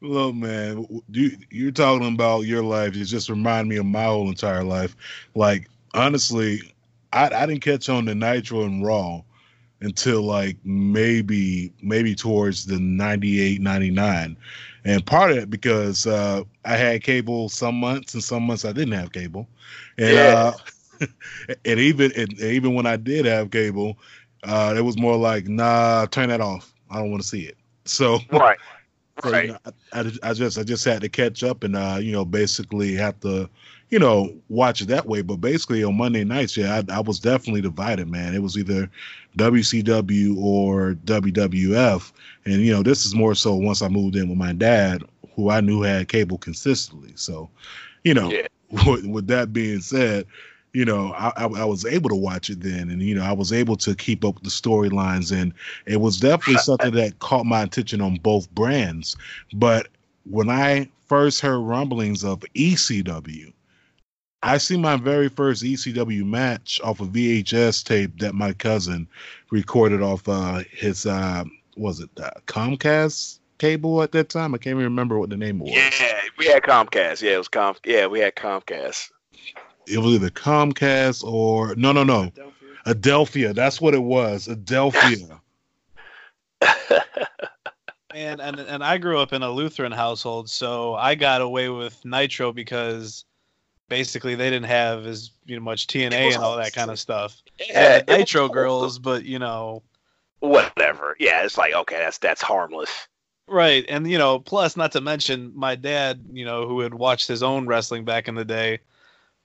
Look, 0.00 0.34
man, 0.34 0.86
you, 1.10 1.30
you're 1.50 1.70
talking 1.72 2.12
about 2.14 2.42
your 2.42 2.62
life. 2.62 2.94
It 2.96 3.04
just 3.04 3.28
remind 3.28 3.68
me 3.68 3.76
of 3.76 3.86
my 3.86 4.04
whole 4.04 4.28
entire 4.28 4.62
life. 4.64 4.96
Like, 5.34 5.68
honestly, 5.94 6.60
I, 7.12 7.26
I 7.34 7.46
didn't 7.46 7.62
catch 7.62 7.88
on 7.88 8.06
to 8.06 8.14
Nitro 8.14 8.62
and 8.64 8.84
Raw 8.84 9.22
until 9.80 10.22
like 10.22 10.56
maybe 10.64 11.72
maybe 11.82 12.14
towards 12.14 12.66
the 12.66 12.78
98 12.78 13.60
99 13.60 14.36
and 14.84 15.06
part 15.06 15.30
of 15.30 15.38
it 15.38 15.50
because 15.50 16.06
uh 16.06 16.42
i 16.64 16.76
had 16.76 17.02
cable 17.02 17.48
some 17.48 17.74
months 17.76 18.14
and 18.14 18.22
some 18.22 18.42
months 18.42 18.64
i 18.64 18.72
didn't 18.72 18.92
have 18.92 19.12
cable 19.12 19.46
and 19.98 20.08
Yeah. 20.12 20.52
and 21.64 21.80
even 21.80 22.12
and 22.16 22.38
even 22.40 22.74
when 22.74 22.86
I 22.86 22.96
did 22.96 23.24
have 23.26 23.50
cable, 23.50 23.98
uh, 24.44 24.74
it 24.76 24.80
was 24.82 24.98
more 24.98 25.16
like, 25.16 25.46
nah, 25.48 26.06
turn 26.06 26.28
that 26.30 26.40
off. 26.40 26.74
I 26.90 26.96
don't 26.98 27.10
want 27.10 27.22
to 27.22 27.28
see 27.28 27.42
it. 27.42 27.56
So 27.84 28.18
Right. 28.30 28.58
So, 29.24 29.30
Right. 29.32 29.46
you 29.46 29.52
know, 29.52 29.58
I, 29.92 30.00
I, 30.00 30.12
I 30.30 30.32
just 30.34 30.58
I 30.58 30.62
just 30.62 30.84
had 30.84 31.00
to 31.02 31.08
catch 31.08 31.42
up 31.42 31.64
and 31.64 31.76
uh, 31.76 31.98
you 32.00 32.12
know 32.12 32.24
basically 32.24 32.94
have 32.94 33.18
to 33.20 33.48
you 33.90 33.98
know 33.98 34.32
watch 34.48 34.80
it 34.80 34.88
that 34.88 35.06
way. 35.06 35.22
But 35.22 35.36
basically 35.36 35.82
on 35.84 35.96
Monday 35.96 36.24
nights, 36.24 36.56
yeah, 36.56 36.82
I, 36.88 36.96
I 36.96 37.00
was 37.00 37.18
definitely 37.18 37.62
divided, 37.62 38.08
man. 38.08 38.34
It 38.34 38.42
was 38.42 38.56
either 38.56 38.90
WCW 39.36 40.36
or 40.38 40.94
WWF, 41.04 42.12
and 42.44 42.54
you 42.62 42.72
know 42.72 42.82
this 42.82 43.04
is 43.04 43.14
more 43.14 43.34
so 43.34 43.54
once 43.54 43.82
I 43.82 43.88
moved 43.88 44.16
in 44.16 44.28
with 44.28 44.38
my 44.38 44.52
dad, 44.52 45.02
who 45.34 45.50
I 45.50 45.60
knew 45.60 45.82
had 45.82 46.08
cable 46.08 46.38
consistently. 46.38 47.12
So, 47.16 47.48
you 48.04 48.14
know, 48.14 48.30
Yeah. 48.30 48.46
with, 48.86 49.06
with 49.06 49.26
that 49.28 49.52
being 49.52 49.80
said. 49.80 50.26
You 50.74 50.84
know, 50.84 51.12
I, 51.14 51.32
I, 51.36 51.44
I 51.44 51.64
was 51.64 51.86
able 51.86 52.10
to 52.10 52.16
watch 52.16 52.50
it 52.50 52.60
then, 52.60 52.90
and 52.90 53.00
you 53.02 53.14
know, 53.14 53.22
I 53.22 53.32
was 53.32 53.52
able 53.52 53.76
to 53.76 53.94
keep 53.94 54.24
up 54.24 54.34
with 54.34 54.44
the 54.44 54.50
storylines, 54.50 55.32
and 55.32 55.52
it 55.86 56.00
was 56.00 56.18
definitely 56.18 56.58
something 56.58 56.94
that 56.94 57.18
caught 57.20 57.46
my 57.46 57.62
attention 57.62 58.00
on 58.00 58.16
both 58.16 58.50
brands. 58.50 59.16
But 59.54 59.88
when 60.24 60.50
I 60.50 60.88
first 61.06 61.40
heard 61.40 61.60
rumblings 61.60 62.22
of 62.22 62.40
ECW, 62.54 63.52
I 64.42 64.58
see 64.58 64.76
my 64.76 64.96
very 64.96 65.28
first 65.28 65.64
ECW 65.64 66.24
match 66.24 66.80
off 66.84 67.00
a 67.00 67.04
VHS 67.06 67.84
tape 67.84 68.18
that 68.20 68.34
my 68.34 68.52
cousin 68.52 69.08
recorded 69.50 70.02
off 70.02 70.28
uh, 70.28 70.62
his 70.70 71.06
uh, 71.06 71.44
was 71.76 72.00
it 72.00 72.10
uh, 72.22 72.30
Comcast 72.46 73.40
cable 73.58 74.02
at 74.02 74.12
that 74.12 74.28
time? 74.28 74.54
I 74.54 74.58
can't 74.58 74.74
even 74.74 74.84
remember 74.84 75.18
what 75.18 75.30
the 75.30 75.36
name 75.36 75.58
was. 75.58 75.70
Yeah, 75.70 76.20
we 76.38 76.46
had 76.46 76.62
Comcast. 76.62 77.22
Yeah, 77.22 77.32
it 77.32 77.38
was 77.38 77.48
Com. 77.48 77.74
Yeah, 77.84 78.06
we 78.06 78.20
had 78.20 78.36
Comcast. 78.36 79.10
It 79.90 79.98
was 79.98 80.14
either 80.14 80.30
Comcast 80.30 81.24
or 81.24 81.74
no, 81.76 81.92
no, 81.92 82.04
no, 82.04 82.32
Adelphia. 82.86 83.54
That's 83.54 83.80
what 83.80 83.94
it 83.94 84.02
was. 84.02 84.48
Adelphia. 84.48 85.40
And, 88.14 88.40
and 88.40 88.58
and 88.58 88.82
I 88.82 88.98
grew 88.98 89.18
up 89.18 89.32
in 89.32 89.42
a 89.42 89.50
Lutheran 89.50 89.92
household, 89.92 90.50
so 90.50 90.94
I 90.94 91.14
got 91.14 91.40
away 91.40 91.68
with 91.68 92.04
Nitro 92.04 92.52
because 92.52 93.24
basically 93.88 94.34
they 94.34 94.50
didn't 94.50 94.66
have 94.66 95.06
as 95.06 95.30
you 95.44 95.56
know 95.56 95.62
much 95.62 95.86
TNA 95.86 96.34
and 96.34 96.42
all 96.42 96.56
that 96.56 96.72
kind 96.72 96.90
of 96.90 96.98
stuff. 96.98 97.40
Yeah, 97.60 98.02
Yeah, 98.08 98.16
Nitro 98.16 98.48
girls, 98.48 98.98
but 98.98 99.24
you 99.24 99.38
know, 99.38 99.82
Whatever. 100.40 101.16
Yeah, 101.18 101.44
it's 101.44 101.58
like 101.58 101.74
okay, 101.74 101.98
that's 101.98 102.18
that's 102.18 102.42
harmless. 102.42 103.08
right? 103.48 103.84
And 103.88 104.08
you 104.10 104.18
know, 104.18 104.38
plus 104.38 104.76
not 104.76 104.92
to 104.92 105.00
mention 105.00 105.52
my 105.54 105.74
dad, 105.74 106.24
you 106.32 106.44
know, 106.44 106.66
who 106.66 106.80
had 106.80 106.94
watched 106.94 107.26
his 107.26 107.42
own 107.42 107.66
wrestling 107.66 108.04
back 108.04 108.28
in 108.28 108.34
the 108.36 108.44
day. 108.44 108.80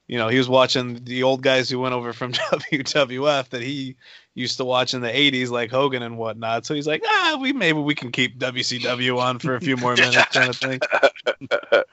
You 0.08 0.18
know, 0.18 0.28
he 0.28 0.38
was 0.38 0.50
watching 0.50 1.04
the 1.04 1.24
old 1.24 1.42
guys 1.42 1.70
who 1.70 1.80
went 1.80 1.94
over 1.94 2.12
from 2.14 2.34
WWF 2.34 3.50
that 3.50 3.62
he 3.62 3.96
used 4.36 4.58
to 4.58 4.66
watch 4.66 4.94
in 4.94 5.02
the 5.02 5.10
'80s, 5.10 5.50
like 5.50 5.72
Hogan 5.72 6.04
and 6.04 6.18
whatnot. 6.18 6.66
So 6.66 6.74
he's 6.74 6.88
like, 6.88 7.04
ah, 7.06 7.38
we 7.40 7.54
maybe 7.54 7.80
we 7.80 7.96
can 7.96 8.12
keep 8.12 8.38
WCW 8.38 9.18
on 9.18 9.40
for 9.40 9.56
a 9.56 9.62
few 9.62 9.78
more 9.78 9.96
minutes, 9.96 10.26
kind 10.26 10.50
of 10.50 10.58
thing. 10.58 10.80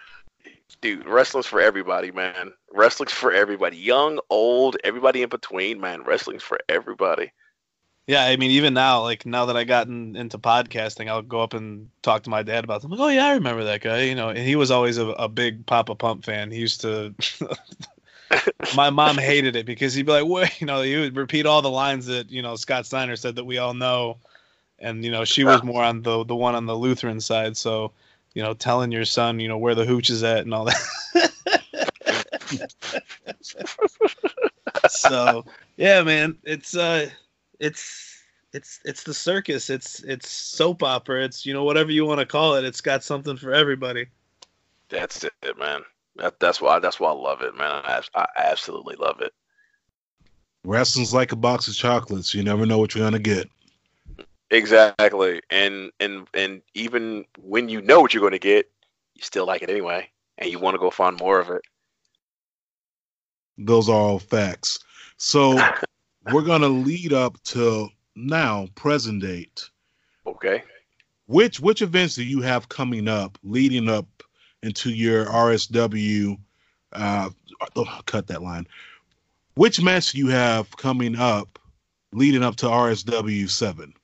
Dude, 0.81 1.07
wrestling's 1.07 1.47
for 1.47 1.61
everybody, 1.61 2.11
man. 2.11 2.53
Wrestling's 2.73 3.13
for 3.13 3.33
everybody. 3.33 3.77
Young, 3.77 4.19
old, 4.31 4.77
everybody 4.83 5.23
in 5.23 5.29
between, 5.29 5.79
man. 5.81 6.03
Wrestling's 6.05 6.43
for 6.43 6.59
everybody. 6.69 7.33
Yeah, 8.07 8.25
I 8.25 8.37
mean, 8.37 8.51
even 8.53 8.75
now, 8.75 9.03
like 9.03 9.25
now 9.25 9.47
that 9.47 9.57
I 9.57 9.65
gotten 9.65 10.17
into 10.17 10.39
podcasting, 10.39 11.09
I'll 11.09 11.23
go 11.23 11.43
up 11.43 11.55
and 11.55 11.91
talk 12.03 12.25
to 12.25 12.31
my 12.31 12.43
dad 12.43 12.65
about 12.65 12.83
them. 12.83 12.91
Like, 12.91 13.01
oh 13.01 13.09
yeah, 13.09 13.27
I 13.27 13.35
remember 13.35 13.65
that 13.65 13.83
guy. 13.83 14.03
You 14.03 14.17
know, 14.17 14.31
and 14.31 14.39
he 14.39 14.57
was 14.57 14.73
always 14.73 14.99
a, 14.99 15.09
a 15.11 15.29
big 15.29 15.65
Poppa 15.65 15.95
Pump 15.95 16.25
fan. 16.25 16.51
He 16.51 16.59
used 16.59 16.81
to. 16.81 17.15
my 18.77 18.91
mom 18.91 19.19
hated 19.19 19.57
it 19.57 19.67
because 19.67 19.95
he'd 19.95 20.07
be 20.07 20.13
like, 20.13 20.27
"Wait," 20.27 20.51
you 20.61 20.67
know, 20.67 20.83
he 20.83 20.97
would 20.97 21.17
repeat 21.17 21.47
all 21.47 21.63
the 21.63 21.71
lines 21.71 22.07
that 22.07 22.31
you 22.31 22.43
know 22.43 22.57
Scott 22.57 22.87
Steiner 22.87 23.17
said 23.17 23.37
that 23.37 23.45
we 23.45 23.59
all 23.59 23.75
know, 23.75 24.19
and 24.79 25.05
you 25.05 25.11
know 25.11 25.25
she 25.25 25.45
was 25.45 25.63
more 25.63 25.83
on 25.83 26.03
the 26.03 26.25
the 26.25 26.37
one 26.37 26.55
on 26.55 26.67
the 26.67 26.77
Lutheran 26.77 27.21
side. 27.21 27.57
So, 27.57 27.93
you 28.35 28.43
know, 28.43 28.55
telling 28.55 28.93
your 28.93 29.05
son, 29.05 29.41
you 29.41 29.49
know, 29.49 29.59
where 29.59 29.75
the 29.75 29.85
hooch 29.85 30.11
is 30.11 30.23
at 30.23 30.41
and 30.41 30.55
all 30.55 30.67
that. 30.67 31.33
so 34.89 35.45
yeah, 35.77 36.03
man, 36.03 36.37
it's 36.45 36.77
uh, 36.77 37.09
it's 37.59 38.23
it's 38.53 38.81
it's 38.85 39.03
the 39.03 39.15
circus. 39.15 39.71
It's 39.71 40.03
it's 40.05 40.29
soap 40.29 40.83
opera. 40.83 41.25
It's 41.25 41.47
you 41.47 41.55
know 41.55 41.65
whatever 41.65 41.91
you 41.91 42.05
want 42.05 42.21
to 42.21 42.27
call 42.27 42.55
it. 42.55 42.65
It's 42.65 42.81
got 42.81 43.05
something 43.05 43.37
for 43.37 43.53
everybody. 43.53 44.07
That's 44.89 45.25
it, 45.25 45.33
man. 45.59 45.83
That, 46.17 46.41
that's 46.41 46.61
why 46.61 46.79
that's 46.79 47.01
why 47.01 47.11
I 47.11 47.15
love 47.15 47.43
it, 47.43 47.57
man. 47.57 47.71
I, 47.85 48.03
I 48.15 48.27
absolutely 48.37 48.97
love 48.97 49.21
it. 49.21 49.33
Wrestling's 50.65 51.15
like 51.15 51.33
a 51.33 51.37
box 51.37 51.69
of 51.69 51.75
chocolates. 51.75 52.35
You 52.35 52.43
never 52.43 52.67
know 52.67 52.79
what 52.79 52.95
you're 52.95 53.05
gonna 53.05 53.19
get. 53.19 53.49
Exactly. 54.51 55.41
And 55.51 55.91
and 56.01 56.27
and 56.35 56.63
even 56.75 57.25
when 57.39 57.69
you 57.69 57.81
know 57.81 58.01
what 58.01 58.13
you're 58.13 58.21
going 58.21 58.33
to 58.33 58.39
get, 58.39 58.71
you 59.15 59.23
still 59.23 59.47
like 59.47 59.63
it 59.63 59.71
anyway, 59.71 60.09
and 60.39 60.51
you 60.51 60.59
want 60.59 60.75
to 60.75 60.79
go 60.79 60.91
find 60.91 61.19
more 61.19 61.39
of 61.39 61.51
it. 61.51 61.63
Those 63.59 63.89
are 63.89 63.95
all 63.95 64.19
facts. 64.19 64.81
So 65.17 65.59
we're 66.33 66.43
gonna 66.43 66.69
lead 66.69 67.13
up 67.13 67.41
to 67.45 67.89
now, 68.17 68.69
present 68.75 69.23
date. 69.23 69.69
Okay. 70.27 70.65
Which 71.27 71.61
which 71.61 71.81
events 71.81 72.17
do 72.17 72.25
you 72.25 72.41
have 72.41 72.69
coming 72.69 73.07
up, 73.07 73.39
leading 73.45 73.89
up 73.89 74.07
into 74.63 74.91
your 74.91 75.27
RSW? 75.27 76.39
Uh, 76.93 77.31
oh, 77.77 78.01
cut 78.07 78.27
that 78.29 78.43
line. 78.43 78.67
Which 79.55 79.81
match 79.81 80.15
you 80.15 80.29
have 80.29 80.77
coming 80.77 81.17
up, 81.17 81.59
leading 82.13 82.43
up 82.43 82.57
to 82.57 82.67
RSW 82.67 83.49
seven? 83.49 83.95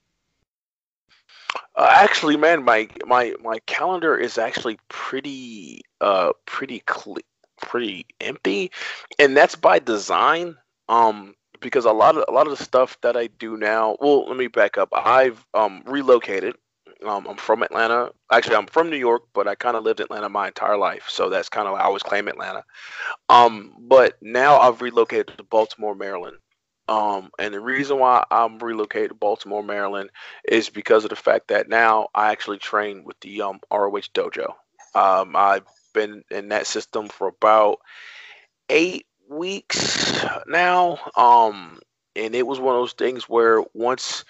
Uh, 1.75 1.89
actually, 1.91 2.37
man, 2.37 2.63
my 2.63 2.87
my 3.05 3.33
my 3.41 3.59
calendar 3.65 4.17
is 4.17 4.37
actually 4.37 4.79
pretty 4.89 5.81
uh 6.01 6.31
pretty 6.45 6.81
cle 6.85 7.17
pretty 7.61 8.05
empty, 8.19 8.71
and 9.19 9.37
that's 9.37 9.55
by 9.55 9.79
design. 9.79 10.55
Um, 10.89 11.35
because 11.59 11.85
a 11.85 11.91
lot 11.91 12.17
of 12.17 12.25
a 12.27 12.31
lot 12.31 12.47
of 12.47 12.57
the 12.57 12.63
stuff 12.63 12.97
that 13.01 13.15
I 13.17 13.27
do 13.27 13.57
now. 13.57 13.97
Well, 13.99 14.27
let 14.27 14.37
me 14.37 14.47
back 14.47 14.77
up. 14.77 14.89
I've 14.93 15.45
um 15.53 15.83
relocated. 15.85 16.55
Um, 17.05 17.27
I'm 17.27 17.37
from 17.37 17.63
Atlanta. 17.63 18.11
Actually, 18.31 18.55
I'm 18.55 18.67
from 18.67 18.89
New 18.89 18.97
York, 18.97 19.23
but 19.33 19.47
I 19.47 19.55
kind 19.55 19.77
of 19.77 19.83
lived 19.83 19.99
Atlanta 19.99 20.29
my 20.29 20.47
entire 20.47 20.77
life, 20.77 21.05
so 21.09 21.29
that's 21.29 21.49
kind 21.49 21.67
of 21.67 21.75
I 21.75 21.81
always 21.81 22.03
claim 22.03 22.27
Atlanta. 22.27 22.63
Um, 23.29 23.75
but 23.79 24.17
now 24.21 24.59
I've 24.59 24.81
relocated 24.81 25.37
to 25.37 25.43
Baltimore, 25.43 25.95
Maryland. 25.95 26.37
Um, 26.89 27.31
and 27.37 27.53
the 27.53 27.59
reason 27.59 27.99
why 27.99 28.25
I'm 28.31 28.59
relocated 28.59 29.09
to 29.09 29.15
Baltimore, 29.15 29.63
Maryland, 29.63 30.09
is 30.47 30.69
because 30.69 31.03
of 31.03 31.09
the 31.09 31.15
fact 31.15 31.49
that 31.49 31.67
now 31.67 32.07
I 32.15 32.31
actually 32.31 32.59
train 32.59 33.03
with 33.03 33.19
the 33.19 33.41
um, 33.41 33.59
ROH 33.71 34.13
dojo. 34.13 34.53
Um, 34.95 35.35
I've 35.35 35.65
been 35.93 36.23
in 36.31 36.49
that 36.49 36.65
system 36.65 37.09
for 37.09 37.27
about 37.27 37.79
eight 38.69 39.05
weeks 39.29 40.25
now. 40.47 40.99
Um, 41.15 41.79
and 42.15 42.35
it 42.35 42.45
was 42.45 42.59
one 42.59 42.75
of 42.75 42.81
those 42.81 42.93
things 42.93 43.29
where 43.29 43.63
once 43.73 44.25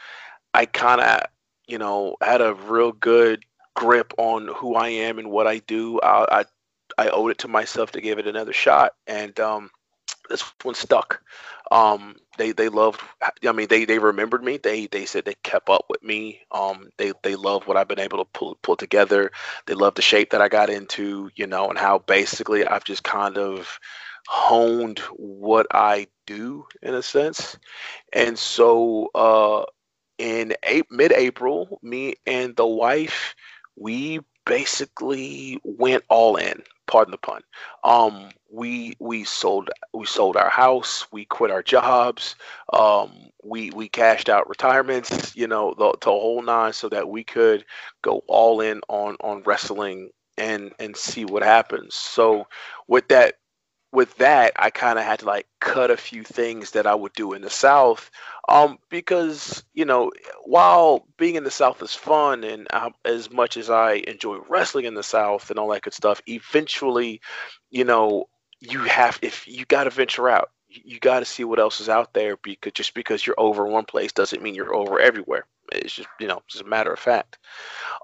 I 0.53 0.65
kind 0.65 1.01
of, 1.01 1.22
you 1.68 1.78
know, 1.78 2.15
had 2.22 2.41
a 2.41 2.53
real 2.53 2.91
good 2.91 3.43
grip 3.76 4.13
on 4.18 4.47
who 4.47 4.76
I 4.76 4.89
am 4.89 5.20
and 5.20 5.30
what 5.30 5.47
I 5.47 5.59
do, 5.59 5.99
I, 6.01 6.41
I 6.41 6.45
I 6.97 7.09
owed 7.09 7.32
it 7.32 7.39
to 7.39 7.47
myself 7.47 7.91
to 7.91 8.01
give 8.01 8.20
it 8.20 8.28
another 8.28 8.53
shot, 8.53 8.93
and 9.05 9.39
um, 9.39 9.70
this 10.30 10.43
one 10.63 10.76
stuck. 10.76 11.22
Um, 11.72 12.15
they 12.38 12.51
they 12.53 12.70
loved. 12.70 13.01
I 13.45 13.51
mean, 13.51 13.68
they 13.68 13.86
they 13.86 13.99
remembered 13.99 14.43
me. 14.43 14.57
They 14.57 14.88
they 14.88 15.05
said 15.05 15.26
they 15.26 15.36
kept 15.43 15.70
up 15.70 15.86
with 15.89 16.03
me. 16.03 16.41
Um, 16.51 16.89
they 16.97 17.13
they 17.24 17.36
love 17.36 17.68
what 17.68 17.78
I've 17.78 17.88
been 17.88 17.99
able 17.99 18.20
to 18.20 18.30
pull 18.34 18.57
pull 18.61 18.78
together. 18.78 19.32
They 19.65 19.74
love 19.74 19.95
the 19.95 20.01
shape 20.01 20.32
that 20.32 20.41
I 20.41 20.49
got 20.49 20.70
into, 20.70 21.30
you 21.36 21.47
know, 21.47 21.70
and 21.70 21.78
how 21.78 21.99
basically 21.99 22.65
I've 22.65 22.86
just 22.86 23.03
kind 23.03 23.38
of 23.38 23.80
honed 24.28 24.99
what 25.15 25.68
I 25.72 26.07
do 26.26 26.65
in 26.82 26.93
a 26.95 27.03
sense. 27.03 27.57
And 28.13 28.38
so, 28.38 29.09
uh, 29.15 29.65
in 30.18 30.53
a- 30.65 30.84
mid-April, 30.89 31.80
me 31.84 32.15
and 32.26 32.55
the 32.55 32.68
wife, 32.68 33.36
we 33.76 34.20
basically 34.45 35.59
went 35.63 36.03
all 36.09 36.38
in. 36.38 36.63
Pardon 36.88 37.11
the 37.11 37.18
pun. 37.18 37.41
Um, 37.84 38.30
we 38.49 38.95
we 38.99 39.26
sold 39.26 39.70
we 39.93 40.05
sold 40.05 40.38
our 40.38 40.49
house. 40.49 41.05
We 41.11 41.26
quit 41.26 41.51
our 41.51 41.61
jobs. 41.61 42.36
Um, 42.72 43.11
we 43.43 43.72
we 43.72 43.89
cashed 43.89 44.30
out 44.30 44.47
retirements. 44.49 45.36
You 45.36 45.47
know 45.47 45.74
the, 45.78 45.93
the 46.01 46.09
whole 46.09 46.41
nine, 46.41 46.72
so 46.74 46.88
that 46.89 47.09
we 47.09 47.24
could 47.26 47.65
go 48.01 48.24
all 48.28 48.61
in 48.61 48.82
on 48.88 49.18
on 49.20 49.43
wrestling 49.45 50.11
and 50.38 50.72
and 50.80 50.95
see 50.95 51.26
what 51.26 51.43
happens. 51.43 51.95
So 51.95 52.47
with 52.88 53.07
that 53.09 53.36
with 53.92 54.16
that, 54.18 54.54
I 54.58 54.70
kind 54.70 55.00
of 55.00 55.06
had 55.06 55.20
to 55.20 55.26
like 55.26 55.48
cut 55.60 55.92
a 55.92 55.98
few 55.98 56.24
things 56.24 56.72
that 56.72 56.86
I 56.86 56.94
would 56.94 57.14
do 57.14 57.34
in 57.34 57.42
the 57.42 57.50
South, 57.50 58.12
um, 58.50 58.78
because 58.90 59.64
you 59.74 59.86
know, 59.86 60.12
while 60.44 61.08
being 61.18 61.36
in 61.36 61.44
the 61.44 61.52
South 61.52 61.82
is 61.82 61.96
fun, 61.96 62.44
and 62.44 62.68
um, 62.74 62.94
as 63.06 63.32
much 63.32 63.56
as 63.58 63.70
I 63.70 63.94
enjoy 64.08 64.40
wrestling 64.50 64.86
in 64.86 64.94
the 64.94 65.04
South 65.04 65.50
and 65.50 65.58
all 65.58 65.70
that 65.70 65.84
good 65.84 65.94
stuff, 65.94 66.22
eventually, 66.28 67.22
you 67.70 67.86
know, 67.86 68.28
you 68.60 68.80
have 68.80 69.20
if 69.22 69.48
you 69.48 69.66
got 69.66 69.86
to 69.86 69.90
venture 69.90 70.30
out. 70.30 70.52
you, 70.68 71.00
got 71.00 71.20
to 71.20 71.26
see 71.26 71.46
what 71.46 71.60
else 71.60 71.80
is 71.80 71.90
out 71.90 72.14
there 72.14 72.38
because 72.38 72.74
just 72.74 72.94
because 72.94 73.26
you're 73.26 73.40
over 73.40 73.66
one 73.66 73.86
place 73.86 74.12
doesn't 74.12 74.44
mean 74.44 74.54
you're 74.54 74.76
over 74.76 75.00
everywhere. 75.00 75.46
It's 75.72 75.94
just 75.94 76.10
you 76.20 76.28
know 76.28 76.42
just 76.48 76.64
a 76.64 76.68
matter 76.68 76.92
of 76.92 77.00
fact. 77.00 77.38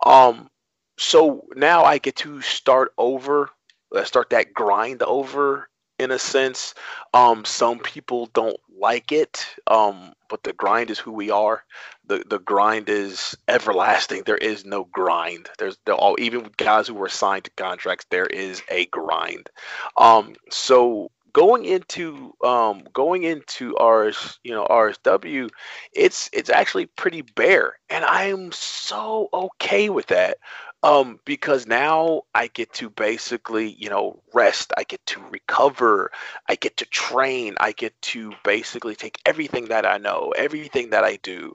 Um, 0.05 0.49
so 0.97 1.45
now 1.55 1.83
I 1.83 1.97
get 1.97 2.15
to 2.17 2.41
start 2.41 2.93
over, 2.97 3.49
uh, 3.95 4.03
start 4.05 4.29
that 4.29 4.53
grind 4.53 5.03
over 5.03 5.67
in 6.03 6.11
a 6.11 6.19
sense. 6.19 6.75
Um, 7.13 7.45
some 7.45 7.79
people 7.79 8.27
don't 8.33 8.57
like 8.77 9.11
it, 9.11 9.45
um, 9.67 10.13
but 10.29 10.43
the 10.43 10.53
grind 10.53 10.91
is 10.91 10.99
who 10.99 11.11
we 11.11 11.31
are. 11.31 11.63
The 12.05 12.23
the 12.27 12.39
grind 12.39 12.89
is 12.89 13.35
everlasting. 13.47 14.23
There 14.25 14.37
is 14.37 14.65
no 14.65 14.85
grind. 14.91 15.49
There's 15.57 15.77
all 15.87 16.15
even 16.19 16.49
guys 16.57 16.87
who 16.87 16.93
were 16.93 17.09
signed 17.09 17.45
to 17.45 17.51
contracts. 17.51 18.05
There 18.09 18.27
is 18.27 18.61
a 18.69 18.85
grind. 18.87 19.49
Um, 19.97 20.35
so 20.51 21.09
going 21.33 21.65
into 21.65 22.33
um 22.43 22.83
going 22.93 23.23
into 23.23 23.75
RS, 23.75 24.39
you 24.43 24.51
know, 24.51 24.65
RSW, 24.69 25.49
it's 25.93 26.29
it's 26.31 26.49
actually 26.49 26.85
pretty 26.85 27.21
bare. 27.21 27.77
And 27.89 28.05
I'm 28.05 28.51
so 28.51 29.29
okay 29.33 29.89
with 29.89 30.07
that. 30.07 30.37
Um, 30.83 31.19
because 31.23 31.65
now 31.65 32.23
I 32.35 32.47
get 32.47 32.73
to 32.73 32.89
basically, 32.89 33.71
you 33.79 33.89
know, 33.89 34.21
rest, 34.33 34.73
I 34.75 34.83
get 34.83 35.05
to 35.07 35.21
recover, 35.31 36.11
I 36.49 36.55
get 36.55 36.75
to 36.77 36.85
train, 36.85 37.55
I 37.61 37.71
get 37.71 37.99
to 38.01 38.33
basically 38.43 38.93
take 38.93 39.17
everything 39.25 39.65
that 39.65 39.85
I 39.85 39.97
know, 39.97 40.33
everything 40.37 40.89
that 40.89 41.05
I 41.05 41.15
do, 41.23 41.53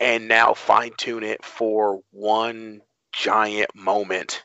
and 0.00 0.28
now 0.28 0.54
fine 0.54 0.92
tune 0.96 1.24
it 1.24 1.44
for 1.44 2.00
one 2.10 2.80
giant 3.12 3.74
moment 3.74 4.44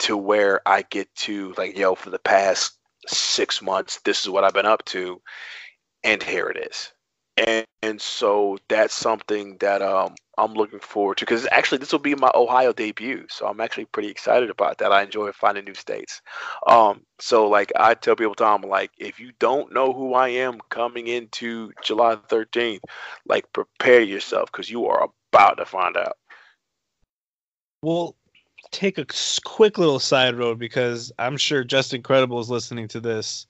to 0.00 0.16
where 0.16 0.60
I 0.66 0.82
get 0.82 1.14
to 1.16 1.54
like, 1.56 1.78
yo, 1.78 1.94
for 1.94 2.10
the 2.10 2.18
past 2.18 2.76
six 3.06 3.62
months, 3.62 4.00
this 4.04 4.22
is 4.22 4.28
what 4.30 4.42
I've 4.42 4.52
been 4.54 4.66
up 4.66 4.84
to, 4.86 5.22
and 6.02 6.20
here 6.20 6.48
it 6.48 6.66
is. 6.70 6.92
And, 7.46 7.66
and 7.82 8.00
so 8.00 8.58
that's 8.68 8.92
something 8.92 9.56
that 9.60 9.80
um, 9.80 10.14
I'm 10.36 10.52
looking 10.52 10.80
forward 10.80 11.18
to 11.18 11.24
because 11.24 11.46
actually 11.50 11.78
this 11.78 11.92
will 11.92 11.98
be 11.98 12.14
my 12.14 12.30
Ohio 12.34 12.72
debut, 12.72 13.26
so 13.30 13.46
I'm 13.46 13.60
actually 13.60 13.86
pretty 13.86 14.08
excited 14.08 14.50
about 14.50 14.78
that. 14.78 14.92
I 14.92 15.02
enjoy 15.02 15.32
finding 15.32 15.64
new 15.64 15.74
states. 15.74 16.20
Um, 16.66 17.02
so 17.18 17.48
like 17.48 17.72
I 17.76 17.94
tell 17.94 18.16
people, 18.16 18.34
Tom, 18.34 18.62
like 18.62 18.90
if 18.98 19.18
you 19.18 19.32
don't 19.38 19.72
know 19.72 19.92
who 19.92 20.14
I 20.14 20.28
am 20.28 20.60
coming 20.68 21.06
into 21.06 21.72
July 21.82 22.16
13th, 22.16 22.80
like 23.26 23.50
prepare 23.52 24.02
yourself 24.02 24.52
because 24.52 24.70
you 24.70 24.86
are 24.86 25.08
about 25.32 25.56
to 25.56 25.64
find 25.64 25.96
out. 25.96 26.16
We'll 27.82 28.16
take 28.70 28.98
a 28.98 29.06
quick 29.44 29.78
little 29.78 29.98
side 29.98 30.36
road 30.36 30.58
because 30.58 31.10
I'm 31.18 31.38
sure 31.38 31.64
Justin 31.64 32.02
Credible 32.02 32.40
is 32.40 32.50
listening 32.50 32.88
to 32.88 33.00
this 33.00 33.46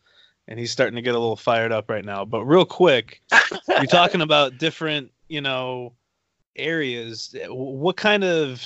and 0.50 0.58
he's 0.58 0.72
starting 0.72 0.96
to 0.96 1.02
get 1.02 1.14
a 1.14 1.18
little 1.18 1.36
fired 1.36 1.72
up 1.72 1.88
right 1.88 2.04
now. 2.04 2.24
But 2.24 2.44
real 2.44 2.64
quick, 2.66 3.22
you're 3.68 3.84
talking 3.88 4.20
about 4.20 4.58
different, 4.58 5.12
you 5.28 5.40
know, 5.40 5.94
areas. 6.56 7.34
What 7.48 7.96
kind 7.96 8.24
of 8.24 8.62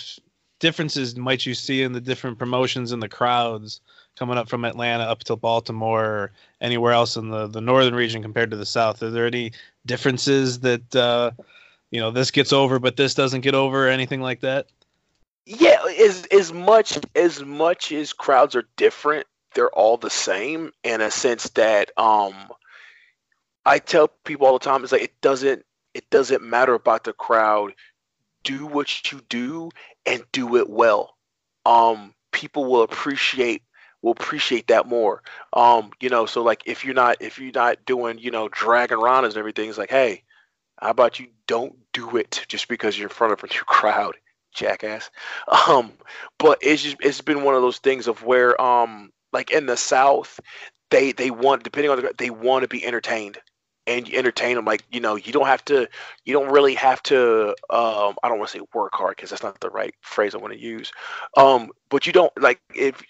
differences 0.58 1.14
might 1.14 1.44
you 1.44 1.52
see 1.52 1.82
in 1.82 1.92
the 1.92 2.00
different 2.00 2.38
promotions 2.38 2.90
and 2.90 3.02
the 3.02 3.08
crowds 3.08 3.82
coming 4.16 4.38
up 4.38 4.48
from 4.48 4.64
Atlanta 4.64 5.04
up 5.04 5.24
to 5.24 5.36
Baltimore 5.36 6.04
or 6.04 6.32
anywhere 6.62 6.92
else 6.92 7.16
in 7.16 7.28
the, 7.28 7.48
the 7.48 7.60
northern 7.60 7.94
region 7.94 8.22
compared 8.22 8.50
to 8.50 8.56
the 8.56 8.66
south? 8.66 9.02
Are 9.02 9.10
there 9.10 9.26
any 9.26 9.52
differences 9.84 10.60
that 10.60 10.96
uh, 10.96 11.32
you 11.90 12.00
know 12.00 12.10
this 12.10 12.30
gets 12.30 12.52
over 12.52 12.78
but 12.78 12.96
this 12.96 13.14
doesn't 13.14 13.42
get 13.42 13.54
over 13.54 13.86
or 13.86 13.90
anything 13.90 14.22
like 14.22 14.40
that? 14.40 14.68
Yeah, 15.44 15.82
as 16.00 16.24
as 16.26 16.50
much 16.50 16.98
as 17.14 17.44
much 17.44 17.92
as 17.92 18.14
crowds 18.14 18.56
are 18.56 18.66
different, 18.76 19.26
they're 19.54 19.70
all 19.70 19.96
the 19.96 20.10
same 20.10 20.72
in 20.82 21.00
a 21.00 21.10
sense 21.10 21.48
that 21.50 21.90
um 21.96 22.34
I 23.66 23.78
tell 23.78 24.08
people 24.24 24.46
all 24.46 24.58
the 24.58 24.64
time 24.64 24.82
it's 24.82 24.92
like 24.92 25.02
it 25.02 25.20
doesn't 25.20 25.64
it 25.94 26.10
doesn't 26.10 26.42
matter 26.42 26.74
about 26.74 27.04
the 27.04 27.12
crowd. 27.12 27.74
Do 28.42 28.66
what 28.66 29.10
you 29.10 29.20
do 29.28 29.70
and 30.04 30.24
do 30.32 30.56
it 30.56 30.68
well. 30.68 31.16
Um 31.64 32.14
people 32.32 32.66
will 32.66 32.82
appreciate 32.82 33.62
will 34.04 34.12
appreciate 34.12 34.66
that 34.68 34.86
more. 34.86 35.22
Um, 35.54 35.90
you 35.98 36.10
know, 36.10 36.26
so 36.26 36.42
like 36.42 36.62
if 36.66 36.84
you're 36.84 36.94
not 36.94 37.16
if 37.20 37.38
you're 37.38 37.52
not 37.52 37.84
doing, 37.86 38.18
you 38.18 38.30
know, 38.30 38.48
dragon 38.48 38.98
ranas 38.98 39.28
and 39.28 39.38
everything, 39.38 39.68
it's 39.68 39.78
like, 39.78 39.90
hey, 39.90 40.22
how 40.80 40.90
about 40.90 41.18
you 41.18 41.28
don't 41.46 41.76
do 41.92 42.16
it 42.18 42.44
just 42.48 42.68
because 42.68 42.98
you're 42.98 43.08
in 43.08 43.14
front 43.14 43.32
of 43.32 43.42
a 43.42 43.46
new 43.46 43.60
crowd, 43.66 44.16
jackass. 44.54 45.10
Um, 45.66 45.92
but 46.38 46.58
it's 46.60 46.82
just 46.82 46.96
it's 47.00 47.22
been 47.22 47.42
one 47.42 47.54
of 47.54 47.62
those 47.62 47.78
things 47.78 48.06
of 48.06 48.22
where 48.22 48.60
um 48.60 49.10
like 49.34 49.50
in 49.50 49.66
the 49.66 49.76
South, 49.76 50.40
they 50.90 51.12
they 51.12 51.30
want 51.30 51.64
depending 51.64 51.90
on 51.90 52.00
the 52.00 52.14
they 52.16 52.30
want 52.30 52.62
to 52.62 52.68
be 52.68 52.84
entertained. 52.86 53.38
And 53.86 54.08
you 54.08 54.18
entertain 54.18 54.56
them 54.56 54.64
like 54.64 54.82
you 54.90 55.00
know 55.00 55.16
you 55.16 55.30
don't 55.30 55.46
have 55.46 55.62
to 55.66 55.86
you 56.24 56.32
don't 56.32 56.50
really 56.50 56.74
have 56.74 57.02
to 57.02 57.48
um 57.68 58.16
i 58.22 58.30
don't 58.30 58.38
want 58.38 58.50
to 58.50 58.58
say 58.58 58.64
work 58.72 58.94
hard 58.94 59.14
because 59.14 59.28
that's 59.28 59.42
not 59.42 59.60
the 59.60 59.68
right 59.68 59.94
phrase 60.00 60.34
i 60.34 60.38
want 60.38 60.54
to 60.54 60.58
use. 60.58 60.90
Um 61.36 61.70
but 61.90 62.06
you 62.06 62.12
don't 62.14 62.32
like 62.40 62.62
if 62.74 63.02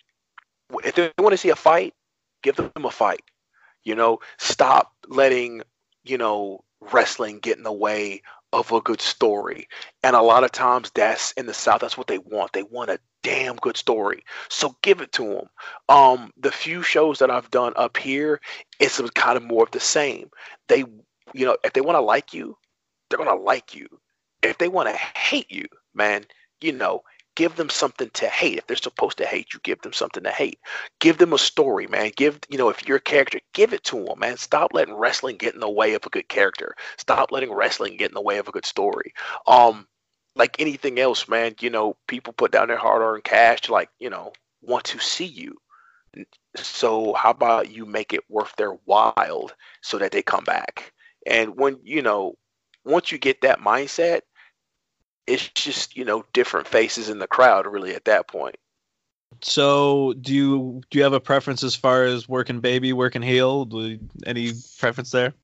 if 0.82 0.96
they 0.96 1.12
want 1.18 1.32
to 1.32 1.36
see 1.36 1.50
a 1.50 1.54
fight 1.54 1.94
give 2.42 2.56
them 2.56 2.72
a 2.84 2.90
fight. 2.90 3.22
You 3.84 3.94
know 3.94 4.18
stop 4.38 4.92
letting 5.06 5.62
you 6.02 6.18
know 6.18 6.64
wrestling 6.92 7.38
get 7.38 7.56
in 7.56 7.62
the 7.62 7.72
way 7.72 8.22
of 8.54 8.72
a 8.72 8.80
good 8.80 9.00
story. 9.00 9.68
And 10.02 10.16
a 10.16 10.22
lot 10.22 10.44
of 10.44 10.52
times 10.52 10.90
that's 10.94 11.32
in 11.32 11.46
the 11.46 11.54
south 11.54 11.80
that's 11.80 11.98
what 11.98 12.06
they 12.06 12.18
want. 12.18 12.52
They 12.52 12.62
want 12.62 12.90
a 12.90 12.98
damn 13.22 13.56
good 13.56 13.76
story. 13.76 14.24
So 14.48 14.76
give 14.82 15.00
it 15.00 15.12
to 15.12 15.24
them 15.24 15.46
um 15.88 16.32
the 16.36 16.52
few 16.52 16.82
shows 16.82 17.18
that 17.18 17.30
i've 17.30 17.50
done 17.50 17.72
up 17.76 17.96
here 17.96 18.40
it's 18.80 19.00
kind 19.12 19.36
of 19.36 19.42
more 19.42 19.64
of 19.64 19.70
the 19.72 19.80
same. 19.80 20.30
They 20.68 20.84
you 21.32 21.46
know 21.46 21.56
if 21.64 21.72
they 21.72 21.80
want 21.80 21.96
to 21.96 22.00
like 22.00 22.32
you 22.34 22.56
they're 23.10 23.18
going 23.18 23.36
to 23.36 23.44
like 23.44 23.74
you. 23.74 23.88
If 24.42 24.58
they 24.58 24.68
want 24.68 24.88
to 24.88 24.96
hate 24.96 25.50
you 25.50 25.66
man 25.94 26.24
you 26.60 26.72
know 26.72 27.02
give 27.34 27.56
them 27.56 27.68
something 27.68 28.10
to 28.14 28.28
hate. 28.28 28.58
If 28.58 28.66
they're 28.66 28.76
supposed 28.76 29.18
to 29.18 29.26
hate 29.26 29.52
you 29.52 29.60
give 29.62 29.80
them 29.82 29.92
something 29.92 30.22
to 30.22 30.30
hate. 30.30 30.58
Give 31.00 31.18
them 31.18 31.32
a 31.32 31.38
story 31.38 31.86
man. 31.86 32.12
Give 32.16 32.38
you 32.48 32.58
know 32.58 32.68
if 32.68 32.86
you're 32.86 32.98
a 32.98 33.00
character 33.00 33.40
give 33.52 33.72
it 33.72 33.84
to 33.84 34.04
them 34.04 34.18
man. 34.18 34.36
Stop 34.36 34.72
letting 34.72 34.94
wrestling 34.94 35.36
get 35.36 35.54
in 35.54 35.60
the 35.60 35.70
way 35.70 35.94
of 35.94 36.04
a 36.06 36.10
good 36.10 36.28
character. 36.28 36.74
Stop 36.96 37.32
letting 37.32 37.52
wrestling 37.52 37.96
get 37.96 38.10
in 38.10 38.14
the 38.14 38.20
way 38.20 38.38
of 38.38 38.48
a 38.48 38.52
good 38.52 38.66
story. 38.66 39.12
Um 39.46 39.86
like 40.36 40.56
anything 40.58 40.98
else 40.98 41.28
man 41.28 41.54
you 41.60 41.70
know 41.70 41.96
people 42.08 42.32
put 42.32 42.50
down 42.52 42.68
their 42.68 42.76
hard-earned 42.76 43.24
cash 43.24 43.60
to 43.62 43.72
like 43.72 43.88
you 43.98 44.10
know 44.10 44.32
want 44.62 44.84
to 44.84 44.98
see 44.98 45.26
you. 45.26 45.56
So 46.56 47.14
how 47.14 47.30
about 47.30 47.70
you 47.70 47.86
make 47.86 48.12
it 48.12 48.28
worth 48.28 48.54
their 48.56 48.72
while 48.84 49.50
so 49.82 49.98
that 49.98 50.12
they 50.12 50.22
come 50.22 50.44
back? 50.44 50.92
And 51.26 51.56
when 51.56 51.78
you 51.82 52.02
know 52.02 52.36
once 52.84 53.10
you 53.10 53.18
get 53.18 53.40
that 53.40 53.60
mindset 53.60 54.20
it's 55.26 55.48
just 55.48 55.96
you 55.96 56.04
know 56.04 56.24
different 56.32 56.68
faces 56.68 57.08
in 57.08 57.18
the 57.18 57.26
crowd 57.26 57.66
really 57.66 57.94
at 57.94 58.04
that 58.04 58.28
point. 58.28 58.56
So, 59.42 60.14
do 60.20 60.32
you 60.34 60.80
do 60.90 60.98
you 60.98 61.04
have 61.04 61.12
a 61.12 61.20
preference 61.20 61.62
as 61.62 61.74
far 61.74 62.04
as 62.04 62.28
working 62.28 62.60
baby, 62.60 62.92
working 62.92 63.22
heel? 63.22 63.66
You- 63.70 63.98
any 64.26 64.52
preference 64.78 65.10
there? 65.10 65.34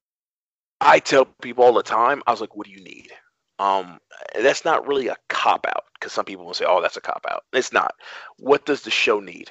i 0.82 0.98
tell 0.98 1.26
people 1.42 1.62
all 1.62 1.74
the 1.74 1.82
time 1.82 2.22
i 2.26 2.30
was 2.30 2.40
like 2.40 2.56
what 2.56 2.66
do 2.66 2.72
you 2.72 2.82
need? 2.82 3.12
Um 3.58 3.98
that's 4.40 4.64
not 4.64 4.86
really 4.88 5.08
a 5.08 5.16
cop 5.28 5.66
out 5.66 5.84
because 5.94 6.12
some 6.12 6.24
people 6.24 6.46
will 6.46 6.54
say 6.54 6.64
oh 6.66 6.80
that's 6.80 6.96
a 6.96 7.00
cop 7.02 7.26
out. 7.30 7.44
It's 7.52 7.72
not. 7.72 7.94
What 8.38 8.64
does 8.64 8.82
the 8.82 8.90
show 8.90 9.20
need? 9.20 9.50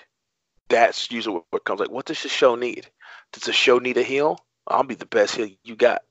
That's 0.70 1.12
usually 1.12 1.36
what- 1.36 1.46
what 1.52 1.66
comes 1.66 1.80
like 1.82 1.92
what 1.92 2.06
does 2.06 2.24
the 2.24 2.30
show 2.30 2.56
need? 2.56 2.90
Does 3.34 3.44
the 3.44 3.54
show 3.54 3.78
need 3.78 3.98
a 3.98 4.04
heel? 4.04 4.40
I'll 4.68 4.84
be 4.84 4.96
the 4.96 5.06
best 5.06 5.36
heel 5.36 5.50
you 5.64 5.76
got. 5.76 6.02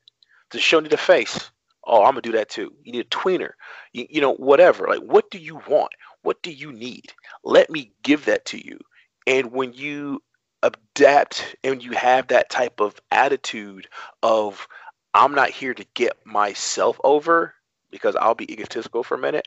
Does 0.50 0.60
the 0.60 0.62
show 0.62 0.78
need 0.80 0.92
a 0.92 0.96
face 0.96 1.50
oh 1.88 2.04
i'm 2.04 2.12
gonna 2.12 2.22
do 2.22 2.32
that 2.32 2.50
too. 2.50 2.72
You 2.84 2.92
need 2.92 3.06
a 3.06 3.10
tweener. 3.10 3.52
You, 3.92 4.06
you 4.10 4.20
know 4.20 4.34
whatever. 4.34 4.86
Like 4.88 5.02
what 5.02 5.30
do 5.30 5.38
you 5.38 5.60
want? 5.68 5.92
What 6.22 6.42
do 6.42 6.52
you 6.52 6.72
need? 6.72 7.12
Let 7.44 7.70
me 7.70 7.92
give 8.02 8.26
that 8.26 8.44
to 8.46 8.64
you. 8.64 8.78
And 9.26 9.52
when 9.52 9.72
you 9.74 10.22
adapt 10.62 11.56
and 11.64 11.82
you 11.84 11.92
have 11.92 12.28
that 12.28 12.50
type 12.50 12.80
of 12.80 12.96
attitude 13.12 13.88
of 14.22 14.66
i'm 15.14 15.34
not 15.34 15.50
here 15.50 15.74
to 15.74 15.86
get 15.94 16.14
myself 16.26 17.00
over 17.04 17.54
because 17.90 18.16
i'll 18.16 18.34
be 18.34 18.52
egotistical 18.52 19.04
for 19.04 19.14
a 19.14 19.18
minute. 19.18 19.46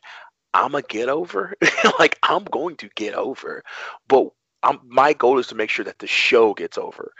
I'm 0.53 0.75
a 0.75 0.81
get 0.81 1.09
over. 1.09 1.53
Like 1.99 2.17
i'm 2.23 2.45
going 2.45 2.77
to 2.77 2.89
get 2.95 3.15
over. 3.15 3.63
But 4.07 4.29
I'm, 4.63 4.79
my 4.87 5.13
goal 5.13 5.39
is 5.39 5.47
to 5.47 5.55
make 5.55 5.69
sure 5.69 5.85
that 5.85 5.99
the 5.99 6.07
show 6.07 6.53
gets 6.53 6.77
over 6.77 7.13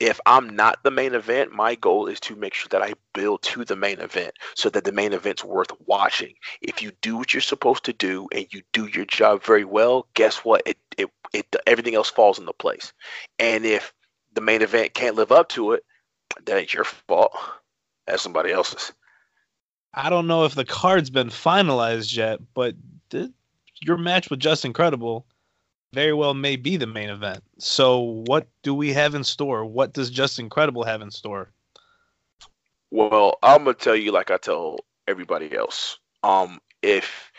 if 0.00 0.20
I'm 0.26 0.48
not 0.48 0.82
the 0.84 0.90
main 0.90 1.14
event, 1.14 1.52
my 1.52 1.74
goal 1.74 2.06
is 2.06 2.20
to 2.20 2.36
make 2.36 2.54
sure 2.54 2.68
that 2.70 2.82
I 2.82 2.94
build 3.14 3.42
to 3.42 3.64
the 3.64 3.76
main 3.76 3.98
event 3.98 4.34
so 4.54 4.70
that 4.70 4.84
the 4.84 4.92
main 4.92 5.12
event's 5.12 5.44
worth 5.44 5.70
watching. 5.86 6.34
If 6.62 6.80
you 6.82 6.92
do 7.00 7.16
what 7.16 7.34
you're 7.34 7.40
supposed 7.40 7.84
to 7.84 7.92
do 7.92 8.28
and 8.32 8.46
you 8.50 8.62
do 8.72 8.86
your 8.86 9.04
job 9.04 9.42
very 9.42 9.64
well, 9.64 10.06
guess 10.14 10.38
what? 10.38 10.62
It 10.66 10.78
it, 10.96 11.10
it 11.32 11.56
everything 11.66 11.94
else 11.94 12.10
falls 12.10 12.38
into 12.38 12.52
place. 12.52 12.92
And 13.38 13.64
if 13.64 13.92
the 14.34 14.40
main 14.40 14.62
event 14.62 14.94
can't 14.94 15.16
live 15.16 15.32
up 15.32 15.48
to 15.50 15.72
it, 15.72 15.84
that 16.44 16.56
ain't 16.56 16.74
your 16.74 16.84
fault. 16.84 17.32
That's 18.06 18.22
somebody 18.22 18.52
else's. 18.52 18.92
I 19.94 20.10
don't 20.10 20.26
know 20.26 20.44
if 20.44 20.54
the 20.54 20.64
card's 20.64 21.10
been 21.10 21.28
finalized 21.28 22.16
yet, 22.16 22.40
but 22.54 22.74
th- 23.10 23.30
your 23.80 23.96
match 23.96 24.30
with 24.30 24.38
Justin 24.38 24.72
Credible 24.72 25.26
very 25.92 26.12
well 26.12 26.34
may 26.34 26.56
be 26.56 26.76
the 26.76 26.86
main 26.86 27.08
event. 27.08 27.42
So, 27.58 28.00
what 28.00 28.46
do 28.62 28.74
we 28.74 28.92
have 28.92 29.14
in 29.14 29.24
store? 29.24 29.64
What 29.64 29.92
does 29.92 30.10
Justin 30.10 30.48
Credible 30.48 30.84
have 30.84 31.02
in 31.02 31.10
store? 31.10 31.50
Well, 32.90 33.36
I'm 33.42 33.64
gonna 33.64 33.74
tell 33.74 33.96
you 33.96 34.12
like 34.12 34.30
I 34.30 34.36
tell 34.36 34.78
everybody 35.06 35.54
else. 35.56 35.98
Um, 36.22 36.60
if 36.82 37.30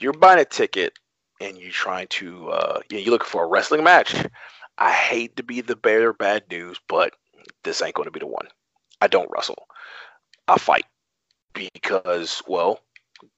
you're 0.00 0.12
buying 0.12 0.40
a 0.40 0.44
ticket 0.44 0.98
and 1.40 1.58
you're 1.58 1.70
trying 1.70 2.08
to, 2.08 2.50
uh, 2.50 2.80
you're 2.90 3.10
looking 3.10 3.28
for 3.28 3.44
a 3.44 3.48
wrestling 3.48 3.84
match, 3.84 4.14
I 4.78 4.92
hate 4.92 5.36
to 5.36 5.42
be 5.42 5.60
the 5.60 5.76
bearer 5.76 6.12
bad 6.12 6.44
news, 6.50 6.78
but 6.88 7.14
this 7.64 7.82
ain't 7.82 7.94
gonna 7.94 8.10
be 8.10 8.20
the 8.20 8.26
one. 8.26 8.48
I 9.00 9.08
don't 9.08 9.30
wrestle. 9.34 9.66
I 10.48 10.58
fight 10.58 10.84
because, 11.54 12.42
well, 12.46 12.80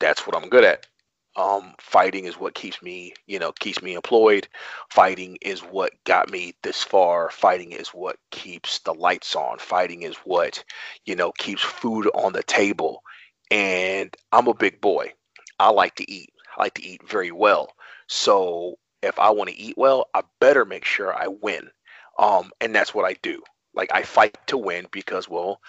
that's 0.01 0.27
what 0.27 0.37
I'm 0.37 0.49
good 0.49 0.65
at. 0.65 0.87
Um, 1.35 1.75
fighting 1.81 2.27
is 2.27 2.39
what 2.39 2.55
keeps 2.55 2.83
me, 2.83 3.15
you 3.27 3.39
know, 3.39 3.53
keeps 3.53 3.83
me 3.83 3.95
employed. 3.95 4.49
Fighting 4.91 5.39
is 5.41 5.61
what 5.61 5.93
got 6.05 6.31
me 6.31 6.55
this 6.63 6.83
far. 6.83 7.31
Fighting 7.31 7.73
is 7.73 7.89
what 7.89 8.17
keeps 8.31 8.81
the 8.81 8.93
lights 8.93 9.35
on. 9.35 9.59
Fighting 9.59 10.03
is 10.03 10.17
what, 10.25 10.63
you 11.07 11.17
know, 11.17 11.33
keeps 11.33 11.63
food 11.63 12.11
on 12.15 12.33
the 12.33 12.43
table. 12.43 13.03
And 13.51 14.15
I'm 14.31 14.47
a 14.47 14.55
big 14.55 14.81
boy. 14.81 15.13
I 15.59 15.71
like 15.71 15.95
to 15.97 16.11
eat. 16.11 16.31
I 16.57 16.63
like 16.63 16.75
to 16.75 16.85
eat 16.85 17.09
very 17.09 17.31
well. 17.31 17.73
So 18.09 18.79
if 19.03 19.19
I 19.19 19.31
want 19.31 19.51
to 19.51 19.59
eat 19.59 19.79
well, 19.79 20.09
I 20.15 20.23
better 20.39 20.65
make 20.65 20.85
sure 20.85 21.15
I 21.15 21.29
win. 21.29 21.71
Um, 22.19 22.51
and 22.61 22.75
that's 22.75 22.95
what 22.95 23.07
I 23.07 23.15
do. 23.23 23.43
Like 23.75 23.91
I 23.95 24.03
fight 24.03 24.37
to 24.49 24.59
win 24.59 24.87
because, 24.93 25.29
well, 25.29 25.61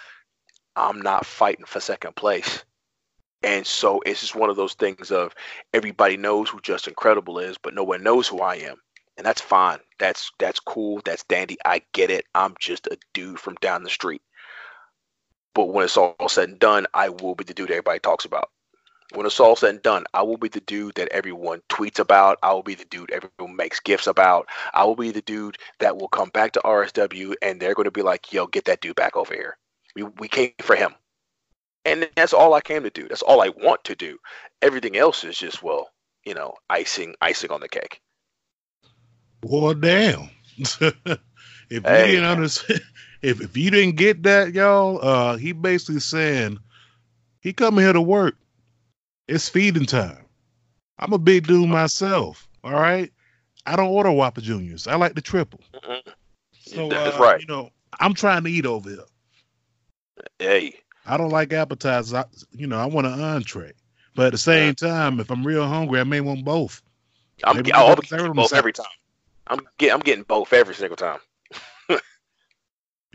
I'm 0.76 1.00
not 1.00 1.24
fighting 1.24 1.64
for 1.64 1.80
second 1.80 2.16
place. 2.16 2.64
And 3.44 3.66
so 3.66 4.00
it's 4.06 4.20
just 4.20 4.34
one 4.34 4.48
of 4.48 4.56
those 4.56 4.72
things 4.72 5.10
of 5.10 5.34
everybody 5.74 6.16
knows 6.16 6.48
who 6.48 6.60
Justin 6.60 6.94
Credible 6.96 7.38
is, 7.38 7.58
but 7.58 7.74
no 7.74 7.84
one 7.84 8.02
knows 8.02 8.26
who 8.26 8.40
I 8.40 8.54
am. 8.56 8.76
And 9.18 9.26
that's 9.26 9.42
fine. 9.42 9.78
That's 9.98 10.32
that's 10.38 10.58
cool. 10.58 11.02
That's 11.04 11.24
dandy. 11.24 11.58
I 11.64 11.82
get 11.92 12.10
it. 12.10 12.24
I'm 12.34 12.54
just 12.58 12.86
a 12.86 12.96
dude 13.12 13.38
from 13.38 13.54
down 13.60 13.84
the 13.84 13.90
street. 13.90 14.22
But 15.54 15.66
when 15.66 15.84
it's 15.84 15.96
all 15.96 16.16
said 16.28 16.48
and 16.48 16.58
done, 16.58 16.86
I 16.94 17.10
will 17.10 17.34
be 17.34 17.44
the 17.44 17.54
dude 17.54 17.70
everybody 17.70 18.00
talks 18.00 18.24
about. 18.24 18.50
When 19.12 19.26
it's 19.26 19.38
all 19.38 19.54
said 19.54 19.70
and 19.70 19.82
done, 19.82 20.04
I 20.14 20.22
will 20.22 20.38
be 20.38 20.48
the 20.48 20.60
dude 20.62 20.94
that 20.94 21.10
everyone 21.12 21.62
tweets 21.68 22.00
about. 22.00 22.38
I 22.42 22.52
will 22.54 22.64
be 22.64 22.74
the 22.74 22.86
dude 22.86 23.12
everyone 23.12 23.54
makes 23.54 23.78
gifts 23.78 24.08
about. 24.08 24.48
I 24.72 24.84
will 24.84 24.96
be 24.96 25.12
the 25.12 25.22
dude 25.22 25.58
that 25.78 25.96
will 25.96 26.08
come 26.08 26.30
back 26.30 26.52
to 26.52 26.60
RSW 26.64 27.34
and 27.42 27.60
they're 27.60 27.74
going 27.74 27.84
to 27.84 27.92
be 27.92 28.02
like, 28.02 28.32
yo, 28.32 28.46
get 28.46 28.64
that 28.64 28.80
dude 28.80 28.96
back 28.96 29.16
over 29.16 29.34
here. 29.34 29.56
We, 29.94 30.02
we 30.18 30.28
came 30.28 30.54
for 30.62 30.74
him. 30.74 30.94
And 31.84 32.08
that's 32.16 32.32
all 32.32 32.54
I 32.54 32.60
came 32.60 32.82
to 32.82 32.90
do. 32.90 33.08
That's 33.08 33.22
all 33.22 33.42
I 33.42 33.50
want 33.50 33.84
to 33.84 33.94
do. 33.94 34.18
Everything 34.62 34.96
else 34.96 35.24
is 35.24 35.36
just, 35.36 35.62
well, 35.62 35.88
you 36.24 36.34
know, 36.34 36.54
icing 36.70 37.14
icing 37.20 37.50
on 37.50 37.60
the 37.60 37.68
cake. 37.68 38.00
Well, 39.42 39.74
damn. 39.74 40.30
if 40.56 41.14
you 41.70 41.80
didn't 41.80 42.24
understand, 42.24 42.80
if, 43.22 43.40
if 43.42 43.56
you 43.56 43.70
didn't 43.70 43.96
get 43.96 44.22
that, 44.22 44.54
y'all, 44.54 45.04
uh, 45.04 45.36
he 45.36 45.52
basically 45.52 46.00
saying 46.00 46.58
he 47.40 47.52
coming 47.52 47.84
here 47.84 47.92
to 47.92 48.00
work. 48.00 48.36
It's 49.28 49.48
feeding 49.48 49.86
time. 49.86 50.24
I'm 50.98 51.12
a 51.12 51.18
big 51.18 51.46
dude 51.46 51.68
myself. 51.68 52.48
All 52.62 52.72
right. 52.72 53.12
I 53.66 53.76
don't 53.76 53.88
order 53.88 54.12
Whopper 54.12 54.40
Juniors. 54.40 54.86
I 54.86 54.96
like 54.96 55.14
the 55.14 55.20
triple. 55.20 55.60
Mhm. 55.74 56.02
So 56.52 56.88
That's 56.88 57.16
uh, 57.16 57.20
right. 57.20 57.40
You 57.40 57.46
know, 57.46 57.70
I'm 58.00 58.14
trying 58.14 58.44
to 58.44 58.50
eat 58.50 58.66
over 58.66 58.90
here. 58.90 58.98
Hey, 60.38 60.74
I 61.06 61.16
don't 61.16 61.30
like 61.30 61.52
appetizers. 61.52 62.14
I, 62.14 62.24
you 62.52 62.66
know, 62.66 62.78
I 62.78 62.86
want 62.86 63.06
an 63.06 63.20
entree. 63.20 63.72
But 64.14 64.26
at 64.26 64.32
the 64.32 64.38
same 64.38 64.74
time, 64.74 65.20
if 65.20 65.30
I'm 65.30 65.46
real 65.46 65.66
hungry, 65.66 66.00
I 66.00 66.04
may 66.04 66.20
want 66.20 66.44
both. 66.44 66.82
I'm, 67.42 67.62
get, 67.62 67.74
I'll 67.74 67.88
we 67.88 67.94
be 67.96 68.02
got 68.02 68.08
third 68.08 68.18
getting 68.20 68.32
both 68.34 68.52
every 68.52 68.72
time. 68.72 68.86
I'm 69.46 69.60
get, 69.78 69.92
I'm 69.92 70.00
getting 70.00 70.24
both 70.24 70.52
every 70.52 70.74
single 70.74 70.96
time. 70.96 71.18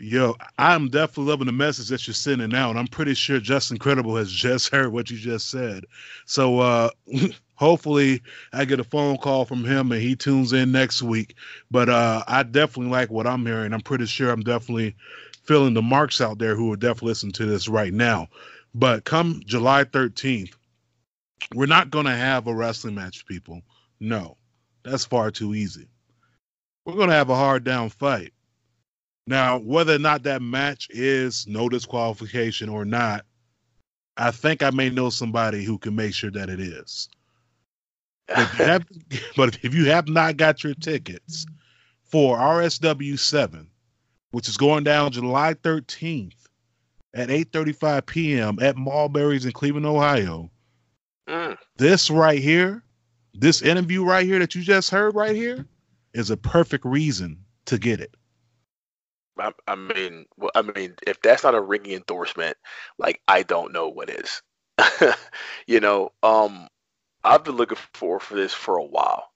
Yo, 0.02 0.34
I'm 0.58 0.88
definitely 0.88 1.30
loving 1.30 1.46
the 1.46 1.52
message 1.52 1.88
that 1.88 2.06
you're 2.06 2.14
sending 2.14 2.54
out. 2.54 2.70
And 2.70 2.78
I'm 2.78 2.86
pretty 2.86 3.12
sure 3.12 3.38
Justin 3.38 3.76
Credible 3.76 4.16
has 4.16 4.32
just 4.32 4.68
heard 4.72 4.92
what 4.92 5.10
you 5.10 5.18
just 5.18 5.50
said. 5.50 5.84
So 6.24 6.60
uh 6.60 6.90
hopefully 7.54 8.22
I 8.54 8.64
get 8.64 8.80
a 8.80 8.84
phone 8.84 9.18
call 9.18 9.44
from 9.44 9.62
him 9.62 9.92
and 9.92 10.00
he 10.00 10.16
tunes 10.16 10.54
in 10.54 10.72
next 10.72 11.02
week. 11.02 11.34
But 11.70 11.90
uh 11.90 12.24
I 12.26 12.44
definitely 12.44 12.90
like 12.90 13.10
what 13.10 13.26
I'm 13.26 13.44
hearing. 13.44 13.74
I'm 13.74 13.82
pretty 13.82 14.06
sure 14.06 14.30
I'm 14.30 14.42
definitely 14.42 14.96
feeling 15.50 15.74
the 15.74 15.82
marks 15.82 16.20
out 16.20 16.38
there 16.38 16.54
who 16.54 16.72
are 16.72 16.76
definitely 16.76 17.08
listening 17.08 17.32
to 17.32 17.44
this 17.44 17.66
right 17.66 17.92
now. 17.92 18.28
But 18.72 19.04
come 19.04 19.42
July 19.44 19.82
13th, 19.82 20.54
we're 21.56 21.66
not 21.66 21.90
gonna 21.90 22.14
have 22.16 22.46
a 22.46 22.54
wrestling 22.54 22.94
match, 22.94 23.26
people. 23.26 23.60
No, 23.98 24.36
that's 24.84 25.04
far 25.04 25.32
too 25.32 25.56
easy. 25.56 25.88
We're 26.86 26.94
gonna 26.94 27.14
have 27.14 27.30
a 27.30 27.34
hard 27.34 27.64
down 27.64 27.88
fight. 27.88 28.32
Now, 29.26 29.58
whether 29.58 29.96
or 29.96 29.98
not 29.98 30.22
that 30.22 30.40
match 30.40 30.86
is 30.90 31.48
no 31.48 31.68
disqualification 31.68 32.68
or 32.68 32.84
not, 32.84 33.26
I 34.16 34.30
think 34.30 34.62
I 34.62 34.70
may 34.70 34.88
know 34.88 35.10
somebody 35.10 35.64
who 35.64 35.78
can 35.78 35.96
make 35.96 36.14
sure 36.14 36.30
that 36.30 36.48
it 36.48 36.60
is. 36.60 37.08
But 38.28 38.38
if 38.38 38.58
you 38.60 38.64
have, 38.66 38.86
but 39.36 39.58
if 39.64 39.74
you 39.74 39.86
have 39.86 40.06
not 40.06 40.36
got 40.36 40.62
your 40.62 40.74
tickets 40.74 41.44
for 42.04 42.38
RSW 42.38 43.18
seven, 43.18 43.69
which 44.30 44.48
is 44.48 44.56
going 44.56 44.84
down 44.84 45.12
July 45.12 45.54
thirteenth 45.54 46.48
at 47.14 47.30
eight 47.30 47.52
thirty 47.52 47.72
five 47.72 48.06
p.m. 48.06 48.58
at 48.60 48.76
Mulberries 48.76 49.44
in 49.44 49.52
Cleveland, 49.52 49.86
Ohio, 49.86 50.50
Mm, 51.30 51.56
this 51.76 52.10
right 52.10 52.40
here, 52.40 52.82
this 53.34 53.62
interview 53.62 54.04
right 54.04 54.26
here 54.26 54.40
that 54.40 54.56
you 54.56 54.62
just 54.62 54.90
heard 54.90 55.14
right 55.14 55.36
here, 55.36 55.64
is 56.12 56.30
a 56.30 56.36
perfect 56.36 56.84
reason 56.84 57.44
to 57.66 57.78
get 57.78 58.00
it. 58.00 58.16
I, 59.38 59.52
I 59.68 59.76
mean, 59.76 60.26
well, 60.36 60.50
I 60.56 60.62
mean, 60.62 60.94
if 61.06 61.22
that's 61.22 61.44
not 61.44 61.54
a 61.54 61.60
ringing 61.60 61.92
endorsement, 61.92 62.56
like 62.98 63.20
I 63.28 63.44
don't 63.44 63.72
know 63.72 63.88
what 63.88 64.10
is. 64.10 64.42
you 65.68 65.78
know, 65.78 66.10
um, 66.24 66.66
I've 67.22 67.44
been 67.44 67.56
looking 67.56 67.78
for 67.94 68.18
for 68.18 68.34
this 68.34 68.52
for 68.52 68.76
a 68.76 68.84
while. 68.84 69.30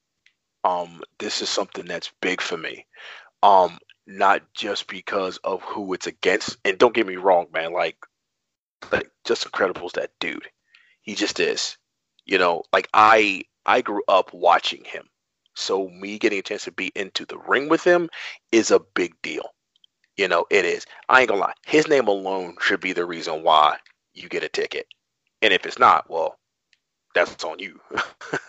Um, 0.65 1.01
this 1.19 1.43
is 1.43 1.49
something 1.49 1.87
that's 1.87 2.11
big 2.21 2.41
for 2.41 2.57
me. 2.57 2.87
Um, 3.45 3.79
not 4.07 4.43
just 4.55 4.87
because 4.87 5.39
of 5.39 5.63
who 5.63 5.95
it's 5.95 6.07
against, 6.07 6.57
and 6.65 6.79
don't 6.79 6.95
get 6.95 7.07
me 7.07 7.17
wrong, 7.17 7.47
man. 7.53 7.73
Like, 7.73 7.97
like 8.93 9.11
Justin 9.25 9.53
Credible's 9.53 9.93
that 9.93 10.11
dude. 10.21 10.49
He 11.03 11.15
just 11.15 11.41
is. 11.41 11.77
You 12.27 12.39
know, 12.39 12.63
like 12.73 12.89
I 12.95 13.43
I 13.67 13.81
grew 13.83 14.03
up 14.09 14.33
watching 14.33 14.85
him, 14.85 15.09
so 15.55 15.89
me 15.89 16.19
getting 16.19 16.39
a 16.39 16.43
chance 16.43 16.65
to 16.65 16.73
be 16.73 16.93
into 16.95 17.27
the 17.27 17.39
ring 17.39 17.69
with 17.69 17.85
him 17.85 18.09
is 18.53 18.71
a 18.71 18.81
big 18.81 19.15
deal. 19.23 19.55
You 20.17 20.29
know, 20.29 20.47
it 20.51 20.65
is. 20.65 20.87
I 21.09 21.21
ain't 21.21 21.29
gonna 21.29 21.41
lie. 21.41 21.55
His 21.67 21.89
name 21.89 22.09
alone 22.09 22.57
should 22.61 22.81
be 22.81 22.93
the 22.93 23.05
reason 23.05 23.43
why 23.43 23.77
you 24.15 24.29
get 24.29 24.45
a 24.45 24.49
ticket. 24.49 24.87
And 25.43 25.53
if 25.53 25.67
it's 25.67 25.79
not, 25.79 26.09
well, 26.09 26.39
that's 27.15 27.45
on 27.45 27.59
you. 27.59 27.81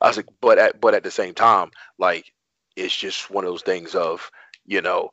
I 0.00 0.08
was 0.08 0.16
like, 0.16 0.26
but 0.40 0.58
at 0.58 0.80
but 0.80 0.94
at 0.94 1.02
the 1.02 1.10
same 1.10 1.34
time, 1.34 1.70
like 1.98 2.32
it's 2.76 2.94
just 2.96 3.30
one 3.30 3.44
of 3.44 3.50
those 3.50 3.62
things 3.62 3.94
of, 3.94 4.30
you 4.66 4.80
know, 4.80 5.10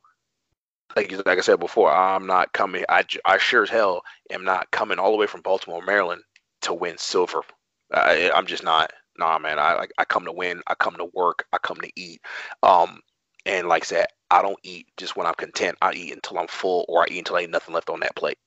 like 0.96 1.12
like 1.26 1.38
I 1.38 1.42
said 1.42 1.60
before, 1.60 1.92
I'm 1.92 2.26
not 2.26 2.54
coming. 2.54 2.86
I, 2.90 3.04
I 3.26 3.38
sure 3.38 3.64
as 3.64 3.70
hell 3.70 4.04
am 4.30 4.44
not 4.44 4.72
coming 4.72 5.00
all 5.00 5.12
the 5.12 5.18
way 5.18 5.28
from 5.28 5.42
Baltimore, 5.42 5.82
Maryland, 5.82 6.24
to 6.62 6.74
win 6.74 6.98
silver. 6.98 7.42
I, 7.94 8.32
I'm 8.34 8.46
just 8.46 8.64
not. 8.64 8.92
Nah, 9.18 9.38
man. 9.40 9.60
I 9.60 9.76
like 9.76 9.92
I 9.98 10.06
come 10.06 10.26
to 10.26 10.32
win. 10.32 10.62
I 10.68 10.76
come 10.76 10.96
to 10.96 11.10
work. 11.14 11.46
I 11.54 11.58
come 11.58 11.78
to 11.78 11.92
eat. 11.96 12.22
Um, 12.64 13.02
and 13.46 13.68
like 13.68 13.84
I 13.84 13.86
said, 13.86 14.08
I 14.30 14.42
don't 14.42 14.60
eat 14.64 14.88
just 14.98 15.16
when 15.16 15.28
I'm 15.28 15.34
content. 15.34 15.78
I 15.82 15.94
eat 15.94 16.14
until 16.14 16.40
I'm 16.40 16.48
full, 16.48 16.86
or 16.88 17.04
I 17.04 17.08
eat 17.12 17.20
until 17.20 17.38
ain't 17.38 17.52
nothing 17.52 17.74
left 17.74 17.90
on 17.90 18.00
that 18.02 18.16
plate. 18.16 18.38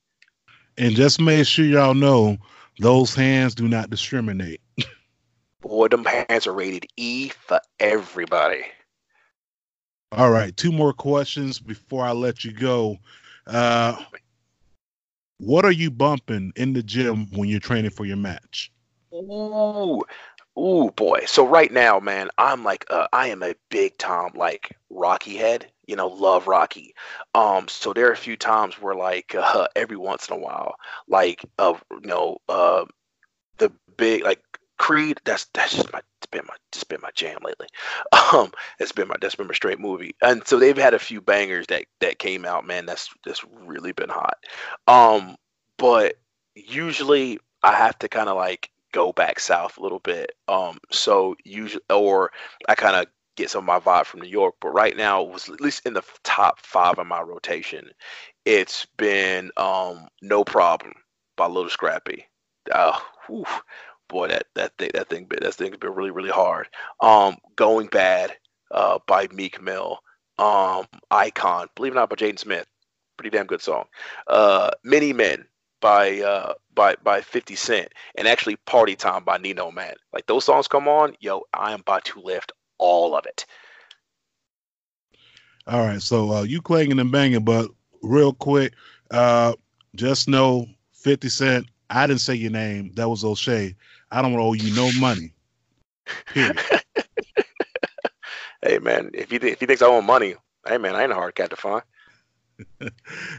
And 0.78 0.94
just 0.96 1.20
make 1.20 1.46
sure 1.46 1.64
y'all 1.64 1.94
know 1.94 2.36
those 2.78 3.14
hands 3.14 3.54
do 3.54 3.68
not 3.68 3.90
discriminate. 3.90 4.60
Boy, 5.60 5.88
them 5.88 6.04
hands 6.04 6.46
are 6.46 6.52
rated 6.52 6.86
E 6.96 7.28
for 7.28 7.60
everybody. 7.80 8.64
All 10.16 10.30
right, 10.30 10.56
two 10.56 10.70
more 10.70 10.92
questions 10.92 11.58
before 11.58 12.04
I 12.04 12.12
let 12.12 12.44
you 12.44 12.52
go. 12.52 12.98
Uh, 13.48 14.00
what 15.38 15.64
are 15.64 15.72
you 15.72 15.90
bumping 15.90 16.52
in 16.54 16.72
the 16.72 16.84
gym 16.84 17.26
when 17.32 17.48
you're 17.48 17.58
training 17.58 17.90
for 17.90 18.04
your 18.04 18.16
match? 18.16 18.70
Ooh, 19.12 20.02
ooh, 20.56 20.90
boy. 20.92 21.22
So 21.26 21.44
right 21.44 21.72
now, 21.72 21.98
man, 21.98 22.28
I'm 22.38 22.62
like, 22.62 22.86
uh, 22.90 23.08
I 23.12 23.28
am 23.28 23.42
a 23.42 23.56
big 23.70 23.98
time 23.98 24.30
like 24.36 24.76
Rocky 24.88 25.36
head. 25.36 25.66
You 25.86 25.96
know, 25.96 26.06
love 26.06 26.46
Rocky. 26.46 26.94
Um, 27.34 27.66
so 27.66 27.92
there 27.92 28.08
are 28.08 28.12
a 28.12 28.16
few 28.16 28.36
times 28.36 28.80
where 28.80 28.94
like 28.94 29.34
uh, 29.34 29.66
every 29.76 29.96
once 29.96 30.28
in 30.28 30.36
a 30.36 30.38
while, 30.38 30.76
like 31.08 31.44
uh, 31.58 31.74
you 31.90 32.08
know, 32.08 32.38
uh, 32.48 32.84
the 33.58 33.72
big 33.96 34.22
like 34.22 34.42
Creed. 34.78 35.20
That's 35.24 35.46
that's 35.54 35.74
just 35.74 35.92
my 35.92 36.00
it's 36.18 36.26
been 36.30 36.44
my 36.46 36.54
just 36.72 36.88
been 36.88 37.00
my 37.02 37.10
jam 37.14 37.38
lately. 37.44 37.68
Um, 38.32 38.52
it's 38.80 38.90
been 38.90 39.06
my 39.06 39.16
that's 39.20 39.34
been 39.36 39.46
my 39.46 39.54
straight 39.54 39.78
movie. 39.78 40.16
And 40.22 40.46
so 40.46 40.58
they've 40.58 40.76
had 40.76 40.94
a 40.94 40.98
few 40.98 41.20
bangers 41.20 41.66
that 41.68 41.84
that 42.00 42.18
came 42.18 42.44
out, 42.44 42.66
man. 42.66 42.86
That's 42.86 43.08
that's 43.24 43.44
really 43.64 43.92
been 43.92 44.08
hot. 44.08 44.38
Um, 44.88 45.36
but 45.78 46.14
usually 46.54 47.38
I 47.62 47.74
have 47.74 47.98
to 48.00 48.08
kind 48.08 48.28
of 48.28 48.36
like 48.36 48.70
go 48.92 49.12
back 49.12 49.40
south 49.40 49.78
a 49.78 49.82
little 49.82 50.00
bit. 50.00 50.32
Um, 50.48 50.78
so 50.90 51.36
usually, 51.44 51.84
or 51.90 52.32
I 52.68 52.74
kind 52.74 52.96
of 52.96 53.06
get 53.36 53.50
some 53.50 53.60
of 53.60 53.66
my 53.66 53.78
vibe 53.78 54.06
from 54.06 54.20
New 54.20 54.28
York. 54.28 54.54
But 54.60 54.70
right 54.70 54.96
now, 54.96 55.22
was 55.22 55.48
at 55.48 55.60
least 55.60 55.86
in 55.86 55.94
the 55.94 56.02
top 56.24 56.58
five 56.60 56.98
of 56.98 57.06
my 57.06 57.20
rotation 57.20 57.90
it's 58.44 58.86
been 58.96 59.50
um, 59.56 60.08
No 60.22 60.44
Problem 60.44 60.92
by 61.36 61.46
Lil 61.46 61.68
Scrappy. 61.68 62.26
Uh, 62.70 62.98
whew, 63.26 63.46
boy, 64.08 64.28
that 64.28 64.46
that 64.54 64.76
thing 64.78 64.90
that 64.94 65.08
thing 65.08 65.26
that 65.30 65.54
thing's 65.54 65.76
been 65.76 65.94
really 65.94 66.10
really 66.10 66.30
hard. 66.30 66.68
Um, 67.00 67.36
Going 67.56 67.88
Bad 67.88 68.34
uh, 68.70 68.98
by 69.06 69.28
Meek 69.32 69.60
Mill. 69.62 69.98
Um, 70.38 70.86
Icon, 71.10 71.68
believe 71.76 71.92
it 71.92 71.96
or 71.96 72.00
not, 72.00 72.10
by 72.10 72.16
Jaden 72.16 72.38
Smith. 72.38 72.66
Pretty 73.16 73.36
damn 73.36 73.46
good 73.46 73.62
song. 73.62 73.84
Uh, 74.26 74.70
Many 74.82 75.12
Men 75.12 75.46
by 75.84 76.18
uh 76.22 76.54
by 76.74 76.96
by 77.02 77.20
50 77.20 77.54
Cent 77.56 77.92
and 78.14 78.26
actually 78.26 78.56
Party 78.64 78.96
Time 78.96 79.22
by 79.22 79.36
Nino 79.36 79.70
Man. 79.70 79.94
Like 80.14 80.26
those 80.26 80.42
songs 80.42 80.66
come 80.66 80.88
on, 80.88 81.14
yo, 81.20 81.42
I 81.52 81.72
am 81.72 81.80
about 81.80 82.06
to 82.06 82.20
lift 82.20 82.52
all 82.78 83.14
of 83.14 83.26
it. 83.26 83.44
All 85.66 85.80
right, 85.80 86.00
so 86.00 86.32
uh, 86.32 86.42
you 86.42 86.62
clanging 86.62 86.98
and 86.98 87.12
banging, 87.12 87.44
but 87.44 87.70
real 88.02 88.32
quick, 88.32 88.72
uh, 89.10 89.52
just 89.94 90.26
know 90.26 90.66
50 90.92 91.28
Cent, 91.28 91.66
I 91.90 92.06
didn't 92.06 92.22
say 92.22 92.34
your 92.34 92.50
name. 92.50 92.90
That 92.94 93.10
was 93.10 93.22
O'Shea. 93.22 93.74
I 94.14 94.22
don't 94.22 94.38
owe 94.38 94.52
you 94.52 94.72
no 94.76 94.92
money. 95.00 95.32
Period. 96.32 96.60
hey 98.62 98.78
man, 98.78 99.10
if 99.12 99.28
he 99.30 99.36
if 99.36 99.58
he 99.58 99.66
thinks 99.66 99.82
I 99.82 99.86
owe 99.86 100.00
money, 100.00 100.36
hey 100.68 100.78
man, 100.78 100.94
I 100.94 101.02
ain't 101.02 101.10
a 101.10 101.16
hard 101.16 101.34
cat 101.34 101.50
to 101.50 101.56
find. 101.56 101.82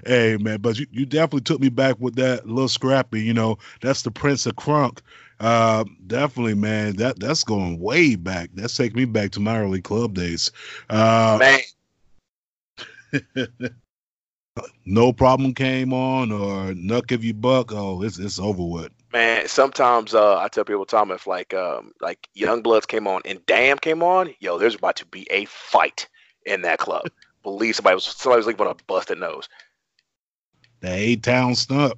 hey 0.06 0.36
man, 0.38 0.60
but 0.60 0.78
you, 0.78 0.86
you 0.92 1.06
definitely 1.06 1.42
took 1.42 1.62
me 1.62 1.70
back 1.70 1.96
with 2.00 2.16
that 2.16 2.46
little 2.46 2.68
scrappy. 2.68 3.22
You 3.22 3.34
know, 3.34 3.58
that's 3.82 4.02
the 4.02 4.12
Prince 4.12 4.46
of 4.46 4.58
Crunk. 4.58 5.00
Uh, 5.40 5.86
definitely, 6.08 6.56
man. 6.56 6.98
That 6.98 7.20
that's 7.20 7.46
going 7.46 7.80
way 7.80 8.16
back. 8.16 8.50
That's 8.54 8.76
taking 8.76 8.98
me 8.98 9.06
back 9.06 9.32
to 9.32 9.40
my 9.40 9.58
early 9.58 9.82
club 9.82 10.14
days. 10.14 10.52
Uh, 10.90 11.38
Man, 11.40 11.60
no 14.86 15.14
problem 15.14 15.54
came 15.54 15.94
on 15.94 16.34
or 16.34 16.74
knuck 16.74 17.14
if 17.14 17.24
you 17.24 17.34
buck. 17.34 17.72
Oh, 17.72 18.02
it's 18.02 18.20
it's 18.20 18.40
over 18.40 18.64
with. 18.64 18.92
Man. 19.16 19.48
Sometimes 19.48 20.14
uh, 20.14 20.38
I 20.40 20.50
tell 20.50 20.66
people, 20.66 20.86
Tom, 20.86 21.10
if 21.10 21.26
like 21.26 21.54
um 21.54 21.94
like 22.02 22.28
YoungBloodZ 22.36 22.86
came 22.88 23.08
on 23.08 23.22
and 23.24 23.40
Damn 23.46 23.78
came 23.78 24.04
on, 24.04 24.36
yo, 24.42 24.58
there's 24.58 24.76
about 24.76 24.98
to 24.98 25.06
be 25.06 25.26
a 25.32 25.46
fight 25.46 26.10
in 26.46 26.64
that 26.64 26.80
club. 26.80 27.10
Believe 27.42 27.78
somebody 27.78 27.96
was 27.96 28.04
somebody 28.04 28.40
was 28.40 28.48
leaving 28.48 28.68
on 28.68 28.74
a 28.74 28.84
busted 28.88 29.18
nose. 29.18 29.48
The 30.82 30.92
A 30.92 31.16
Town 31.16 31.56
stump. 31.56 31.98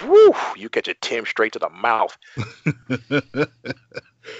Whew, 0.00 0.34
you 0.56 0.70
catch 0.70 0.88
a 0.88 0.94
Tim 0.94 1.26
straight 1.26 1.52
to 1.52 1.58
the 1.58 1.68
mouth. 1.68 2.16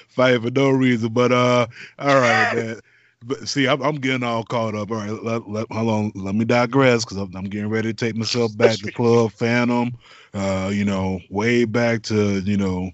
Fight 0.08 0.40
for 0.40 0.50
no 0.50 0.70
reason, 0.70 1.12
but 1.12 1.30
uh, 1.30 1.66
all 1.98 2.20
right, 2.20 2.54
man. 2.54 2.80
But 3.24 3.48
see, 3.48 3.66
I'm, 3.66 3.82
I'm 3.82 3.96
getting 3.96 4.22
all 4.22 4.44
caught 4.44 4.74
up. 4.74 4.90
All 4.90 4.98
right, 4.98 5.10
let, 5.10 5.48
let, 5.48 5.72
hold 5.72 5.88
on. 5.88 6.12
Let 6.14 6.34
me 6.34 6.44
digress 6.44 7.04
because 7.04 7.16
I'm, 7.16 7.34
I'm 7.34 7.44
getting 7.44 7.70
ready 7.70 7.92
to 7.92 7.94
take 7.94 8.16
myself 8.16 8.56
back 8.56 8.78
to 8.78 8.92
Club 8.94 9.32
Phantom. 9.32 9.96
Uh, 10.34 10.70
you 10.72 10.84
know, 10.84 11.20
way 11.30 11.64
back 11.64 12.02
to 12.04 12.40
you 12.40 12.56
know, 12.56 12.90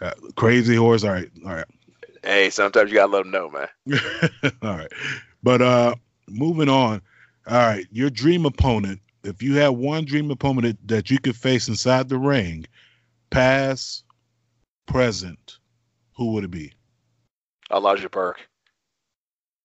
uh, 0.00 0.12
Crazy 0.36 0.76
Horse. 0.76 1.04
All 1.04 1.10
right, 1.10 1.30
all 1.44 1.54
right. 1.54 1.66
Hey, 2.22 2.50
sometimes 2.50 2.90
you 2.90 2.96
gotta 2.96 3.12
let 3.12 3.22
them 3.22 3.30
know, 3.30 3.50
man. 3.50 3.68
All 4.62 4.76
right. 4.76 4.92
But 5.42 5.62
uh 5.62 5.94
moving 6.28 6.68
on. 6.68 7.00
All 7.46 7.56
right, 7.56 7.86
your 7.92 8.10
dream 8.10 8.44
opponent. 8.46 9.00
If 9.22 9.42
you 9.42 9.54
had 9.54 9.68
one 9.68 10.04
dream 10.04 10.30
opponent 10.30 10.64
that, 10.64 10.88
that 10.88 11.10
you 11.10 11.18
could 11.20 11.36
face 11.36 11.68
inside 11.68 12.08
the 12.08 12.18
ring, 12.18 12.66
past, 13.30 14.04
present, 14.86 15.58
who 16.16 16.32
would 16.32 16.44
it 16.44 16.50
be? 16.50 16.72
Elijah 17.72 18.08
Burke. 18.08 18.48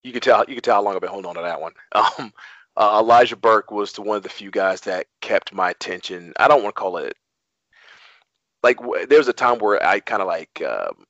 You 0.03 0.13
could 0.13 0.23
tell 0.23 0.45
you 0.47 0.55
could 0.55 0.63
tell 0.63 0.75
how 0.75 0.81
long 0.83 0.95
I've 0.95 1.01
been 1.01 1.09
holding 1.09 1.29
on 1.29 1.35
to 1.35 1.41
that 1.41 1.61
one. 1.61 1.73
Um, 2.17 2.33
uh, 2.77 2.99
Elijah 3.01 3.35
Burke 3.35 3.69
was 3.69 3.91
the 3.91 4.01
one 4.01 4.15
of 4.15 4.23
the 4.23 4.29
few 4.29 4.49
guys 4.49 4.81
that 4.81 5.07
kept 5.19 5.53
my 5.53 5.71
attention. 5.71 6.31
I 6.39 6.47
don't 6.47 6.63
want 6.63 6.73
to 6.73 6.79
call 6.79 6.97
it 6.97 7.17
like 8.63 8.77
w- 8.77 9.05
there 9.05 9.17
was 9.17 9.27
a 9.27 9.33
time 9.33 9.59
where 9.59 9.83
I 9.85 9.99
kind 9.99 10.21
of 10.21 10.27
like 10.27 10.61
um, 10.61 11.05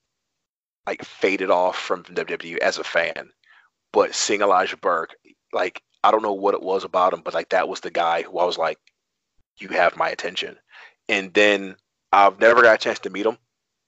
like 0.87 1.03
faded 1.03 1.49
off 1.51 1.77
from 1.77 2.03
WWE 2.03 2.57
as 2.57 2.77
a 2.77 2.83
fan, 2.83 3.31
but 3.93 4.15
seeing 4.15 4.41
Elijah 4.41 4.77
Burke, 4.77 5.15
like 5.53 5.81
I 6.03 6.11
don't 6.11 6.23
know 6.23 6.33
what 6.33 6.53
it 6.53 6.61
was 6.61 6.83
about 6.83 7.13
him, 7.13 7.21
but 7.23 7.33
like 7.33 7.49
that 7.49 7.67
was 7.69 7.81
the 7.81 7.91
guy 7.91 8.23
who 8.23 8.39
I 8.39 8.45
was 8.45 8.57
like, 8.57 8.79
you 9.59 9.69
have 9.69 9.97
my 9.97 10.09
attention. 10.09 10.57
And 11.09 11.33
then 11.33 11.75
I've 12.11 12.39
never 12.39 12.61
got 12.61 12.75
a 12.75 12.77
chance 12.77 12.99
to 12.99 13.09
meet 13.09 13.25
him. 13.25 13.37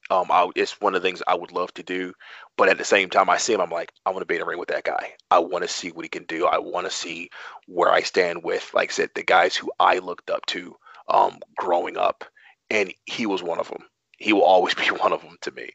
Um, 0.10 0.28
I, 0.30 0.50
it's 0.56 0.80
one 0.82 0.96
of 0.96 1.02
the 1.02 1.08
things 1.08 1.24
I 1.28 1.36
would 1.36 1.52
love 1.52 1.74
to 1.76 1.84
do, 1.84 2.14
but 2.58 2.70
at 2.70 2.78
the 2.78 2.84
same 2.84 3.10
time, 3.10 3.30
I 3.30 3.38
see 3.38 3.54
him. 3.54 3.62
I'm 3.62 3.70
like, 3.70 3.92
I 4.06 4.10
want 4.10 4.22
to 4.22 4.26
be 4.26 4.36
in 4.36 4.42
a 4.42 4.46
ring 4.46 4.60
with 4.60 4.70
that 4.70 4.84
guy. 4.84 5.14
I 5.32 5.40
want 5.40 5.64
to 5.64 5.68
see 5.68 5.92
what 5.92 6.06
he 6.06 6.10
can 6.10 6.26
do. 6.26 6.46
I 6.46 6.58
want 6.60 6.86
to 6.86 6.92
see 6.92 7.30
where 7.68 7.92
I 7.92 8.02
stand 8.02 8.44
with, 8.44 8.70
like 8.74 8.92
I 8.92 8.94
said, 8.94 9.10
the 9.16 9.24
guys 9.24 9.56
who 9.56 9.72
I 9.80 10.00
looked 10.00 10.30
up 10.30 10.46
to 10.48 10.76
um, 11.08 11.40
growing 11.58 11.98
up, 11.98 12.26
and 12.70 12.94
he 13.06 13.26
was 13.26 13.42
one 13.42 13.60
of 13.60 13.70
them. 13.70 13.84
He 14.18 14.34
will 14.34 14.44
always 14.44 14.74
be 14.76 14.86
one 14.88 15.14
of 15.14 15.22
them 15.22 15.38
to 15.42 15.52
me. 15.52 15.70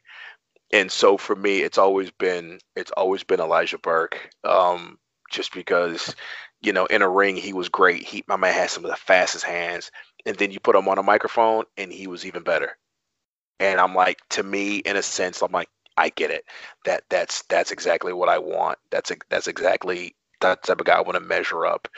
And 0.71 0.91
so 0.91 1.17
for 1.17 1.35
me, 1.35 1.59
it's 1.59 1.77
always 1.77 2.11
been 2.11 2.59
it's 2.75 2.91
always 2.91 3.23
been 3.23 3.39
Elijah 3.39 3.79
Burke, 3.79 4.29
um, 4.43 4.99
just 5.31 5.53
because 5.53 6.15
you 6.61 6.73
know 6.73 6.85
in 6.85 7.01
a 7.01 7.09
ring 7.09 7.35
he 7.35 7.53
was 7.53 7.69
great. 7.69 8.03
He 8.03 8.23
my 8.27 8.35
man 8.35 8.53
had 8.53 8.69
some 8.69 8.85
of 8.85 8.91
the 8.91 8.97
fastest 8.97 9.45
hands, 9.45 9.89
and 10.25 10.37
then 10.37 10.51
you 10.51 10.59
put 10.59 10.75
him 10.75 10.87
on 10.87 10.99
a 10.99 11.03
microphone, 11.03 11.63
and 11.77 11.91
he 11.91 12.05
was 12.05 12.25
even 12.25 12.43
better. 12.43 12.77
And 13.59 13.79
I'm 13.79 13.93
like, 13.93 14.19
to 14.29 14.43
me, 14.43 14.77
in 14.77 14.95
a 14.95 15.03
sense, 15.03 15.41
I'm 15.41 15.51
like, 15.51 15.69
I 15.97 16.09
get 16.09 16.31
it. 16.31 16.45
That 16.85 17.03
that's 17.09 17.43
that's 17.43 17.71
exactly 17.71 18.13
what 18.13 18.29
I 18.29 18.37
want. 18.39 18.79
That's 18.89 19.11
that's 19.29 19.47
exactly 19.47 20.15
that 20.39 20.63
type 20.63 20.79
of 20.79 20.85
guy 20.85 20.97
I 20.97 21.01
want 21.01 21.15
to 21.15 21.19
measure 21.19 21.65
up. 21.65 21.89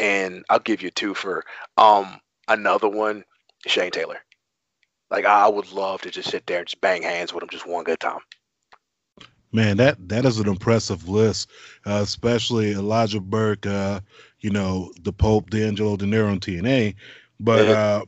And 0.00 0.44
I'll 0.48 0.58
give 0.58 0.80
you 0.80 0.90
two 0.90 1.12
for 1.14 1.44
um 1.76 2.18
another 2.48 2.88
one, 2.88 3.24
Shane 3.66 3.90
Taylor. 3.90 4.18
Like 5.10 5.26
I 5.26 5.48
would 5.48 5.70
love 5.70 6.00
to 6.02 6.10
just 6.10 6.30
sit 6.30 6.46
there 6.46 6.60
and 6.60 6.66
just 6.66 6.80
bang 6.80 7.02
hands 7.02 7.34
with 7.34 7.42
him 7.42 7.50
just 7.50 7.66
one 7.66 7.84
good 7.84 8.00
time. 8.00 8.20
Man, 9.52 9.76
that 9.76 10.08
that 10.08 10.24
is 10.24 10.38
an 10.38 10.48
impressive 10.48 11.10
list, 11.10 11.50
uh, 11.84 12.00
especially 12.02 12.72
Elijah 12.72 13.20
Burke. 13.20 13.66
Uh, 13.66 14.00
you 14.40 14.48
know, 14.48 14.90
the 15.02 15.12
Pope, 15.12 15.50
D'Angelo 15.50 15.96
Dinero 15.98 16.30
on 16.30 16.40
TNA, 16.40 16.94
but 17.38 17.68
uh, 17.68 18.04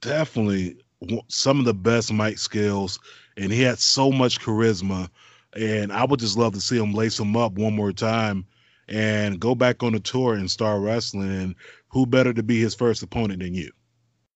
definitely 0.00 0.78
some 1.28 1.58
of 1.58 1.64
the 1.64 1.74
best 1.74 2.12
mic 2.12 2.38
skills, 2.38 2.98
and 3.36 3.52
he 3.52 3.62
had 3.62 3.78
so 3.78 4.10
much 4.10 4.40
charisma. 4.40 5.08
And 5.54 5.92
I 5.92 6.04
would 6.04 6.20
just 6.20 6.38
love 6.38 6.52
to 6.54 6.60
see 6.60 6.78
him 6.78 6.94
lace 6.94 7.18
him 7.18 7.36
up 7.36 7.52
one 7.54 7.74
more 7.74 7.92
time 7.92 8.46
and 8.88 9.40
go 9.40 9.54
back 9.54 9.82
on 9.82 9.92
the 9.92 10.00
tour 10.00 10.34
and 10.34 10.50
start 10.50 10.80
wrestling. 10.80 11.30
And 11.30 11.54
who 11.88 12.06
better 12.06 12.32
to 12.32 12.42
be 12.42 12.60
his 12.60 12.74
first 12.74 13.02
opponent 13.02 13.40
than 13.40 13.54
you? 13.54 13.72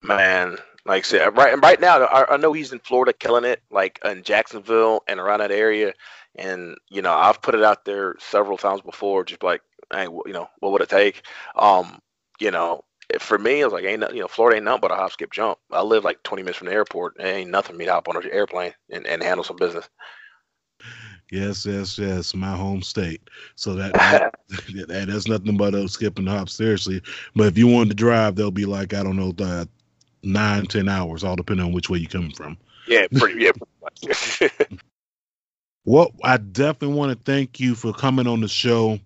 Man, 0.03 0.57
like 0.87 1.05
I 1.05 1.07
said, 1.07 1.37
right 1.37 1.61
right 1.63 1.81
now, 1.81 2.05
I, 2.05 2.35
I 2.35 2.37
know 2.37 2.53
he's 2.53 2.73
in 2.73 2.81
Florida 2.81 3.13
killing 3.13 3.45
it, 3.45 3.63
like 3.71 4.01
in 4.05 4.23
Jacksonville 4.23 5.03
and 5.09 5.21
around 5.21 5.41
that 5.41 5.53
area. 5.53 5.93
And 6.37 6.77
you 6.91 7.01
know, 7.01 7.15
I've 7.15 7.41
put 7.41 7.55
it 7.55 7.63
out 7.63 7.85
there 7.85 8.17
several 8.19 8.59
times 8.59 8.81
before, 8.81 9.25
just 9.25 9.43
like, 9.43 9.63
hey, 9.93 10.05
you 10.05 10.33
know, 10.33 10.49
what 10.59 10.73
would 10.73 10.83
it 10.83 10.89
take? 10.89 11.23
Um, 11.57 12.01
you 12.41 12.51
know, 12.51 12.85
for 13.21 13.39
me, 13.39 13.63
I 13.63 13.65
was 13.67 13.73
like, 13.73 13.85
ain't 13.85 14.01
no- 14.01 14.11
you 14.11 14.21
know, 14.21 14.29
Florida 14.29 14.57
ain't 14.57 14.65
nothing 14.65 14.81
but 14.83 14.91
a 14.93 14.97
hop, 14.97 15.13
skip, 15.13 15.33
jump. 15.33 15.59
I 15.71 15.83
live 15.83 16.05
like 16.05 16.23
20 16.23 16.43
minutes 16.43 16.59
from 16.59 16.69
the 16.69 16.73
airport. 16.75 17.17
It 17.19 17.25
ain't 17.25 17.51
nothing 17.51 17.73
for 17.75 17.79
me 17.79 17.85
to 17.87 17.93
hop 17.93 18.09
on 18.09 18.17
an 18.17 18.31
airplane 18.31 18.75
and, 18.91 19.07
and 19.07 19.23
handle 19.23 19.45
some 19.45 19.57
business. 19.57 19.89
Yes, 21.31 21.67
yes, 21.67 21.99
yes, 21.99 22.35
my 22.35 22.55
home 22.55 22.83
state. 22.83 23.23
So 23.57 23.75
that 23.75 23.93
that, 24.47 24.89
that 24.89 25.07
that's 25.09 25.27
nothing 25.27 25.57
but 25.57 25.75
a 25.75 25.89
skip 25.89 26.19
and 26.19 26.29
hop, 26.29 26.49
seriously. 26.49 27.03
But 27.35 27.49
if 27.49 27.59
you 27.59 27.67
wanted 27.67 27.91
to 27.91 27.95
drive, 27.95 28.37
they'll 28.37 28.51
be 28.51 28.67
like 28.67 28.95
I 28.95 29.03
don't 29.03 29.17
know, 29.17 29.33
uh, 29.45 29.65
nine, 30.23 30.67
ten 30.67 30.89
hours, 30.89 31.25
all 31.25 31.37
depending 31.37 31.67
on 31.67 31.73
which 31.73 31.91
way 31.91 31.99
you're 31.99 32.11
coming 32.11 32.33
from. 32.33 32.57
yeah, 32.87 33.07
pretty, 33.15 33.43
yeah, 33.43 33.53
pretty 33.53 34.11
much. 34.41 34.53
Well, 35.87 36.13
I 36.23 36.39
definitely 36.39 36.97
want 36.97 37.13
to 37.13 37.31
thank 37.31 37.61
you 37.61 37.75
for 37.75 37.93
coming 37.93 38.27
on 38.27 38.41
the 38.41 38.49
show. 38.49 38.99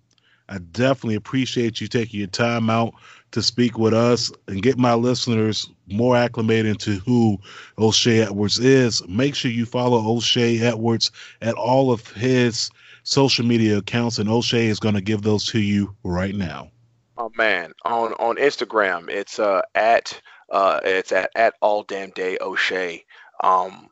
I 0.48 0.58
definitely 0.58 1.16
appreciate 1.16 1.80
you 1.80 1.88
taking 1.88 2.20
your 2.20 2.28
time 2.28 2.70
out 2.70 2.94
to 3.32 3.42
speak 3.42 3.78
with 3.78 3.94
us 3.94 4.30
and 4.46 4.62
get 4.62 4.78
my 4.78 4.94
listeners 4.94 5.70
more 5.86 6.16
acclimated 6.16 6.78
to 6.80 6.92
who 7.00 7.38
O'Shea 7.78 8.22
Edwards 8.22 8.58
is. 8.58 9.06
Make 9.08 9.34
sure 9.34 9.50
you 9.50 9.66
follow 9.66 10.16
O'Shea 10.16 10.60
Edwards 10.60 11.10
at 11.42 11.54
all 11.54 11.92
of 11.92 12.06
his 12.12 12.70
social 13.02 13.44
media 13.44 13.78
accounts, 13.78 14.18
and 14.18 14.28
O'Shea 14.28 14.66
is 14.66 14.80
going 14.80 14.94
to 14.94 15.00
give 15.00 15.22
those 15.22 15.46
to 15.46 15.60
you 15.60 15.94
right 16.04 16.34
now. 16.34 16.70
Oh 17.16 17.32
man, 17.36 17.72
on 17.84 18.12
on 18.14 18.36
Instagram, 18.36 19.10
it's 19.10 19.40
uh 19.40 19.62
at 19.74 20.20
uh 20.52 20.80
it's 20.84 21.10
at 21.10 21.30
at 21.34 21.54
all 21.60 21.82
damn 21.82 22.10
day 22.10 22.38
O'Shea. 22.40 23.04
Um, 23.42 23.88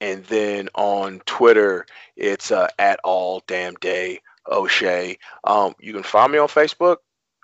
and 0.00 0.24
then 0.24 0.68
on 0.74 1.20
Twitter, 1.26 1.86
it's 2.16 2.50
uh 2.50 2.68
at 2.78 2.98
all 3.04 3.42
damn 3.46 3.74
day 3.74 4.20
O'Shea. 4.50 5.18
Um, 5.44 5.74
you 5.80 5.92
can 5.92 6.02
find 6.02 6.32
me 6.32 6.38
on 6.38 6.48
Facebook. 6.48 6.96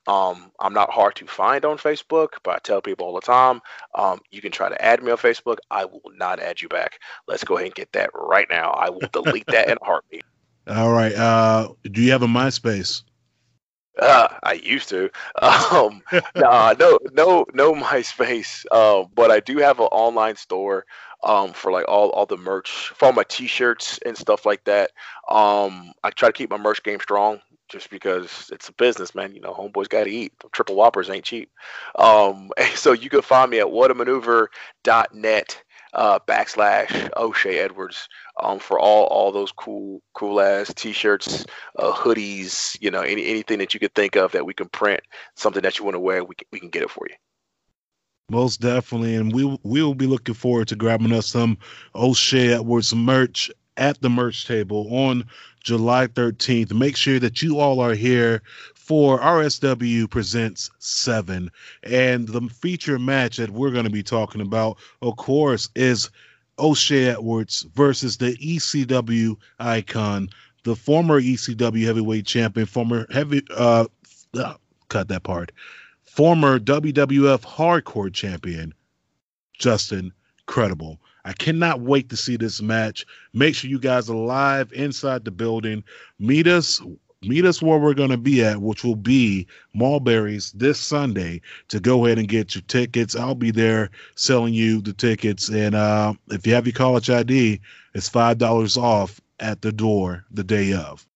Um, 0.09 0.51
I'm 0.59 0.73
not 0.73 0.91
hard 0.91 1.15
to 1.17 1.27
find 1.27 1.67
on 1.67 1.77
Facebook, 1.77 2.29
but 2.43 2.57
I 2.57 2.59
tell 2.61 2.81
people 2.81 3.07
all 3.07 3.15
the 3.15 3.21
time, 3.21 3.61
um, 3.95 4.21
you 4.31 4.41
can 4.41 4.51
try 4.51 4.71
to 4.71 4.83
add 4.83 5.03
me 5.03 5.13
on 5.13 5.19
Facebook. 5.19 5.59
I 5.71 5.85
will 5.85 6.01
not 6.17 6.41
add 6.41 6.63
you 6.63 6.69
back. 6.69 6.99
Let's 7.27 7.45
go 7.45 7.57
ahead 7.57 7.67
and 7.67 7.75
get 7.75 7.93
that 7.93 8.11
right 8.15 8.47
now. 8.51 8.71
I 8.71 8.89
will 8.89 9.05
delete 9.13 9.47
that 9.49 9.69
in 9.69 9.77
a 9.81 9.85
heartbeat. 9.85 10.25
All 10.67 10.93
right. 10.93 11.15
Uh, 11.15 11.69
do 11.83 12.03
you 12.03 12.11
have 12.13 12.23
a 12.23 12.27
MySpace? 12.27 13.03
Uh, 13.99 14.29
I 14.43 14.55
used 14.55 14.89
to. 14.91 15.11
Um, 15.71 16.03
nah, 16.37 16.75
no, 16.79 16.99
no, 17.13 17.45
no 17.53 17.75
MySpace. 17.75 18.65
Uh, 18.71 19.05
but 19.15 19.31
I 19.31 19.41
do 19.41 19.59
have 19.59 19.81
an 19.81 19.87
online 19.87 20.37
store 20.37 20.85
um, 21.23 21.53
for 21.53 21.71
like 21.73 21.85
all, 21.89 22.11
all 22.11 22.27
the 22.27 22.37
merch, 22.37 22.93
for 22.95 23.07
all 23.07 23.13
my 23.13 23.25
T-shirts 23.29 23.99
and 24.07 24.17
stuff 24.17 24.47
like 24.47 24.65
that. 24.65 24.91
Um, 25.31 25.93
I 26.03 26.11
try 26.11 26.29
to 26.29 26.33
keep 26.33 26.51
my 26.51 26.57
merch 26.57 26.83
game 26.83 27.01
strong 27.01 27.41
just 27.69 27.91
because 27.91 28.51
it's 28.53 28.69
a 28.69 28.73
business, 28.73 29.15
man. 29.15 29.35
You 29.35 29.41
know, 29.41 29.53
homeboys 29.53 29.89
got 29.89 30.05
to 30.05 30.11
eat. 30.11 30.33
Triple 30.53 30.77
Whoppers 30.77 31.11
ain't 31.11 31.25
cheap. 31.25 31.51
Um, 31.97 32.51
so 32.75 32.93
you 32.93 33.11
can 33.11 33.23
find 33.23 33.51
me 33.51 33.61
at 33.61 33.67
whatamaneuver.net 33.67 35.63
uh, 35.95 36.19
backslash 36.21 37.11
O'Shea 37.17 37.59
Edwards 37.59 38.09
um, 38.41 38.59
for 38.59 38.79
all 38.79 39.05
all 39.07 39.33
those 39.33 39.53
cool 39.53 40.03
cool 40.15 40.41
ass 40.41 40.73
t-shirts, 40.75 41.45
uh, 41.79 41.93
hoodies, 41.93 42.77
you 42.81 42.91
know, 42.91 43.03
any 43.03 43.27
anything 43.27 43.59
that 43.59 43.75
you 43.75 43.81
could 43.81 43.95
think 43.95 44.17
of 44.17 44.33
that 44.33 44.47
we 44.47 44.55
can 44.55 44.69
print, 44.69 45.01
something 45.35 45.63
that 45.63 45.79
you 45.79 45.85
want 45.85 45.95
to 45.95 46.01
wear, 46.01 46.25
we 46.25 46.35
can, 46.35 46.47
we 46.53 46.61
can 46.61 46.71
get 46.71 46.83
it 46.83 46.91
for 46.91 47.07
you. 47.09 47.17
Most 48.31 48.61
definitely, 48.61 49.15
and 49.15 49.33
we 49.33 49.45
we 49.63 49.83
will 49.83 49.95
be 49.95 50.07
looking 50.07 50.35
forward 50.35 50.69
to 50.69 50.77
grabbing 50.77 51.13
us 51.13 51.27
some 51.27 51.57
O'Shea 51.95 52.55
Edwards 52.55 52.95
merch 52.95 53.51
at 53.79 54.01
the 54.03 54.11
merch 54.11 54.47
table 54.47 54.87
on 54.95 55.25
July 55.63 56.09
13th. 56.09 56.73
Make 56.73 56.97
sure 56.97 57.19
that 57.19 57.43
you 57.43 57.59
all 57.59 57.81
are 57.81 57.95
here 57.95 58.43
for 58.89 59.21
RSW 59.21 60.09
Presents 60.09 60.71
7. 60.79 61.51
And 61.83 62.27
the 62.27 62.41
feature 62.49 62.99
match 62.99 63.37
that 63.37 63.51
we're 63.51 63.71
going 63.71 63.85
to 63.85 63.91
be 63.91 64.03
talking 64.03 64.41
about, 64.41 64.79
of 65.03 65.19
course, 65.19 65.69
is 65.77 66.09
O'Shea 66.59 67.11
Edwards 67.11 67.67
versus 67.75 68.17
the 68.17 68.35
ECW 68.39 69.37
icon, 69.59 70.31
the 70.65 70.75
former 70.75 71.21
ECW 71.21 71.85
heavyweight 71.85 72.25
champion, 72.25 72.65
former 72.65 73.07
heavy, 73.11 73.43
uh, 73.55 73.85
uh 74.33 74.55
cut 74.89 75.09
that 75.09 75.23
part, 75.23 75.53
former 76.05 76.59
WWF 76.59 77.43
hardcore 77.43 78.11
champion, 78.11 78.73
Justin 79.53 80.15
Credible. 80.47 80.99
I 81.27 81.35
cannot 81.35 81.83
wait 81.83 82.09
to 82.09 82.17
see 82.17 82.39
this 82.39 82.63
match. 82.63 83.05
Make 83.35 83.55
sure 83.55 83.69
you 83.69 83.79
guys 83.79 84.09
are 84.09 84.17
live 84.17 84.73
inside 84.73 85.27
the 85.27 85.31
building. 85.31 85.85
Meet 86.19 86.47
us 86.47 86.81
meet 87.23 87.45
us 87.45 87.61
where 87.61 87.79
we're 87.79 87.95
going 87.95 88.11
to 88.11 88.17
be 88.17 88.45
at, 88.45 88.61
which 88.61 88.85
will 88.85 88.97
be 88.97 89.47
Mulberry's 89.75 90.53
this 90.53 90.79
Sunday 90.79 91.41
to 91.69 91.81
go 91.81 92.07
ahead 92.07 92.19
and 92.19 92.29
get 92.29 92.55
your 92.55 92.63
tickets. 92.63 93.17
I'll 93.17 93.35
be 93.35 93.51
there 93.51 93.91
selling 94.15 94.55
you 94.55 94.81
the 94.81 94.93
tickets. 94.93 95.49
And 95.49 95.75
uh, 95.75 96.15
if 96.29 96.47
you 96.47 96.55
have 96.55 96.67
your 96.67 96.75
college 96.75 97.11
ID, 97.11 97.61
it's 97.95 98.09
$5 98.09 98.77
off 98.77 99.21
at 99.41 99.63
the 99.63 99.73
door 99.73 100.25
the 100.31 100.45
day 100.45 100.73
of. 100.73 101.07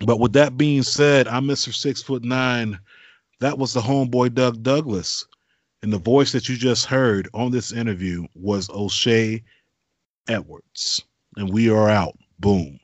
But 0.00 0.18
with 0.18 0.32
that 0.32 0.56
being 0.56 0.82
said, 0.82 1.28
I'm 1.28 1.46
Mr. 1.46 1.72
Six 1.72 2.02
Foot 2.02 2.24
Nine. 2.24 2.78
That 3.38 3.58
was 3.58 3.72
the 3.72 3.80
homeboy 3.80 4.34
Doug 4.34 4.62
Douglas. 4.62 5.26
And 5.82 5.92
the 5.92 5.98
voice 5.98 6.32
that 6.32 6.48
you 6.48 6.56
just 6.56 6.86
heard 6.86 7.28
on 7.34 7.50
this 7.50 7.72
interview 7.72 8.26
was 8.34 8.70
O'Shea 8.70 9.42
Edwards. 10.28 11.02
And 11.36 11.52
we 11.52 11.70
are 11.70 11.88
out. 11.88 12.16
Boom. 12.38 12.78